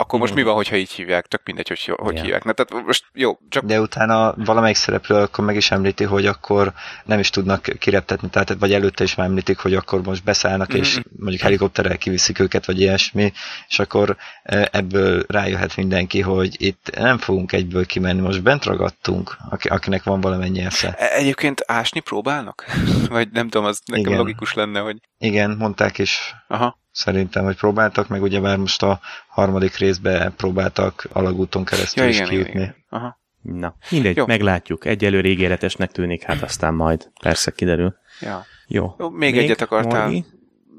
akkor 0.00 0.18
most 0.18 0.34
mi 0.34 0.42
van, 0.42 0.54
hogyha 0.54 0.76
így 0.76 0.90
hívják? 0.90 1.26
Tök 1.26 1.40
mindegy, 1.44 1.68
hogy 1.68 1.92
hogy 1.96 2.16
Ja. 2.16 2.22
hívják. 2.22 2.44
Na, 2.44 2.52
tehát 2.52 2.86
most 2.86 3.04
jó, 3.12 3.38
csak 3.48 3.64
De 3.64 3.80
utána 3.80 4.34
valamelyik 4.36 4.76
szereplő 4.76 5.16
akkor 5.16 5.44
meg 5.44 5.56
is 5.56 5.70
említi, 5.70 6.04
hogy 6.04 6.26
akkor 6.26 6.72
nem 7.04 7.18
is 7.18 7.30
tudnak 7.30 7.62
kireptetni, 7.78 8.28
tehát 8.28 8.56
vagy 8.58 8.72
előtte 8.72 9.04
is 9.04 9.14
már 9.14 9.26
említik, 9.26 9.58
hogy 9.58 9.74
akkor 9.74 10.02
most 10.02 10.24
beszállnak, 10.24 10.74
és 10.74 10.94
Mhm. 10.96 11.04
mondjuk 11.18 11.42
helikopterrel 11.42 11.98
kiviszik 11.98 12.38
őket, 12.38 12.66
vagy 12.66 12.80
ilyesmi, 12.80 13.32
és 13.68 13.78
akkor 13.78 14.16
e, 14.42 14.68
ebből 14.72 15.24
rájöhet 15.28 15.76
mindenki, 15.76 16.20
hogy 16.20 16.54
itt 16.62 16.90
nem 16.96 17.18
fogunk 17.18 17.52
egyből 17.52 17.86
kimenni, 17.86 18.20
most 18.20 18.42
bent 18.42 18.64
ragadtunk, 18.64 19.36
aki, 19.50 19.68
akinek 19.68 20.02
van 20.02 20.20
valamennyi 20.20 20.60
esze. 20.60 20.94
E- 20.98 21.14
Egyébként 21.14 21.62
ásni 21.66 22.00
próbálnak? 22.00 22.64
Vagy 23.08 23.28
nem 23.30 23.48
tudom, 23.48 23.66
az 23.66 23.80
nekem 23.84 24.04
Igen. 24.04 24.18
logikus 24.18 24.54
lenne, 24.54 24.80
hogy 24.80 24.96
Igen, 25.18 25.50
mondták 25.58 25.98
is 25.98 26.34
aha, 26.48 26.79
szerintem, 26.92 27.44
hogy 27.44 27.56
próbáltak, 27.56 28.08
meg 28.08 28.22
ugye 28.22 28.40
már 28.40 28.56
most 28.56 28.82
a 28.82 29.00
harmadik 29.28 29.76
részbe 29.76 30.32
próbáltak 30.36 31.08
alagúton 31.12 31.64
keresztül 31.64 32.02
ja, 32.02 32.08
is 32.08 32.16
igen, 32.16 32.30
igen, 32.30 32.42
kijutni. 32.42 32.60
igen. 32.60 32.74
Aha. 32.88 33.18
Na, 33.42 33.74
mindegy, 33.90 34.16
Jó. 34.16 34.26
Meglátjuk. 34.26 34.84
Egyelőre 34.84 35.28
ígéretesnek 35.28 35.92
tűnik, 35.92 36.22
hát 36.22 36.42
aztán 36.42 36.74
majd 36.74 37.10
persze 37.20 37.50
kiderül. 37.50 37.96
Ja. 38.20 38.44
Jó. 38.66 38.94
Jó, 38.98 39.10
még 39.10 39.38
egyet 39.38 39.60
akartál. 39.60 40.02
Morgi? 40.02 40.24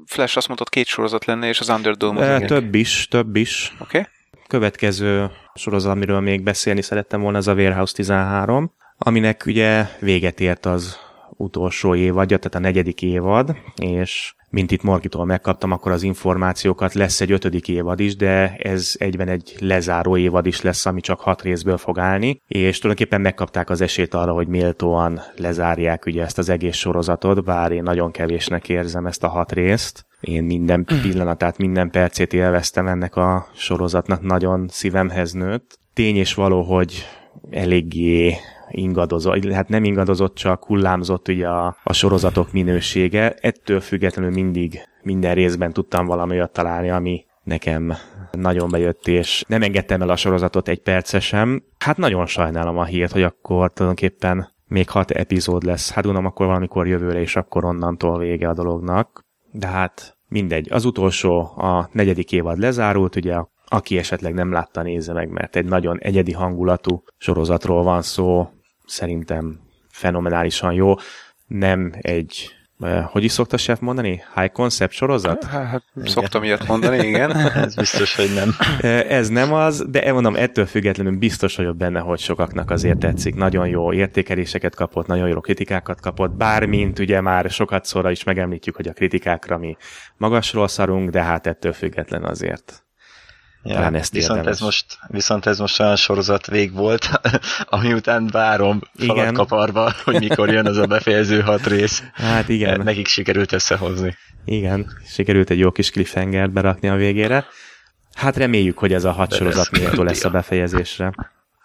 Flash 0.06 0.36
azt 0.36 0.48
mondott, 0.48 0.68
két 0.68 0.86
sorozat 0.86 1.24
lenne, 1.24 1.48
és 1.48 1.60
az 1.60 1.68
Underdome 1.68 2.20
E, 2.20 2.36
igen. 2.36 2.46
több 2.46 2.74
is, 2.74 3.08
több 3.08 3.36
is. 3.36 3.76
Oké? 3.80 3.98
Okay? 3.98 4.10
Következő 4.46 5.30
sorozat, 5.54 5.92
amiről 5.92 6.20
még 6.20 6.42
beszélni 6.42 6.82
szerettem 6.82 7.20
volna, 7.20 7.38
az 7.38 7.48
a 7.48 7.54
Warehouse 7.54 7.94
13, 7.94 8.72
aminek 8.98 9.42
ugye 9.46 9.86
véget 10.00 10.40
ért 10.40 10.66
az 10.66 10.98
utolsó 11.30 11.94
évadja, 11.94 12.36
tehát 12.36 12.54
a 12.54 12.58
negyedik 12.58 13.02
évad, 13.02 13.56
és 13.76 14.34
mint 14.52 14.70
itt 14.70 14.82
Morgitól 14.82 15.24
megkaptam, 15.24 15.70
akkor 15.70 15.92
az 15.92 16.02
információkat 16.02 16.94
lesz 16.94 17.20
egy 17.20 17.32
ötödik 17.32 17.68
évad 17.68 18.00
is, 18.00 18.16
de 18.16 18.56
ez 18.56 18.94
egyben 18.98 19.28
egy 19.28 19.54
lezáró 19.58 20.16
évad 20.16 20.46
is 20.46 20.60
lesz, 20.60 20.86
ami 20.86 21.00
csak 21.00 21.20
hat 21.20 21.42
részből 21.42 21.76
fog 21.76 21.98
állni, 21.98 22.40
és 22.46 22.78
tulajdonképpen 22.78 23.20
megkapták 23.20 23.70
az 23.70 23.80
esélyt 23.80 24.14
arra, 24.14 24.32
hogy 24.32 24.48
méltóan 24.48 25.20
lezárják 25.36 26.06
ugye 26.06 26.22
ezt 26.22 26.38
az 26.38 26.48
egész 26.48 26.76
sorozatot, 26.76 27.44
bár 27.44 27.72
én 27.72 27.82
nagyon 27.82 28.10
kevésnek 28.10 28.68
érzem 28.68 29.06
ezt 29.06 29.24
a 29.24 29.28
hat 29.28 29.52
részt. 29.52 30.06
Én 30.20 30.44
minden 30.44 30.84
pillanatát, 31.02 31.58
minden 31.58 31.90
percét 31.90 32.32
élveztem 32.32 32.86
ennek 32.86 33.16
a 33.16 33.46
sorozatnak, 33.54 34.22
nagyon 34.22 34.66
szívemhez 34.68 35.32
nőtt. 35.32 35.78
Tény 35.94 36.16
és 36.16 36.34
való, 36.34 36.62
hogy 36.62 37.06
eléggé 37.50 38.36
ingadozott, 38.72 39.44
hát 39.44 39.68
nem 39.68 39.84
ingadozott, 39.84 40.34
csak 40.34 40.64
hullámzott 40.64 41.28
ugye 41.28 41.48
a, 41.48 41.76
a 41.84 41.92
sorozatok 41.92 42.52
minősége. 42.52 43.34
Ettől 43.40 43.80
függetlenül 43.80 44.30
mindig 44.30 44.80
minden 45.02 45.34
részben 45.34 45.72
tudtam 45.72 46.06
valami 46.06 46.32
olyat 46.32 46.52
találni, 46.52 46.90
ami 46.90 47.24
nekem 47.42 47.92
nagyon 48.32 48.70
bejött, 48.70 49.06
és 49.06 49.44
nem 49.48 49.62
engedtem 49.62 50.02
el 50.02 50.08
a 50.08 50.16
sorozatot 50.16 50.68
egy 50.68 50.82
percesem. 50.82 51.62
Hát 51.78 51.96
nagyon 51.96 52.26
sajnálom 52.26 52.78
a 52.78 52.84
hírt, 52.84 53.12
hogy 53.12 53.22
akkor 53.22 53.72
tulajdonképpen 53.72 54.50
még 54.66 54.88
hat 54.88 55.10
epizód 55.10 55.62
lesz. 55.62 55.92
Hát 55.92 56.04
gondolom 56.04 56.28
akkor 56.28 56.46
valamikor 56.46 56.86
jövőre, 56.86 57.20
és 57.20 57.36
akkor 57.36 57.64
onnantól 57.64 58.18
vége 58.18 58.48
a 58.48 58.54
dolognak. 58.54 59.24
De 59.50 59.66
hát 59.66 60.16
mindegy. 60.28 60.72
Az 60.72 60.84
utolsó, 60.84 61.40
a 61.56 61.88
negyedik 61.92 62.32
évad 62.32 62.58
lezárult, 62.58 63.16
ugye 63.16 63.36
aki 63.66 63.98
esetleg 63.98 64.34
nem 64.34 64.52
látta, 64.52 64.82
nézze 64.82 65.12
meg, 65.12 65.30
mert 65.30 65.56
egy 65.56 65.64
nagyon 65.64 65.98
egyedi 65.98 66.32
hangulatú 66.32 67.02
sorozatról 67.16 67.82
van 67.82 68.02
szó. 68.02 68.48
Szerintem 68.92 69.60
fenomenálisan 69.90 70.72
jó. 70.72 70.94
Nem 71.46 71.94
egy 72.00 72.54
hogy 73.04 73.24
is 73.24 73.32
szokta 73.32 73.56
chef 73.56 73.78
mondani? 73.80 74.22
High 74.34 74.52
concept 74.52 74.92
sorozat? 74.92 75.44
Hát, 75.44 75.66
hát 75.66 75.82
szoktam 76.04 76.42
ilyet 76.42 76.66
mondani, 76.66 77.06
igen. 77.06 77.36
Ez 77.64 77.74
biztos, 77.74 78.16
hogy 78.16 78.30
nem. 78.34 78.54
Ez 79.18 79.28
nem 79.28 79.52
az, 79.52 79.84
de 79.88 80.12
mondom, 80.12 80.36
ettől 80.36 80.66
függetlenül 80.66 81.18
biztos 81.18 81.56
vagyok 81.56 81.76
benne, 81.76 82.00
hogy 82.00 82.18
sokaknak 82.18 82.70
azért 82.70 82.98
tetszik. 82.98 83.34
Nagyon 83.34 83.68
jó 83.68 83.92
értékeléseket 83.92 84.74
kapott, 84.74 85.06
nagyon 85.06 85.28
jó 85.28 85.40
kritikákat 85.40 86.00
kapott, 86.00 86.30
bármint 86.30 86.98
ugye 86.98 87.20
már 87.20 87.50
sokat 87.50 87.84
szóra 87.84 88.10
is 88.10 88.24
megemlítjük, 88.24 88.76
hogy 88.76 88.88
a 88.88 88.92
kritikákra 88.92 89.58
mi 89.58 89.76
magasról 90.16 90.68
szarunk, 90.68 91.10
de 91.10 91.22
hát 91.22 91.46
ettől 91.46 91.72
független 91.72 92.24
azért 92.24 92.84
Ja, 93.64 93.74
Talán 93.74 93.94
ezt 93.94 94.12
viszont 94.12 94.46
ez, 94.46 94.60
most, 94.60 94.98
viszont 95.06 95.46
ez 95.46 95.58
most 95.58 95.80
olyan 95.80 95.96
sorozat 95.96 96.46
vég 96.46 96.72
volt, 96.72 97.10
ami 97.64 97.92
után 97.92 98.26
várom 98.26 98.80
kaparva, 99.32 99.92
hogy 100.04 100.18
mikor 100.18 100.50
jön 100.50 100.66
az 100.66 100.76
a 100.76 100.86
befejező 100.86 101.40
hat 101.40 101.66
rész. 101.66 102.02
Hát 102.12 102.48
igen. 102.48 102.80
Nekik 102.80 103.06
sikerült 103.06 103.52
összehozni. 103.52 104.16
Igen, 104.44 104.86
sikerült 105.06 105.50
egy 105.50 105.58
jó 105.58 105.70
kis 105.70 105.90
cliffhanger 105.90 106.50
berakni 106.50 106.88
a 106.88 106.94
végére. 106.94 107.46
Hát 108.14 108.36
reméljük, 108.36 108.78
hogy 108.78 108.92
ez 108.92 109.04
a 109.04 109.12
hat 109.12 109.28
De 109.28 109.36
sorozat 109.36 109.70
méltó 109.70 110.02
lesz 110.02 110.24
a 110.24 110.30
befejezésre. 110.30 111.12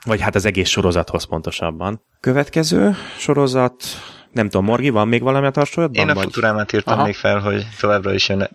Vagy 0.06 0.22
hát 0.22 0.36
az 0.36 0.46
egész 0.46 0.70
sorozathoz 0.70 1.24
pontosabban. 1.24 2.02
Következő 2.20 2.96
sorozat, 3.18 3.84
nem 4.38 4.50
tudom, 4.50 4.66
Morgi, 4.66 4.90
van 4.90 5.08
még 5.08 5.22
valami 5.22 5.46
a 5.46 5.50
tartsójadban? 5.50 6.04
Én 6.04 6.10
a 6.10 6.14
vagy? 6.14 6.24
Futurámát 6.24 6.74
írtam 6.74 6.94
Aha. 6.94 7.04
még 7.06 7.16
fel, 7.16 7.40
hogy 7.40 7.68
továbbra 7.80 8.14
is 8.14 8.30
jön, 8.30 8.50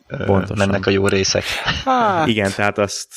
mennek 0.55 0.87
a 0.87 0.91
jó 0.91 1.07
részek. 1.09 1.45
Hát, 1.85 2.26
Igen, 2.26 2.53
tehát 2.57 2.78
azt... 2.78 3.09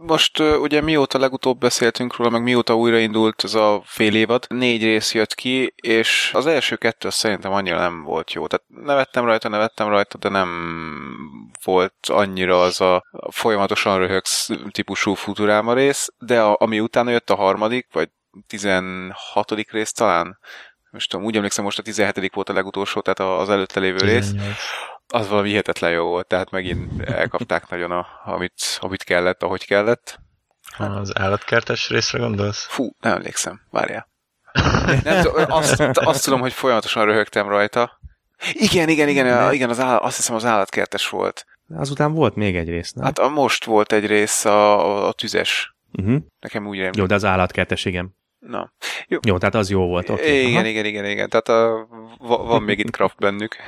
Most 0.00 0.38
ugye 0.38 0.80
mióta 0.80 1.18
legutóbb 1.18 1.58
beszéltünk 1.58 2.16
róla, 2.16 2.30
meg 2.30 2.42
mióta 2.42 2.76
újraindult 2.76 3.44
ez 3.44 3.54
a 3.54 3.82
fél 3.84 4.14
évad, 4.14 4.46
négy 4.48 4.82
rész 4.82 5.14
jött 5.14 5.34
ki, 5.34 5.74
és 5.76 6.30
az 6.34 6.46
első 6.46 6.76
kettő 6.76 7.10
szerintem 7.10 7.52
annyira 7.52 7.78
nem 7.78 8.02
volt 8.02 8.32
jó. 8.32 8.46
Tehát 8.46 8.66
nevettem 8.84 9.24
rajta, 9.24 9.48
nevettem 9.48 9.88
rajta, 9.88 10.18
de 10.18 10.28
nem 10.28 10.48
volt 11.64 11.94
annyira 12.06 12.62
az 12.62 12.80
a 12.80 13.02
folyamatosan 13.30 13.98
röhögsz 13.98 14.48
típusú 14.70 15.14
Futuráma 15.14 15.74
rész, 15.74 16.08
de 16.18 16.40
a, 16.40 16.56
ami 16.60 16.80
utána 16.80 17.10
jött 17.10 17.30
a 17.30 17.36
harmadik, 17.36 17.86
vagy 17.92 18.08
16. 18.46 19.14
rész 19.70 19.92
talán, 19.92 20.38
most 20.96 21.10
tudom, 21.10 21.26
úgy 21.26 21.36
emlékszem, 21.36 21.64
most 21.64 21.78
a 21.78 21.82
17. 21.82 22.34
volt 22.34 22.48
a 22.48 22.52
legutolsó, 22.52 23.00
tehát 23.00 23.40
az 23.40 23.50
előtte 23.50 23.80
lévő 23.80 23.96
18. 23.96 24.30
rész, 24.30 24.46
az 25.06 25.28
valami 25.28 25.48
hihetetlen 25.48 25.90
jó 25.90 26.04
volt, 26.04 26.26
tehát 26.26 26.50
megint 26.50 27.02
elkapták 27.02 27.68
nagyon, 27.70 27.90
a, 27.90 28.06
amit, 28.24 28.78
amit 28.80 29.02
kellett, 29.02 29.42
ahogy 29.42 29.66
kellett. 29.66 30.18
Az 30.78 31.18
állatkertes 31.18 31.88
részre 31.88 32.18
gondolsz? 32.18 32.66
Fú, 32.68 32.90
nem 33.00 33.12
emlékszem, 33.12 33.60
várjál. 33.70 34.08
Nem, 35.02 35.26
azt, 35.48 35.80
azt 35.80 36.24
tudom, 36.24 36.40
hogy 36.40 36.52
folyamatosan 36.52 37.04
röhögtem 37.04 37.48
rajta. 37.48 38.00
Igen, 38.52 38.88
igen, 38.88 39.08
igen, 39.08 39.52
igen 39.52 39.70
az 39.70 39.80
áll, 39.80 39.96
azt 39.96 40.16
hiszem 40.16 40.34
az 40.34 40.44
állatkertes 40.44 41.08
volt. 41.08 41.46
Azután 41.74 42.12
volt 42.12 42.34
még 42.34 42.56
egy 42.56 42.68
rész, 42.68 42.92
nem? 42.92 43.04
Hát 43.04 43.18
a 43.18 43.28
most 43.28 43.64
volt 43.64 43.92
egy 43.92 44.06
rész 44.06 44.44
a, 44.44 44.86
a, 44.86 45.08
a 45.08 45.12
tüzes. 45.12 45.76
Uh-huh. 45.92 46.22
Nekem 46.40 46.66
úgy 46.66 46.76
remélem. 46.76 46.92
Jó, 46.96 47.06
de 47.06 47.14
az 47.14 47.24
állatkertes, 47.24 47.84
igen. 47.84 48.16
Na. 48.46 48.72
Jó. 49.08 49.18
jó, 49.26 49.38
tehát 49.38 49.54
az 49.54 49.70
jó 49.70 49.86
volt. 49.86 50.08
Okay. 50.08 50.40
Igen, 50.40 50.60
Aha. 50.60 50.66
igen, 50.66 50.84
igen, 50.84 51.04
igen. 51.04 51.28
Tehát 51.28 51.48
a, 51.48 51.88
van 52.18 52.62
még 52.62 52.78
itt 52.78 52.90
kraft 52.90 53.16
bennük. 53.18 53.56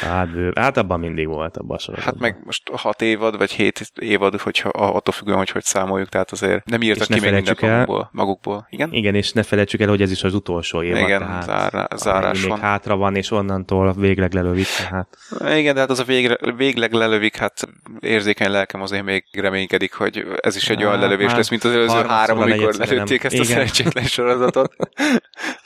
Hát, 0.00 0.28
hát 0.54 0.76
abban 0.76 1.00
mindig 1.00 1.26
volt 1.26 1.56
a 1.56 1.64
a 1.68 2.00
Hát 2.00 2.18
meg 2.18 2.36
most 2.44 2.70
hat 2.72 3.02
évad, 3.02 3.36
vagy 3.36 3.50
hét 3.50 3.92
évad, 4.00 4.40
hogyha 4.40 4.68
attól 4.68 5.14
függően, 5.14 5.38
hogy 5.38 5.50
hogy 5.50 5.64
számoljuk, 5.64 6.08
tehát 6.08 6.30
azért 6.30 6.64
nem 6.64 6.82
írtak 6.82 7.06
ki 7.06 7.12
még 7.12 7.32
mindent 7.32 7.62
el, 7.62 7.70
magukból, 7.70 8.08
magukból. 8.12 8.66
Igen? 8.70 8.92
Igen, 8.92 9.14
és 9.14 9.32
ne 9.32 9.42
felejtsük 9.42 9.80
el, 9.80 9.88
hogy 9.88 10.02
ez 10.02 10.10
is 10.10 10.22
az 10.22 10.34
utolsó 10.34 10.82
évad. 10.82 11.00
Igen, 11.00 11.20
tehát 11.20 11.44
zár, 11.44 11.88
zárás 11.96 12.40
még 12.40 12.48
van. 12.48 12.60
hátra 12.60 12.96
van, 12.96 13.16
és 13.16 13.30
onnantól 13.30 13.92
végleg 13.92 14.32
lelövik. 14.32 14.66
Tehát. 14.78 15.16
Igen, 15.58 15.74
de 15.74 15.80
hát 15.80 15.90
az 15.90 15.98
a 15.98 16.04
végre, 16.04 16.36
végleg 16.56 16.92
lelövik, 16.92 17.36
hát 17.36 17.68
érzékeny 18.00 18.50
lelkem 18.50 18.82
azért 18.82 19.04
még 19.04 19.24
reménykedik, 19.32 19.92
hogy 19.92 20.24
ez 20.40 20.56
is 20.56 20.68
egy 20.68 20.84
olyan 20.84 20.98
lelövés 20.98 21.26
hát, 21.26 21.36
lesz, 21.36 21.48
mint 21.48 21.64
az 21.64 21.70
előző 21.70 22.02
három, 22.06 22.38
amikor 22.38 22.74
lelőtték 22.74 23.24
ezt 23.24 23.38
a 23.38 23.44
szerencsétlen 23.76 24.04
sorozatot, 24.04 24.76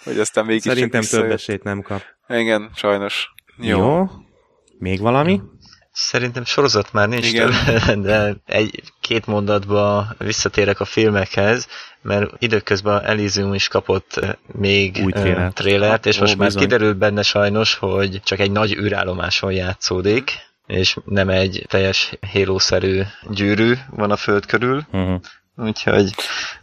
hogy 0.04 0.18
aztán 0.18 0.44
mégis 0.44 0.62
Szerintem 0.62 1.02
több 1.02 1.30
esélyt 1.30 1.62
nem 1.62 1.82
kap. 1.82 2.02
Igen, 2.28 2.70
sajnos. 2.74 3.32
Jó. 3.56 3.78
Jó. 3.78 4.10
Még 4.78 5.00
valami? 5.00 5.40
Szerintem 5.92 6.44
sorozat 6.44 6.92
már 6.92 7.08
nincs 7.08 7.26
Igen. 7.26 7.50
több, 7.50 8.02
de 8.02 8.36
egy-két 8.46 9.26
mondatba 9.26 10.06
visszatérek 10.18 10.80
a 10.80 10.84
filmekhez, 10.84 11.68
mert 12.02 12.30
időközben 12.38 13.04
Elysium 13.04 13.54
is 13.54 13.68
kapott 13.68 14.20
még 14.52 15.00
Új 15.04 15.12
trélert, 15.52 16.06
és 16.06 16.18
most 16.18 16.34
Ó, 16.34 16.36
már 16.36 16.46
bizony. 16.46 16.62
kiderült 16.62 16.96
benne 16.96 17.22
sajnos, 17.22 17.74
hogy 17.74 18.20
csak 18.24 18.38
egy 18.38 18.50
nagy 18.50 18.72
űrállomáson 18.72 19.52
játszódik, 19.52 20.32
és 20.66 20.96
nem 21.04 21.28
egy 21.28 21.64
teljes 21.68 22.12
hélószerű 22.32 23.02
gyűrű 23.30 23.74
van 23.90 24.10
a 24.10 24.16
föld 24.16 24.46
körül, 24.46 24.86
uh-huh. 24.92 25.20
Úgyhogy 25.62 26.14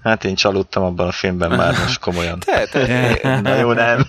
hát 0.04 0.24
én 0.24 0.36
csalódtam 0.36 0.84
abban 0.84 1.08
a 1.08 1.12
filmben 1.12 1.52
már 1.52 1.74
most 1.80 2.00
komolyan. 2.00 2.40
te, 2.40 2.66
te. 2.66 3.40
Na 3.42 3.56
jó, 3.56 3.72
nem. 3.72 4.08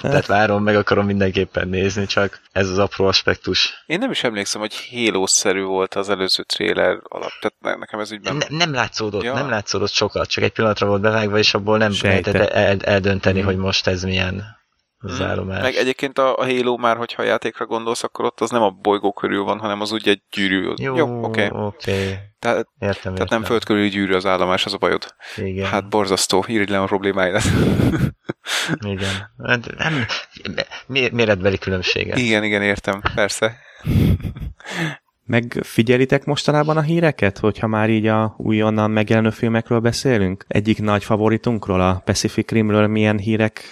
Tehát 0.00 0.26
várom, 0.26 0.62
meg 0.62 0.76
akarom 0.76 1.06
mindenképpen 1.06 1.68
nézni, 1.68 2.06
csak 2.06 2.40
ez 2.52 2.68
az 2.68 2.78
apró 2.78 3.06
aspektus. 3.06 3.84
Én 3.86 3.98
nem 3.98 4.10
is 4.10 4.24
emlékszem, 4.24 4.60
hogy 4.60 4.74
hélószerű 4.74 5.62
volt 5.62 5.94
az 5.94 6.08
előző 6.08 6.42
trailer 6.42 6.98
alap. 7.02 7.30
Tehát 7.40 7.78
nekem 7.78 8.00
ez 8.00 8.12
ügyben... 8.12 8.36
Ne, 8.36 8.56
nem 8.56 8.72
látszódott, 8.72 9.22
ja. 9.22 9.34
nem 9.34 9.48
látszódott 9.48 9.92
sokat, 9.92 10.28
csak 10.28 10.44
egy 10.44 10.52
pillanatra 10.52 10.86
volt 10.86 11.00
bevágva, 11.00 11.38
és 11.38 11.54
abból 11.54 11.78
nem 11.78 11.92
lehetett 12.02 12.34
el, 12.34 12.78
eldönteni, 12.80 13.40
mm. 13.40 13.44
hogy 13.44 13.56
most 13.56 13.86
ez 13.86 14.02
milyen 14.02 14.60
az 15.02 15.16
hmm. 15.16 15.26
állomás. 15.26 15.62
Meg 15.62 15.74
egyébként 15.74 16.18
a, 16.18 16.36
a 16.36 16.44
Halo 16.44 16.76
már, 16.76 16.96
hogyha 16.96 17.22
a 17.22 17.24
játékra 17.24 17.66
gondolsz, 17.66 18.02
akkor 18.02 18.24
ott 18.24 18.40
az 18.40 18.50
nem 18.50 18.62
a 18.62 18.70
bolygó 18.70 19.12
körül 19.12 19.44
van, 19.44 19.58
hanem 19.58 19.80
az 19.80 19.92
úgy 19.92 20.08
egy 20.08 20.22
gyűrű. 20.30 20.72
Jó, 20.76 20.96
Jó 20.96 21.24
oké. 21.24 21.46
Okay. 21.46 21.66
okay. 21.66 22.14
Tehát, 22.38 22.68
értem, 22.78 23.14
tehát 23.14 23.30
nem 23.30 23.44
föld 23.44 23.64
körüli 23.64 23.88
gyűrű 23.88 24.14
az 24.14 24.26
állomás, 24.26 24.64
az 24.64 24.74
a 24.74 24.78
bajod. 24.78 25.14
Igen. 25.36 25.66
Hát 25.66 25.88
borzasztó, 25.88 26.44
irigylen 26.46 26.80
a 26.80 26.84
problémáidat. 26.84 27.42
igen. 28.94 29.30
Hát 29.44 29.76
nem, 29.76 30.06
méretbeli 31.12 31.58
különbséget. 31.58 32.18
Igen, 32.18 32.44
igen, 32.44 32.62
értem, 32.62 33.00
persze. 33.14 33.56
Megfigyelitek 35.24 36.24
mostanában 36.24 36.76
a 36.76 36.80
híreket, 36.80 37.38
hogyha 37.38 37.66
már 37.66 37.90
így 37.90 38.06
a 38.06 38.34
újonnan 38.36 38.90
megjelenő 38.90 39.30
filmekről 39.30 39.78
beszélünk? 39.78 40.44
Egyik 40.48 40.80
nagy 40.80 41.04
favoritunkról, 41.04 41.80
a 41.80 42.02
Pacific 42.04 42.50
Rimről 42.50 42.86
milyen 42.86 43.18
hírek 43.18 43.64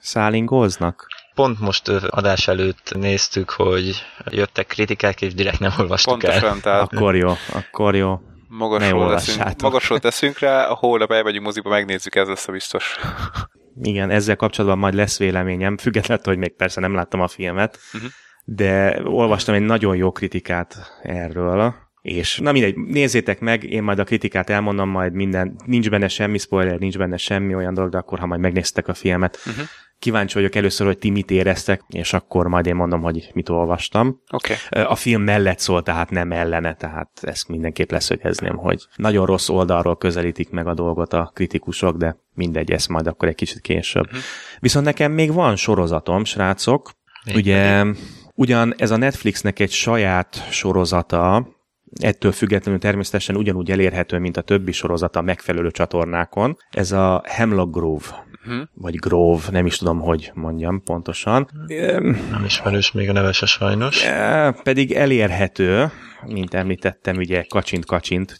szálingóznak? 0.00 1.06
Pont 1.34 1.60
most 1.60 1.88
adás 1.88 2.48
előtt 2.48 2.92
néztük, 2.94 3.50
hogy 3.50 4.04
jöttek 4.24 4.66
kritikák, 4.66 5.22
és 5.22 5.34
direkt 5.34 5.58
nem 5.58 5.72
olvastuk 5.78 6.18
Pontosan, 6.18 6.48
el. 6.48 6.60
Tehát 6.60 6.80
akkor 6.80 7.16
jó, 7.16 7.32
akkor 7.52 7.94
jó. 7.94 8.20
Magasról, 8.48 9.14
teszünk, 9.14 9.60
magasról 9.62 9.98
teszünk 9.98 10.38
rá, 10.38 10.66
a 10.66 10.74
holnap 10.74 11.12
elmegyünk 11.12 11.44
moziba, 11.44 11.70
megnézzük, 11.70 12.14
ez 12.14 12.28
lesz 12.28 12.48
a 12.48 12.52
biztos. 12.52 12.98
Igen, 13.82 14.10
ezzel 14.10 14.36
kapcsolatban 14.36 14.78
majd 14.78 14.94
lesz 14.94 15.18
véleményem, 15.18 15.76
függetlenül, 15.76 16.24
hogy 16.24 16.38
még 16.38 16.56
persze 16.56 16.80
nem 16.80 16.94
láttam 16.94 17.20
a 17.20 17.28
filmet, 17.28 17.78
uh-huh. 17.92 18.10
de 18.44 19.00
olvastam 19.04 19.54
egy 19.54 19.60
nagyon 19.60 19.96
jó 19.96 20.12
kritikát 20.12 20.76
erről, 21.02 21.74
és 22.02 22.38
na 22.38 22.52
mindegy, 22.52 22.76
nézzétek 22.76 23.40
meg, 23.40 23.64
én 23.64 23.82
majd 23.82 23.98
a 23.98 24.04
kritikát 24.04 24.50
elmondom, 24.50 24.88
majd 24.88 25.12
minden, 25.12 25.56
nincs 25.64 25.90
benne 25.90 26.08
semmi 26.08 26.38
spoiler, 26.38 26.78
nincs 26.78 26.98
benne 26.98 27.16
semmi 27.16 27.54
olyan 27.54 27.74
dolog, 27.74 27.90
de 27.90 27.98
akkor, 27.98 28.18
ha 28.18 28.26
majd 28.26 28.40
megnéztek 28.40 28.88
a 28.88 28.94
filmet, 28.94 29.38
uh-huh. 29.46 29.64
Kíváncsi 29.98 30.34
vagyok 30.34 30.54
először, 30.54 30.86
hogy 30.86 30.98
ti 30.98 31.10
mit 31.10 31.30
éreztek, 31.30 31.82
és 31.88 32.12
akkor 32.12 32.46
majd 32.46 32.66
én 32.66 32.74
mondom, 32.74 33.00
hogy 33.00 33.30
mit 33.34 33.48
olvastam. 33.48 34.20
Okay. 34.30 34.56
A 34.84 34.94
film 34.94 35.22
mellett 35.22 35.58
szól, 35.58 35.82
tehát 35.82 36.10
nem 36.10 36.32
ellene, 36.32 36.74
tehát 36.74 37.10
ezt 37.20 37.48
mindenképp 37.48 37.90
leszögezném, 37.90 38.56
hogy 38.56 38.86
nagyon 38.96 39.26
rossz 39.26 39.48
oldalról 39.48 39.96
közelítik 39.96 40.50
meg 40.50 40.66
a 40.66 40.74
dolgot 40.74 41.12
a 41.12 41.30
kritikusok, 41.34 41.96
de 41.96 42.16
mindegy, 42.34 42.70
ez 42.70 42.86
majd 42.86 43.06
akkor 43.06 43.28
egy 43.28 43.34
kicsit 43.34 43.60
később. 43.60 44.06
Uh-huh. 44.06 44.20
Viszont 44.58 44.84
nekem 44.84 45.12
még 45.12 45.32
van 45.32 45.56
sorozatom, 45.56 46.24
srácok. 46.24 46.90
Még 47.24 47.36
Ugye, 47.36 47.78
pedig. 47.78 47.96
ugyan 48.34 48.74
ez 48.76 48.90
a 48.90 48.96
Netflixnek 48.96 49.58
egy 49.58 49.70
saját 49.70 50.46
sorozata, 50.50 51.48
ettől 52.00 52.32
függetlenül 52.32 52.80
természetesen 52.80 53.36
ugyanúgy 53.36 53.70
elérhető, 53.70 54.18
mint 54.18 54.36
a 54.36 54.40
többi 54.40 54.72
sorozata 54.72 55.20
megfelelő 55.20 55.70
csatornákon. 55.70 56.56
Ez 56.70 56.92
a 56.92 57.22
Hemlock 57.24 57.70
Grove 57.70 58.26
uh-huh. 58.46 58.62
vagy 58.74 58.96
Grove, 58.96 59.42
nem 59.50 59.66
is 59.66 59.76
tudom, 59.76 60.00
hogy 60.00 60.30
mondjam 60.34 60.82
pontosan. 60.82 61.48
Nem 62.30 62.44
ismerős 62.44 62.92
még 62.92 63.08
a 63.08 63.12
nevese 63.12 63.46
sajnos. 63.46 64.04
Pedig 64.62 64.92
elérhető, 64.92 65.90
mint 66.26 66.54
említettem, 66.54 67.16
ugye 67.16 67.44
kacsint-kacsint, 67.48 68.36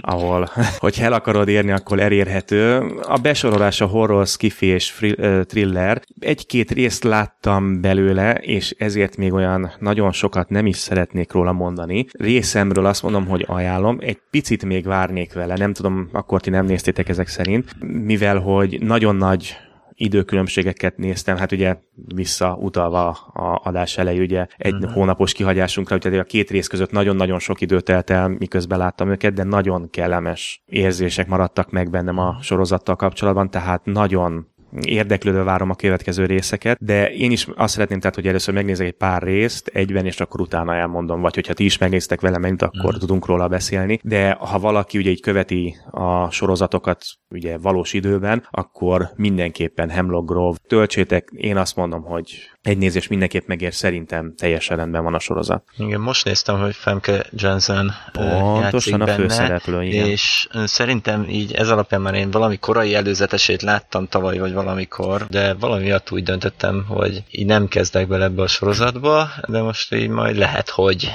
ahol, 0.00 0.50
hogy 0.78 0.98
el 1.00 1.12
akarod 1.12 1.48
érni, 1.48 1.70
akkor 1.70 2.00
elérhető. 2.00 2.78
A 3.02 3.18
besorolás 3.18 3.80
a 3.80 3.86
horror, 3.86 4.26
skifi 4.26 4.66
és 4.66 5.04
thriller. 5.46 6.02
Egy-két 6.20 6.70
részt 6.70 7.04
láttam 7.04 7.80
belőle, 7.80 8.32
és 8.32 8.74
ezért 8.78 9.16
még 9.16 9.32
olyan 9.32 9.72
nagyon 9.78 10.12
sokat 10.12 10.48
nem 10.48 10.66
is 10.66 10.76
szeretnék 10.76 11.32
róla 11.32 11.52
mondani. 11.52 12.06
Részemről 12.12 12.86
azt 12.86 13.02
mondom, 13.02 13.26
hogy 13.26 13.44
ajánlom. 13.48 13.98
Egy 14.00 14.18
picit 14.30 14.64
még 14.64 14.84
várnék 14.84 15.32
vele, 15.32 15.56
nem 15.56 15.72
tudom, 15.72 16.08
akkor 16.12 16.40
ti 16.40 16.50
nem 16.50 16.66
néztétek 16.66 17.08
ezek 17.08 17.28
szerint, 17.28 17.74
mivel 18.04 18.38
hogy 18.38 18.78
nagyon 18.80 19.16
nagy 19.16 19.56
időkülönbségeket 19.96 20.96
néztem, 20.96 21.36
hát 21.36 21.52
ugye 21.52 21.76
visszautalva 22.14 23.08
a 23.32 23.60
adás 23.64 23.98
elejé, 23.98 24.20
ugye 24.20 24.46
egy 24.56 24.74
uh-huh. 24.74 24.92
hónapos 24.92 25.32
kihagyásunkra, 25.32 25.96
úgyhogy 25.96 26.18
a 26.18 26.24
két 26.24 26.50
rész 26.50 26.66
között 26.66 26.90
nagyon-nagyon 26.90 27.38
sok 27.38 27.60
időt 27.60 27.84
telt 27.84 28.10
el, 28.10 28.28
miközben 28.28 28.78
láttam 28.78 29.10
őket, 29.10 29.34
de 29.34 29.42
nagyon 29.42 29.90
kellemes 29.90 30.62
érzések 30.66 31.26
maradtak 31.26 31.70
meg 31.70 31.90
bennem 31.90 32.18
a 32.18 32.36
sorozattal 32.40 32.96
kapcsolatban, 32.96 33.50
tehát 33.50 33.84
nagyon 33.84 34.52
érdeklődve 34.80 35.42
várom 35.42 35.70
a 35.70 35.74
következő 35.74 36.26
részeket, 36.26 36.84
de 36.84 37.12
én 37.12 37.30
is 37.30 37.48
azt 37.56 37.72
szeretném 37.72 38.00
tehát, 38.00 38.14
hogy 38.14 38.26
először 38.26 38.54
megnézek 38.54 38.86
egy 38.86 38.96
pár 38.96 39.22
részt 39.22 39.66
egyben, 39.66 40.06
és 40.06 40.20
akkor 40.20 40.40
utána 40.40 40.74
elmondom, 40.74 41.20
vagy 41.20 41.34
hogyha 41.34 41.52
ti 41.52 41.64
is 41.64 41.78
megnéztek 41.78 42.20
velem 42.20 42.40
megint, 42.40 42.62
akkor 42.62 42.94
mm. 42.94 42.98
tudunk 42.98 43.26
róla 43.26 43.48
beszélni. 43.48 43.98
De 44.02 44.32
ha 44.32 44.58
valaki 44.58 44.98
ugye 44.98 45.10
így 45.10 45.20
követi 45.20 45.76
a 45.90 46.30
sorozatokat 46.30 47.04
ugye 47.28 47.58
valós 47.58 47.92
időben, 47.92 48.46
akkor 48.50 49.10
mindenképpen 49.16 49.88
Hemlock 49.88 50.28
Grove 50.28 50.58
töltsétek. 50.68 51.28
Én 51.36 51.56
azt 51.56 51.76
mondom, 51.76 52.02
hogy 52.02 52.53
egy 52.64 52.78
nézés 52.78 53.08
mindenképp 53.08 53.46
megér, 53.46 53.74
szerintem 53.74 54.34
teljesen 54.36 54.76
rendben 54.76 55.02
van 55.02 55.14
a 55.14 55.18
sorozat. 55.18 55.64
Igen, 55.76 56.00
most 56.00 56.24
néztem, 56.24 56.60
hogy 56.60 56.74
Femke 56.74 57.26
Jensen 57.30 57.94
Pontosan 58.12 59.00
a 59.00 59.06
főszereplő, 59.06 59.82
igen. 59.82 60.06
És 60.06 60.48
szerintem 60.64 61.26
így 61.28 61.52
ez 61.52 61.68
alapján 61.70 62.00
már 62.00 62.14
én 62.14 62.30
valami 62.30 62.56
korai 62.56 62.94
előzetesét 62.94 63.62
láttam 63.62 64.08
tavaly, 64.08 64.38
vagy 64.38 64.52
valamikor, 64.52 65.26
de 65.26 65.54
valami 65.54 65.82
miatt 65.82 66.10
úgy 66.10 66.22
döntöttem, 66.22 66.84
hogy 66.88 67.22
így 67.30 67.46
nem 67.46 67.68
kezdek 67.68 68.08
bele 68.08 68.24
ebbe 68.24 68.42
a 68.42 68.46
sorozatba, 68.46 69.28
de 69.48 69.62
most 69.62 69.94
így 69.94 70.08
majd 70.08 70.36
lehet, 70.36 70.68
hogy 70.68 71.10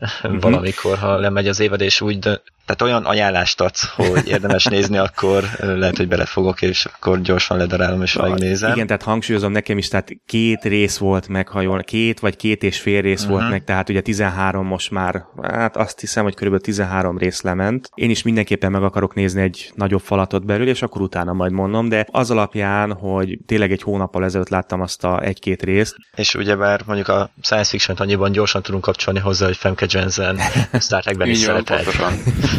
uh-huh. 0.00 0.40
valamikor, 0.40 0.98
ha 0.98 1.18
lemegy 1.18 1.48
az 1.48 1.60
évad, 1.60 1.80
és 1.80 2.00
úgy 2.00 2.18
tehát 2.66 2.82
olyan 2.82 3.04
ajánlást 3.04 3.60
adsz, 3.60 3.88
hogy 3.88 4.28
érdemes 4.28 4.64
nézni, 4.64 4.98
akkor 4.98 5.44
lehet, 5.58 5.96
hogy 5.96 6.08
belefogok, 6.08 6.62
és 6.62 6.84
akkor 6.84 7.20
gyorsan 7.20 7.56
ledarálom, 7.56 8.02
és 8.02 8.16
megnézem. 8.16 8.72
Igen, 8.72 8.86
tehát 8.86 9.02
hangsúlyozom 9.02 9.52
nekem 9.52 9.78
is, 9.78 9.88
tehát 9.88 10.10
két 10.26 10.62
rész 10.62 10.96
volt 10.96 11.28
meg, 11.28 11.48
ha 11.48 11.60
jól, 11.60 11.82
két 11.82 12.20
vagy 12.20 12.36
két 12.36 12.62
és 12.62 12.80
fél 12.80 13.00
rész 13.00 13.18
uh-huh. 13.18 13.30
volt 13.30 13.42
mhm. 13.42 13.50
meg, 13.50 13.64
tehát 13.64 13.88
ugye 13.88 14.00
13 14.00 14.66
most 14.66 14.90
már, 14.90 15.24
hát 15.42 15.76
azt 15.76 16.00
hiszem, 16.00 16.22
hogy 16.24 16.34
körülbelül 16.34 16.64
13 16.64 17.18
rész 17.18 17.42
lement. 17.42 17.90
Én 17.94 18.10
is 18.10 18.22
mindenképpen 18.22 18.70
meg 18.70 18.82
akarok 18.82 19.14
nézni 19.14 19.42
egy 19.42 19.72
nagyobb 19.74 20.00
falatot 20.00 20.46
belül, 20.46 20.68
és 20.68 20.82
akkor 20.82 21.00
utána 21.02 21.32
majd 21.32 21.52
mondom, 21.52 21.88
de 21.88 22.06
az 22.10 22.30
alapján, 22.30 22.92
hogy 22.92 23.38
tényleg 23.46 23.72
egy 23.72 23.82
hónappal 23.82 24.24
ezelőtt 24.24 24.48
láttam 24.48 24.80
azt 24.80 25.04
a 25.04 25.22
egy-két 25.22 25.62
részt. 25.62 25.96
És 26.14 26.34
ugyebár 26.34 26.80
mondjuk 26.86 27.08
a 27.08 27.30
science 27.42 27.70
fiction 27.70 27.96
annyiban 27.96 28.32
gyorsan 28.32 28.62
tudunk 28.62 28.82
kapcsolni 28.82 29.18
hozzá, 29.18 29.46
hogy 29.46 29.56
Femke 29.56 29.86
Jensen 29.88 30.38
Star 30.80 31.02
Trekben 31.02 31.28
is 31.28 31.38
szeretett. 31.48 32.53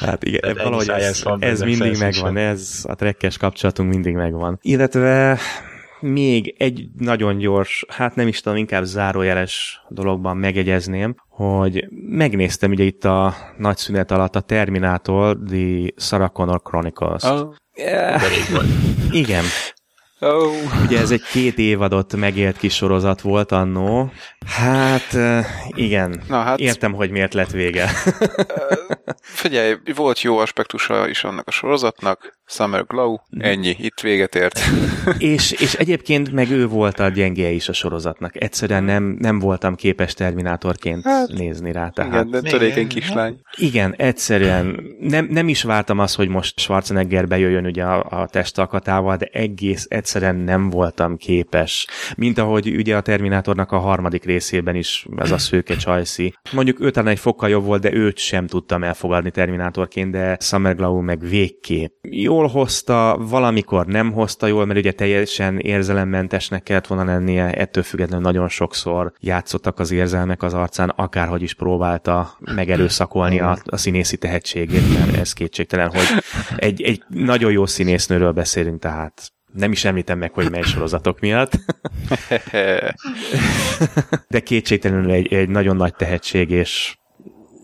Hát 0.00 0.24
igen, 0.24 0.40
Tehát 0.40 0.62
valahogy 0.62 0.88
ez, 0.88 1.24
ez 1.38 1.60
mindig 1.60 1.98
megvan, 1.98 2.36
ez 2.36 2.84
a 2.88 2.94
trekkes 2.94 3.36
kapcsolatunk 3.36 3.90
mindig 3.90 4.14
megvan. 4.14 4.58
Illetve 4.62 5.38
még 6.00 6.54
egy 6.58 6.88
nagyon 6.98 7.38
gyors, 7.38 7.84
hát 7.88 8.14
nem 8.14 8.28
is 8.28 8.40
tudom, 8.40 8.58
inkább 8.58 8.84
zárójeles 8.84 9.80
dologban 9.88 10.36
megegyezném, 10.36 11.14
hogy 11.28 11.86
megnéztem 12.08 12.70
ugye 12.70 12.84
itt 12.84 13.04
a 13.04 13.34
nagy 13.58 13.76
szünet 13.76 14.10
alatt 14.10 14.36
a 14.36 14.40
Terminator, 14.40 15.38
The 15.48 15.88
Sarah 15.96 16.30
Connor 16.30 16.62
Chronicles. 16.62 17.22
Oh. 17.22 17.54
Yeah. 17.76 18.22
Igen. 19.10 19.44
Oh. 20.20 20.52
Ugye 20.84 21.00
ez 21.00 21.10
egy 21.10 21.22
két 21.32 21.58
évadot 21.58 22.16
megélt 22.16 22.56
kis 22.56 22.74
sorozat 22.74 23.20
volt 23.20 23.52
annó. 23.52 24.10
Hát 24.46 25.16
igen, 25.68 26.22
Na, 26.28 26.40
hát... 26.40 26.58
értem, 26.58 26.92
hogy 26.92 27.10
miért 27.10 27.34
lett 27.34 27.50
vége. 27.50 27.90
Figyelj, 29.20 29.76
volt 29.94 30.20
jó 30.20 30.38
aspektusa 30.38 31.08
is 31.08 31.24
annak 31.24 31.48
a 31.48 31.50
sorozatnak, 31.50 32.38
Summer 32.46 32.84
Glow, 32.86 33.16
ennyi, 33.38 33.76
itt 33.78 34.00
véget 34.00 34.34
ért. 34.34 34.60
és, 35.18 35.52
és 35.52 35.74
egyébként 35.74 36.32
meg 36.32 36.50
ő 36.50 36.66
volt 36.68 37.00
a 37.00 37.08
gyengéje 37.08 37.50
is 37.50 37.68
a 37.68 37.72
sorozatnak. 37.72 38.42
Egyszerűen 38.42 38.84
nem, 38.84 39.16
nem 39.18 39.38
voltam 39.38 39.74
képes 39.74 40.14
Terminátorként 40.14 41.04
hát, 41.04 41.28
nézni 41.28 41.72
rá. 41.72 41.88
Tehát. 41.88 42.12
Igen, 42.12 42.30
de 42.30 42.50
törékeny 42.50 42.88
kislány. 42.88 43.40
Igen, 43.56 43.94
egyszerűen 43.96 44.80
nem, 45.00 45.26
nem 45.30 45.48
is 45.48 45.62
vártam 45.62 45.98
azt, 45.98 46.16
hogy 46.16 46.28
most 46.28 46.58
Schwarzenegger 46.60 47.28
bejöjjön 47.28 47.66
ugye 47.66 47.84
a, 47.84 48.22
a 48.22 48.26
testalkatával, 48.26 49.16
de 49.16 49.28
egész 49.32 49.86
egyszerűen 49.88 50.36
nem 50.36 50.70
voltam 50.70 51.16
képes. 51.16 51.86
Mint 52.16 52.38
ahogy 52.38 52.76
ugye 52.76 52.96
a 52.96 53.00
Terminátornak 53.00 53.72
a 53.72 53.78
harmadik 53.78 54.24
részében 54.24 54.74
is 54.74 55.06
ez 55.16 55.30
a 55.30 55.38
szőke 55.38 55.76
csajszi. 55.76 56.34
Mondjuk 56.52 56.80
ő 56.80 56.90
talán 56.90 57.10
egy 57.12 57.18
fokkal 57.18 57.48
jobb 57.48 57.64
volt, 57.64 57.82
de 57.82 57.92
őt 57.92 58.18
sem 58.18 58.46
tudtam 58.46 58.82
elfogadni 58.94 59.30
Terminátorként, 59.30 60.10
de 60.10 60.36
Summer 60.40 60.76
Glau 60.76 61.00
meg 61.00 61.20
végképp. 61.20 61.92
Jól 62.02 62.46
hozta, 62.46 63.16
valamikor 63.20 63.86
nem 63.86 64.12
hozta 64.12 64.46
jól, 64.46 64.64
mert 64.64 64.78
ugye 64.78 64.92
teljesen 64.92 65.58
érzelemmentesnek 65.58 66.62
kellett 66.62 66.86
volna 66.86 67.04
lennie, 67.04 67.52
ettől 67.52 67.82
függetlenül 67.82 68.24
nagyon 68.24 68.48
sokszor 68.48 69.12
játszottak 69.20 69.78
az 69.78 69.90
érzelmek 69.90 70.42
az 70.42 70.54
arcán, 70.54 70.88
akárhogy 70.88 71.42
is 71.42 71.54
próbálta 71.54 72.38
megerőszakolni 72.54 73.40
a, 73.40 73.58
a 73.64 73.76
színészi 73.76 74.16
tehetségét, 74.16 74.98
mert 74.98 75.16
ez 75.16 75.32
kétségtelen, 75.32 75.90
hogy 75.90 76.06
egy, 76.56 76.82
egy 76.82 77.02
nagyon 77.08 77.52
jó 77.52 77.66
színésznőről 77.66 78.32
beszélünk, 78.32 78.80
tehát 78.80 79.32
nem 79.52 79.72
is 79.72 79.84
említem 79.84 80.18
meg, 80.18 80.32
hogy 80.32 80.50
mely 80.50 80.62
sorozatok 80.62 81.20
miatt. 81.20 81.52
De 84.28 84.40
kétségtelenül 84.40 85.10
egy, 85.10 85.32
egy 85.32 85.48
nagyon 85.48 85.76
nagy 85.76 85.94
tehetség, 85.94 86.50
és 86.50 86.96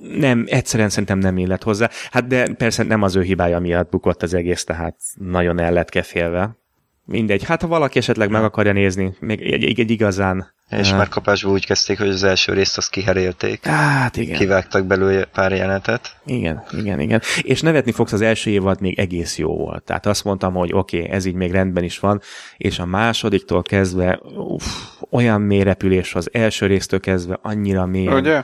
nem, 0.01 0.45
egyszerűen 0.49 0.89
szerintem 0.89 1.19
nem 1.19 1.39
illet 1.39 1.63
hozzá. 1.63 1.91
Hát 2.11 2.27
de 2.27 2.55
persze 2.55 2.83
nem 2.83 3.03
az 3.03 3.17
ő 3.17 3.23
hibája 3.23 3.59
miatt 3.59 3.91
bukott 3.91 4.23
az 4.23 4.35
egész, 4.35 4.65
tehát 4.65 4.97
nagyon 5.15 5.59
el 5.61 5.73
lett 5.73 5.89
kefélve. 5.89 6.59
Mindegy, 7.05 7.45
hát 7.45 7.61
ha 7.61 7.69
valaki 7.69 7.99
esetleg 7.99 8.31
meg 8.31 8.45
akarja 8.45 8.73
nézni, 8.73 9.17
még 9.21 9.41
egy, 9.41 9.65
egy, 9.65 9.81
egy 9.81 9.91
igazán 9.91 10.53
és 10.71 10.91
uh, 10.91 10.97
már 10.97 11.09
kapásból 11.09 11.53
úgy 11.53 11.67
kezdték, 11.67 11.99
hogy 11.99 12.09
az 12.09 12.23
első 12.23 12.53
részt 12.53 12.77
azt 12.77 12.91
kiherélték. 12.91 13.67
Hát 13.67 14.17
igen. 14.17 14.39
Kivágtak 14.39 14.87
belőle 14.87 15.25
pár 15.25 15.53
jelenetet. 15.53 16.17
Igen, 16.25 16.63
igen, 16.71 17.01
igen. 17.01 17.21
És 17.43 17.61
nevetni 17.61 17.93
fogsz, 17.93 18.13
az 18.13 18.21
első 18.21 18.51
évad 18.51 18.81
még 18.81 18.99
egész 18.99 19.39
jó 19.39 19.57
volt. 19.57 19.83
Tehát 19.83 20.07
azt 20.07 20.25
mondtam, 20.25 20.55
hogy 20.55 20.73
oké, 20.73 20.99
okay, 20.99 21.11
ez 21.11 21.25
így 21.25 21.35
még 21.35 21.51
rendben 21.51 21.85
is 21.85 21.99
van, 21.99 22.21
és 22.57 22.79
a 22.79 22.85
másodiktól 22.85 23.63
kezdve 23.63 24.21
uff, 24.37 24.65
olyan 25.11 25.41
mély 25.41 25.63
repülés 25.63 26.15
az 26.15 26.29
első 26.33 26.67
résztől 26.67 27.01
kezdve 27.01 27.39
annyira 27.43 27.87
mély. 27.87 28.07
Ugye? 28.07 28.43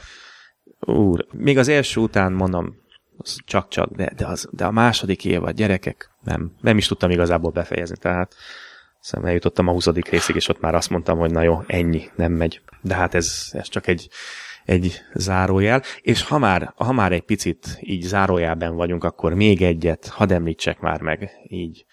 Úr, 0.86 1.26
még 1.32 1.58
az 1.58 1.68
első 1.68 2.00
után 2.00 2.32
mondom, 2.32 2.76
csak-csak, 3.44 3.90
de, 3.90 4.12
de, 4.16 4.26
az, 4.26 4.48
de 4.50 4.64
a 4.64 4.70
második 4.70 5.24
évad, 5.24 5.56
gyerekek, 5.56 6.10
nem, 6.24 6.52
nem 6.60 6.76
is 6.76 6.86
tudtam 6.86 7.10
igazából 7.10 7.50
befejezni, 7.50 7.96
tehát 7.96 8.34
Szóval 9.00 9.28
eljutottam 9.28 9.68
a 9.68 9.72
20. 9.72 9.86
részig, 9.86 10.34
és 10.34 10.48
ott 10.48 10.60
már 10.60 10.74
azt 10.74 10.90
mondtam, 10.90 11.18
hogy 11.18 11.30
na 11.30 11.42
jó, 11.42 11.62
ennyi, 11.66 12.10
nem 12.16 12.32
megy. 12.32 12.60
De 12.80 12.94
hát 12.94 13.14
ez, 13.14 13.48
ez 13.52 13.68
csak 13.68 13.86
egy, 13.86 14.08
egy 14.64 15.00
zárójel. 15.14 15.82
És 16.00 16.22
ha 16.22 16.38
már, 16.38 16.72
ha 16.76 16.92
már 16.92 17.12
egy 17.12 17.22
picit 17.22 17.78
így 17.80 18.02
zárójelben 18.02 18.74
vagyunk, 18.74 19.04
akkor 19.04 19.34
még 19.34 19.62
egyet, 19.62 20.06
hadd 20.06 20.32
említsek 20.32 20.80
már 20.80 21.00
meg 21.00 21.30
így, 21.48 21.86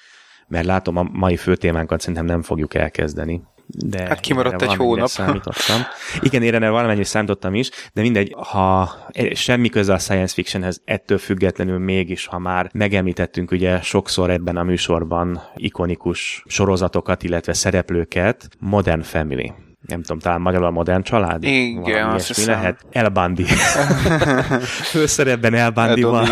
mert 0.48 0.66
látom 0.66 0.98
a 0.98 1.04
mai 1.12 1.38
fő 1.38 1.56
témánkat 1.56 2.00
szerintem 2.00 2.26
nem 2.26 2.42
fogjuk 2.42 2.74
elkezdeni 2.74 3.44
de 3.68 4.08
hát 4.08 4.20
kimaradt 4.20 4.62
egy 4.62 4.76
hónap. 4.76 5.08
Számítottam. 5.08 5.82
Igen, 6.20 6.44
én 6.44 6.54
erre 6.54 6.70
valamennyire 6.70 7.06
számítottam 7.06 7.56
is, 7.56 7.70
de 7.94 8.02
mindegy, 8.02 8.36
ha 8.38 8.96
semmi 9.34 9.70
köze 9.70 9.94
a 9.94 10.00
science 10.00 10.34
fictionhez, 10.34 10.82
ettől 10.86 11.18
függetlenül 11.18 11.80
mégis, 11.80 12.26
ha 12.26 12.40
már 12.40 12.70
megemlítettünk 12.74 13.52
ugye 13.52 13.82
sokszor 13.82 14.30
ebben 14.30 14.58
a 14.58 14.64
műsorban 14.64 15.42
ikonikus 15.56 16.44
sorozatokat, 16.48 17.24
illetve 17.24 17.54
szereplőket, 17.54 18.50
Modern 18.60 19.02
Family 19.02 19.54
nem 19.88 20.02
tudom, 20.02 20.20
talán 20.20 20.42
magyarul 20.42 20.66
a 20.66 20.72
modern 20.72 21.02
család? 21.02 21.44
Igen, 21.44 22.10
azt 22.10 22.28
hiszem. 22.28 22.54
lehet. 22.54 22.86
Elbandi. 22.92 23.44
Főszerepben 24.92 25.54
Elbandi 25.54 26.02
van. 26.02 26.28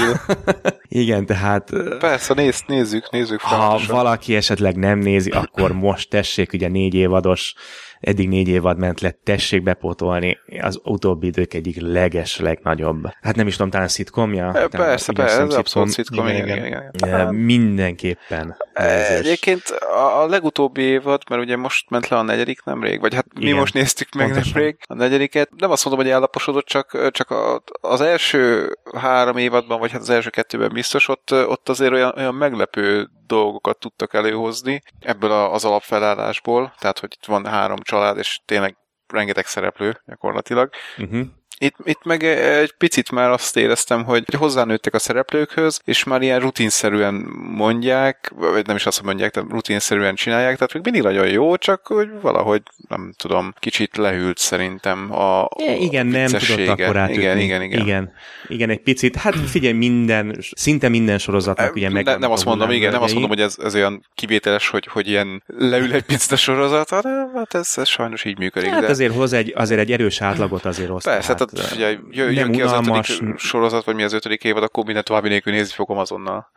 Igen, 0.94 1.26
tehát... 1.26 1.70
Persze, 2.00 2.34
néz, 2.34 2.64
nézzük, 2.68 3.12
nézzük. 3.12 3.42
Ha 3.42 3.80
valaki 3.88 4.36
esetleg 4.36 4.76
nem 4.76 5.00
nézi, 5.00 5.30
akkor 5.30 5.72
most 5.72 6.10
tessék, 6.10 6.54
ugye 6.54 6.68
négy 6.68 6.94
évados 6.94 7.54
eddig 8.02 8.28
négy 8.28 8.48
évad 8.48 8.78
ment 8.78 9.02
le, 9.02 9.12
tessék 9.24 9.64
bepótolni, 9.64 10.38
az 10.62 10.80
utóbbi 10.84 11.28
idők 11.28 11.54
egyik 11.54 11.82
leges, 11.82 12.40
legnagyobb. 12.40 13.08
Hát 13.22 13.36
nem 13.36 13.48
is 13.48 13.56
tudom, 13.56 13.72
talán 13.72 13.88
szitkomja? 13.88 14.54
E, 14.54 14.68
persze, 14.68 15.14
persze, 15.14 15.42
ez 15.42 15.54
abszolút 15.54 15.90
szitkom, 15.90 16.28
igen, 16.28 16.46
igen, 16.46 16.66
igen. 16.66 16.92
igen. 16.94 17.20
Ja, 17.20 17.32
mindenképpen. 17.32 18.58
Ez 18.74 19.10
Egyébként 19.10 19.64
a, 19.70 20.22
a 20.22 20.28
legutóbbi 20.28 20.82
évad, 20.82 21.22
mert 21.30 21.42
ugye 21.42 21.56
most 21.58 21.90
ment 21.90 22.08
le 22.08 22.18
a 22.18 22.22
negyedik 22.22 22.64
nemrég, 22.64 23.00
vagy 23.00 23.14
hát 23.14 23.26
mi 23.36 23.46
igen, 23.46 23.58
most 23.58 23.74
néztük 23.74 24.14
meg 24.14 24.26
pontosan. 24.26 24.52
nemrég 24.54 24.78
a 24.88 24.94
negyediket, 24.94 25.50
nem 25.58 25.72
azt 25.72 25.86
mondom, 25.86 26.04
hogy 26.04 26.14
ellaposodott, 26.14 26.66
csak, 26.66 27.12
csak 27.12 27.30
a, 27.30 27.64
az 27.82 28.02
első 28.02 28.70
három 28.96 29.38
évadban, 29.38 29.80
vagy 29.80 29.92
hát 29.92 30.02
az 30.02 30.10
első 30.10 30.30
kettőben 30.30 30.74
biztos, 30.74 31.08
ott, 31.08 31.32
ott 31.32 31.70
azért 31.70 31.92
olyan, 31.92 32.14
olyan 32.18 32.36
meglepő 32.36 33.10
dolgokat 33.32 33.80
tudtak 33.80 34.14
előhozni 34.14 34.82
ebből 35.00 35.32
az 35.32 35.66
alapfelállásból, 35.66 36.74
tehát 36.80 37.00
hogy 37.00 37.14
itt 37.18 37.26
van 37.26 37.46
három 37.46 37.80
család, 37.82 38.18
és 38.18 38.40
tényleg 38.46 38.78
rengeteg 39.08 39.46
szereplő 39.46 40.02
gyakorlatilag. 40.06 40.70
Uh-huh. 40.98 41.28
Itt, 41.64 41.76
itt 41.84 42.04
meg 42.04 42.24
egy 42.24 42.72
picit 42.72 43.12
már 43.12 43.30
azt 43.30 43.58
éreztem, 43.58 44.04
hogy 44.04 44.24
hozzánőttek 44.38 44.94
a 44.94 45.00
szereplőkhöz, 45.00 45.82
és 45.86 46.04
már 46.04 46.22
ilyen 46.22 46.40
rutinszerűen 46.40 47.14
mondják, 47.56 48.32
vagy 48.36 48.66
nem 48.66 48.76
is 48.76 48.86
azt 48.86 49.04
mondják, 49.04 49.34
de 49.34 49.44
rutinszerűen 49.50 50.16
csinálják, 50.16 50.56
tehát 50.56 50.74
még 50.74 50.84
mindig 50.84 51.02
nagyon 51.02 51.28
jó, 51.28 51.56
csak 51.56 51.88
hogy 51.88 52.10
valahogy, 52.22 52.62
nem 52.90 53.14
tudom, 53.18 53.54
kicsit 53.60 53.98
lehűlt 53.98 54.38
szerintem 54.38 55.14
a 55.14 55.50
é, 55.56 55.76
Igen, 55.76 56.06
nem 56.06 56.28
tudott 56.28 56.68
akkor 56.68 56.98
átütni. 56.98 57.22
Igen, 57.22 57.38
igen, 57.38 57.62
igen. 57.62 57.82
Igen, 57.82 58.12
igen, 58.48 58.70
egy 58.70 58.82
picit. 58.82 59.16
Hát 59.16 59.36
figyelj, 59.36 59.74
minden, 59.74 60.38
szinte 60.56 60.90
minden 60.90 61.18
sorozatnak 61.18 61.76
ugye 61.76 61.90
meg... 61.90 62.06
Ne, 62.06 62.18
nem 62.18 62.32
azt 62.32 62.46
mondom, 62.46 62.72
igen, 62.72 62.92
nem 62.92 63.02
azt 63.02 63.14
mondom, 63.14 63.30
hogy 63.30 63.42
ez, 63.42 63.56
ez 63.64 63.76
olyan 63.76 64.06
kivételes, 64.16 64.70
hogy, 64.70 64.88
hogy 64.88 65.08
ilyen 65.08 65.44
leül 65.48 65.94
egy 65.94 66.04
picit 66.04 66.32
a 66.32 66.36
sorozat, 66.36 66.90
hanem 66.90 67.32
hát 67.36 67.54
ez, 67.54 67.74
ez 67.76 67.88
sajnos 67.88 68.26
így 68.26 68.38
működik. 68.38 68.70
Hát 68.70 68.82
de... 68.82 68.88
azért 68.88 69.14
hoz 69.14 69.34
egy, 69.34 69.54
azért 69.56 69.80
egy 69.80 69.92
erős 69.92 70.22
átlagot 70.22 70.66
azért 70.66 70.90
hoz. 70.90 71.04
Persze, 71.04 71.34
tehát 71.34 71.51
tehát 71.54 71.72
ugye 71.72 71.98
jön, 72.10 72.34
jön 72.34 72.52
ki 72.52 72.62
az 72.62 72.72
ötödik 72.72 73.38
sorozat, 73.38 73.84
vagy 73.84 73.96
mi 73.96 74.04
az 74.04 74.14
ötödik 74.14 74.44
évad, 74.44 74.64
akkor 74.64 74.86
minden 74.86 75.04
további 75.04 75.28
nélkül 75.28 75.54
nézni 75.54 75.74
fogom 75.74 75.98
azonnal. 75.98 76.52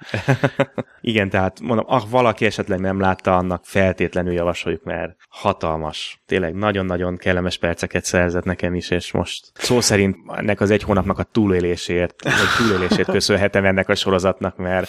Igen, 1.01 1.30
tehát 1.30 1.61
mondom, 1.61 1.84
ah, 1.88 2.03
valaki 2.11 2.45
esetleg 2.45 2.80
nem 2.80 3.01
látta, 3.01 3.36
annak 3.36 3.64
feltétlenül 3.64 4.32
javasoljuk, 4.32 4.84
mert 4.84 5.16
hatalmas. 5.28 6.22
Tényleg 6.26 6.55
nagyon-nagyon 6.55 7.16
kellemes 7.16 7.59
perceket 7.59 8.05
szerzett 8.05 8.45
nekem 8.45 8.74
is, 8.74 8.90
és 8.90 9.12
most 9.12 9.51
szó 9.55 9.80
szerint 9.80 10.16
ennek 10.36 10.61
az 10.61 10.70
egy 10.70 10.82
hónapnak 10.82 11.18
a 11.18 11.22
túlélésért, 11.22 12.22
vagy 12.22 12.66
túlélésért 12.66 13.11
köszönhetem 13.18 13.64
ennek 13.64 13.88
a 13.88 13.95
sorozatnak, 13.95 14.57
mert 14.57 14.88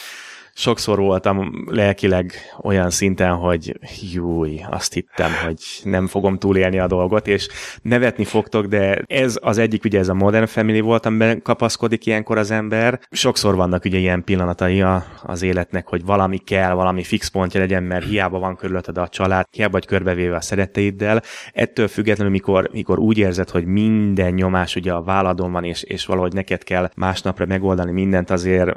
sokszor 0.57 0.99
voltam 0.99 1.65
lelkileg 1.69 2.33
olyan 2.61 2.89
szinten, 2.89 3.33
hogy 3.33 3.79
júj, 4.13 4.61
azt 4.69 4.93
hittem, 4.93 5.31
hogy 5.45 5.57
nem 5.83 6.07
fogom 6.07 6.37
túlélni 6.37 6.79
a 6.79 6.87
dolgot, 6.87 7.27
és 7.27 7.47
nevetni 7.81 8.23
fogtok, 8.23 8.65
de 8.65 9.01
ez 9.07 9.37
az 9.41 9.57
egyik, 9.57 9.83
ugye 9.83 9.99
ez 9.99 10.09
a 10.09 10.13
Modern 10.13 10.45
Family 10.45 10.79
volt, 10.79 11.05
amiben 11.05 11.41
kapaszkodik 11.41 12.05
ilyenkor 12.05 12.37
az 12.37 12.51
ember. 12.51 12.99
Sokszor 13.11 13.55
vannak 13.55 13.85
ugye 13.85 13.97
ilyen 13.97 14.23
pillanatai 14.23 14.81
a, 14.81 15.05
az 15.23 15.41
életnek, 15.41 15.87
hogy 15.87 16.05
valami 16.05 16.37
kell, 16.37 16.73
valami 16.73 17.03
fix 17.03 17.27
pontja 17.27 17.59
legyen, 17.59 17.83
mert 17.83 18.05
hiába 18.05 18.39
van 18.39 18.55
körülötted 18.55 18.97
a 18.97 19.07
család, 19.07 19.45
hiába 19.51 19.71
vagy 19.71 19.85
körbevéve 19.85 20.35
a 20.35 20.41
szeretteiddel. 20.41 21.21
Ettől 21.53 21.87
függetlenül, 21.87 22.31
mikor, 22.31 22.69
mikor 22.71 22.99
úgy 22.99 23.17
érzed, 23.17 23.49
hogy 23.49 23.65
minden 23.65 24.33
nyomás 24.33 24.75
ugye 24.75 24.93
a 24.93 25.03
válladon 25.03 25.51
van, 25.51 25.63
és, 25.63 25.83
és 25.83 26.05
valahogy 26.05 26.33
neked 26.33 26.63
kell 26.63 26.89
másnapra 26.95 27.45
megoldani 27.45 27.91
mindent, 27.91 28.29
azért 28.29 28.75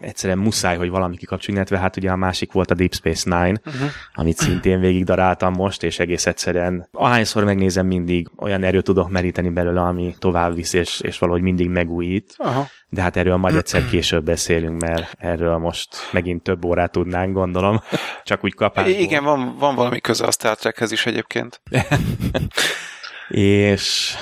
egyszerűen 0.00 0.38
muszáj, 0.38 0.76
hogy 0.76 0.88
valami 0.88 1.16
kikapcsoljon, 1.16 1.56
illetve 1.56 1.84
hát 1.84 1.96
ugye 1.96 2.10
a 2.10 2.16
másik 2.16 2.52
volt 2.52 2.70
a 2.70 2.74
Deep 2.74 2.94
Space 2.94 3.38
Nine, 3.38 3.60
uh-huh. 3.66 3.90
amit 4.14 4.36
szintén 4.36 4.80
végig 4.80 5.04
daráltam 5.04 5.52
most, 5.52 5.82
és 5.82 5.98
egész 5.98 6.26
egyszerűen 6.26 6.88
ahányszor 6.92 7.44
megnézem, 7.44 7.86
mindig 7.86 8.28
olyan 8.36 8.62
erőt 8.62 8.84
tudok 8.84 9.10
meríteni 9.10 9.48
belőle, 9.48 9.80
ami 9.80 10.14
tovább 10.18 10.54
visz, 10.54 10.72
és, 10.72 11.00
és 11.00 11.18
valahogy 11.18 11.42
mindig 11.42 11.68
megújít. 11.68 12.34
Uh-huh. 12.38 12.66
De 12.88 13.02
hát 13.02 13.16
erről 13.16 13.36
majd 13.36 13.54
egyszer 13.54 13.84
később 13.90 14.24
beszélünk, 14.24 14.80
mert 14.80 15.14
erről 15.18 15.56
most 15.56 15.88
megint 16.12 16.42
több 16.42 16.64
órát 16.64 16.92
tudnánk, 16.92 17.32
gondolom. 17.32 17.80
Csak 18.24 18.44
úgy 18.44 18.54
kapásból. 18.54 18.94
Igen, 18.94 19.24
van, 19.24 19.56
van 19.58 19.74
valami 19.74 20.00
köze 20.00 20.24
a 20.24 20.30
Star 20.30 20.56
Trekhez 20.56 20.92
is 20.92 21.06
egyébként. 21.06 21.60
és 23.28 24.14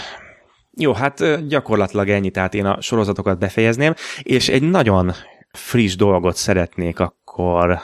jó, 0.77 0.93
hát 0.93 1.47
gyakorlatilag 1.49 2.09
ennyi, 2.09 2.31
tehát 2.31 2.55
én 2.55 2.67
a 2.67 2.81
sorozatokat 2.81 3.39
befejezném, 3.39 3.95
és 4.23 4.49
egy 4.49 4.63
nagyon 4.63 5.13
friss 5.55 5.97
dolgot 5.97 6.37
szeretnék 6.37 7.01
akkor 7.01 7.79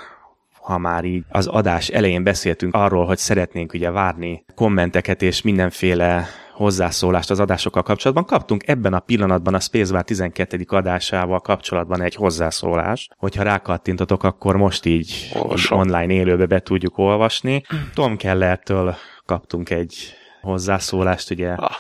ha 0.60 0.78
már 0.78 1.04
így 1.04 1.24
az 1.28 1.46
adás 1.46 1.88
elején 1.88 2.22
beszéltünk 2.22 2.74
arról, 2.74 3.06
hogy 3.06 3.18
szeretnénk 3.18 3.72
ugye 3.72 3.90
várni 3.90 4.44
kommenteket 4.54 5.22
és 5.22 5.42
mindenféle 5.42 6.26
hozzászólást 6.54 7.30
az 7.30 7.40
adásokkal 7.40 7.82
kapcsolatban. 7.82 8.24
Kaptunk 8.24 8.68
ebben 8.68 8.94
a 8.94 8.98
pillanatban 8.98 9.54
a 9.54 9.60
Spacebar 9.60 10.02
12. 10.02 10.64
adásával 10.66 11.40
kapcsolatban 11.40 12.02
egy 12.02 12.14
hozzászólást. 12.14 13.14
Hogyha 13.16 13.42
rákattintotok, 13.42 14.22
akkor 14.22 14.56
most 14.56 14.84
így, 14.84 15.32
így 15.52 15.66
online 15.68 16.12
élőbe 16.12 16.46
be 16.46 16.60
tudjuk 16.60 16.98
olvasni. 16.98 17.62
Tom 17.94 18.16
Kellertől 18.16 18.94
kaptunk 19.26 19.70
egy 19.70 20.14
hozzászólást, 20.40 21.30
ugye 21.30 21.52
ah 21.52 21.70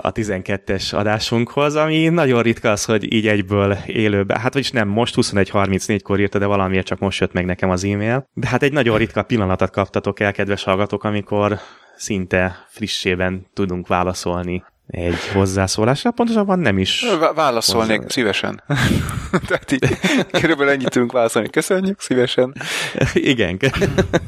a 0.00 0.12
12-es 0.12 0.94
adásunkhoz, 0.94 1.74
ami 1.74 2.08
nagyon 2.08 2.42
ritka 2.42 2.70
az, 2.70 2.84
hogy 2.84 3.12
így 3.12 3.26
egyből 3.26 3.76
élőbe, 3.86 4.38
hát 4.38 4.52
vagyis 4.52 4.70
nem 4.70 4.88
most 4.88 5.14
21.34-kor 5.16 6.20
írta, 6.20 6.38
de 6.38 6.46
valamiért 6.46 6.86
csak 6.86 6.98
most 6.98 7.20
jött 7.20 7.32
meg 7.32 7.44
nekem 7.44 7.70
az 7.70 7.84
e-mail. 7.84 8.28
De 8.32 8.48
hát 8.48 8.62
egy 8.62 8.72
nagyon 8.72 8.98
ritka 8.98 9.22
pillanatot 9.22 9.70
kaptatok 9.70 10.20
el, 10.20 10.32
kedves 10.32 10.64
hallgatók, 10.64 11.04
amikor 11.04 11.58
szinte 11.96 12.64
frissében 12.68 13.46
tudunk 13.52 13.86
válaszolni 13.86 14.64
egy 14.86 15.28
hozzászólásra, 15.32 16.10
pontosabban 16.10 16.58
nem 16.58 16.78
is. 16.78 17.04
Válaszolnék 17.34 17.96
hozzá... 17.96 18.08
szívesen. 18.08 18.62
Tehát 19.48 19.72
így 19.72 19.98
körülbelül 20.30 20.72
ennyit 20.72 20.90
tudunk 20.90 21.12
válaszolni. 21.12 21.50
Köszönjük, 21.50 22.00
szívesen. 22.00 22.54
igen. 23.14 23.58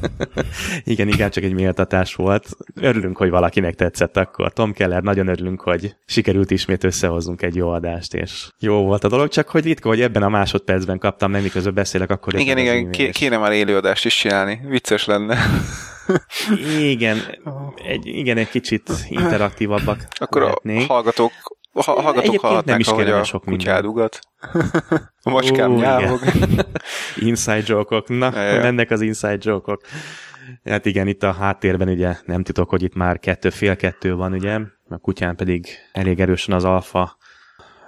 igen, 0.83 1.07
igen, 1.07 1.29
csak 1.29 1.43
egy 1.43 1.53
méltatás 1.53 2.15
volt. 2.15 2.47
Örülünk, 2.75 3.17
hogy 3.17 3.29
valakinek 3.29 3.75
tetszett 3.75 4.17
akkor. 4.17 4.53
Tom 4.53 4.73
Keller, 4.73 5.03
nagyon 5.03 5.27
örülünk, 5.27 5.61
hogy 5.61 5.95
sikerült 6.05 6.51
ismét 6.51 6.83
összehozunk 6.83 7.41
egy 7.41 7.55
jó 7.55 7.69
adást, 7.69 8.13
és 8.13 8.49
jó 8.59 8.83
volt 8.83 9.03
a 9.03 9.07
dolog, 9.07 9.27
csak 9.27 9.49
hogy 9.49 9.63
ritka, 9.63 9.87
hogy 9.87 10.01
ebben 10.01 10.23
a 10.23 10.29
másodpercben 10.29 10.99
kaptam, 10.99 11.31
nem 11.31 11.41
miközben 11.41 11.73
beszélek, 11.73 12.09
akkor... 12.09 12.35
Igen, 12.35 12.57
igen, 12.57 12.91
kéne 13.11 13.37
már 13.37 13.51
élőadást 13.51 14.05
is 14.05 14.15
csinálni. 14.15 14.59
Vicces 14.67 15.05
lenne. 15.05 15.37
Igen, 16.79 17.17
egy, 17.75 18.05
igen, 18.05 18.37
egy 18.37 18.49
kicsit 18.49 18.89
interaktívabbak 19.07 20.07
Akkor 20.19 20.41
lehetnénk. 20.41 20.89
a 20.89 20.93
hallgatók 20.93 21.31
ha, 21.73 22.01
hallgatók 22.01 22.39
hallhatnák, 22.39 22.65
nem 22.65 22.79
is 22.79 22.87
ahogy 22.87 23.09
a 23.09 23.23
sok 23.23 23.43
kutyádugat. 23.43 24.19
a 25.23 25.29
macskám 25.29 25.71
nyávog. 25.71 26.19
inside 27.29 27.63
joke-ok. 27.65 28.07
Na, 28.07 28.41
ja, 28.41 28.61
mennek 28.61 28.91
az 28.91 29.01
inside 29.01 29.37
joke-ok. 29.39 29.81
Hát 30.63 30.85
igen, 30.85 31.07
itt 31.07 31.23
a 31.23 31.31
háttérben 31.31 31.89
ugye 31.89 32.15
nem 32.25 32.43
titok, 32.43 32.69
hogy 32.69 32.83
itt 32.83 32.95
már 32.95 33.19
kettő, 33.19 33.49
fél 33.49 33.75
kettő 33.75 34.15
van, 34.15 34.33
ugye, 34.33 34.59
a 34.89 34.97
kutyán 34.97 35.35
pedig 35.35 35.67
elég 35.91 36.19
erősen 36.19 36.55
az 36.55 36.63
alfa 36.63 37.17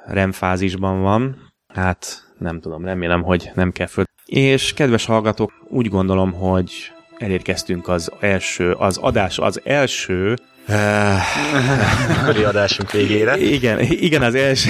remfázisban 0.06 1.02
van. 1.02 1.52
Hát 1.68 2.34
nem 2.38 2.60
tudom, 2.60 2.86
remélem, 2.86 3.24
hogy 3.24 3.52
nem 3.54 3.72
kell 3.72 3.88
föl. 3.88 4.04
És 4.26 4.74
kedves 4.74 5.06
hallgatók, 5.06 5.52
úgy 5.70 5.90
gondolom, 5.90 6.34
hogy 6.34 6.92
elérkeztünk 7.22 7.88
az 7.88 8.12
első, 8.20 8.72
az 8.72 8.98
adás 8.98 9.40
az 9.40 9.62
első 9.64 10.36
új 12.38 12.44
adásunk 12.44 12.92
végére. 12.92 13.38
Igen, 13.38 13.80
igen, 13.80 14.22
az 14.22 14.36
első 14.36 14.70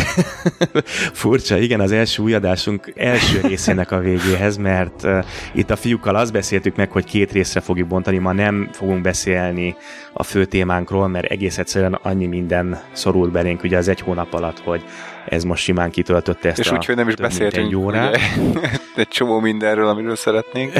furcsa, 1.22 1.58
igen, 1.58 1.80
az 1.80 1.92
első 1.92 2.24
új 2.24 2.34
adásunk 2.34 2.94
első 2.96 3.40
részének 3.42 3.92
a 3.92 4.00
végéhez, 4.00 4.58
mert 4.58 5.04
uh, 5.04 5.26
itt 5.54 5.70
a 5.70 5.76
fiúkkal 5.76 6.16
azt 6.16 6.32
beszéltük 6.32 6.76
meg, 6.76 6.92
hogy 6.92 7.06
két 7.06 7.32
részre 7.32 7.60
fogjuk 7.60 7.88
bontani, 7.88 8.18
ma 8.18 8.32
nem 8.32 8.70
fogunk 8.72 9.02
beszélni 9.02 9.76
a 10.14 10.24
fő 10.24 10.46
témánkról, 10.46 11.08
mert 11.08 11.26
egész 11.26 11.58
egyszerűen 11.58 11.94
annyi 11.94 12.26
minden 12.26 12.82
szorult 12.92 13.32
belénk 13.32 13.64
ugye 13.64 13.78
az 13.78 13.88
egy 13.88 14.02
hónap 14.02 14.34
alatt, 14.34 14.60
hogy 14.60 14.84
ez 15.26 15.44
most 15.44 15.64
simán 15.64 15.92
kitöltötte 15.92 16.50
ezt 16.50 16.60
És 16.60 16.70
a 16.70 16.74
úgyhogy 16.74 16.96
nem 16.96 17.08
is 17.08 17.16
beszéltünk 17.16 17.68
egy, 17.68 17.76
órát. 17.76 18.20
Ugye, 18.38 18.70
egy 18.96 19.08
csomó 19.08 19.40
mindenről, 19.40 19.88
amiről 19.88 20.16
szeretnénk. 20.16 20.74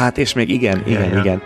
Hát 0.00 0.18
és 0.18 0.32
még 0.32 0.48
igen, 0.48 0.82
igen, 0.86 1.04
igen. 1.04 1.18
igen. 1.18 1.42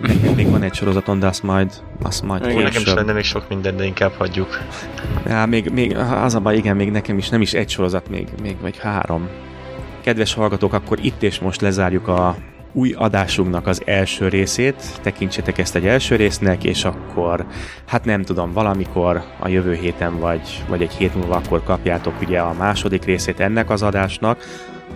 Nekem 0.00 0.34
még 0.34 0.50
van 0.50 0.62
egy 0.62 0.74
sorozaton, 0.74 1.18
de 1.18 1.26
azt 1.26 1.42
majd, 1.42 1.72
azt 2.02 2.22
majd 2.22 2.44
Igen, 2.44 2.62
nekem 2.62 2.82
is 2.82 2.94
lenne 2.94 3.12
még 3.12 3.24
sok 3.24 3.48
minden, 3.48 3.76
de 3.76 3.84
inkább 3.84 4.12
hagyjuk. 4.12 4.58
Ja, 5.26 5.46
még, 5.46 5.70
még 5.70 5.96
az 5.96 6.34
a 6.34 6.40
baj, 6.40 6.56
igen, 6.56 6.76
még 6.76 6.90
nekem 6.90 7.18
is 7.18 7.28
nem 7.28 7.40
is 7.40 7.52
egy 7.52 7.68
sorozat, 7.68 8.08
még, 8.08 8.28
még 8.42 8.56
vagy 8.60 8.78
három. 8.78 9.28
Kedves 10.02 10.34
hallgatók, 10.34 10.72
akkor 10.72 10.98
itt 11.02 11.22
és 11.22 11.38
most 11.38 11.60
lezárjuk 11.60 12.08
a 12.08 12.36
új 12.72 12.92
adásunknak 12.92 13.66
az 13.66 13.82
első 13.84 14.28
részét, 14.28 14.82
tekintsétek 15.02 15.58
ezt 15.58 15.74
egy 15.76 15.86
első 15.86 16.16
résznek, 16.16 16.64
és 16.64 16.84
akkor, 16.84 17.46
hát 17.86 18.04
nem 18.04 18.22
tudom, 18.22 18.52
valamikor 18.52 19.22
a 19.38 19.48
jövő 19.48 19.74
héten 19.74 20.18
vagy, 20.18 20.64
vagy 20.68 20.82
egy 20.82 20.92
hét 20.92 21.14
múlva 21.14 21.36
akkor 21.36 21.62
kapjátok 21.62 22.20
ugye 22.20 22.38
a 22.38 22.54
második 22.58 23.04
részét 23.04 23.40
ennek 23.40 23.70
az 23.70 23.82
adásnak. 23.82 24.44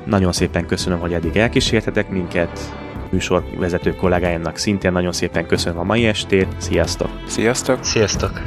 Nagyon 0.04 0.32
szépen 0.32 0.66
köszönöm, 0.66 0.98
hogy 0.98 1.12
eddig 1.12 1.36
elkísértetek 1.36 2.08
minket, 2.08 2.74
műsorvezető 3.10 3.94
kollégáimnak 3.94 4.56
szintén 4.56 4.92
nagyon 4.92 5.12
szépen 5.12 5.46
köszönöm 5.46 5.78
a 5.78 5.84
mai 5.84 6.06
estét. 6.06 6.48
Sziasztok! 6.58 7.10
Sziasztok! 7.26 7.84
Sziasztok! 7.84 8.40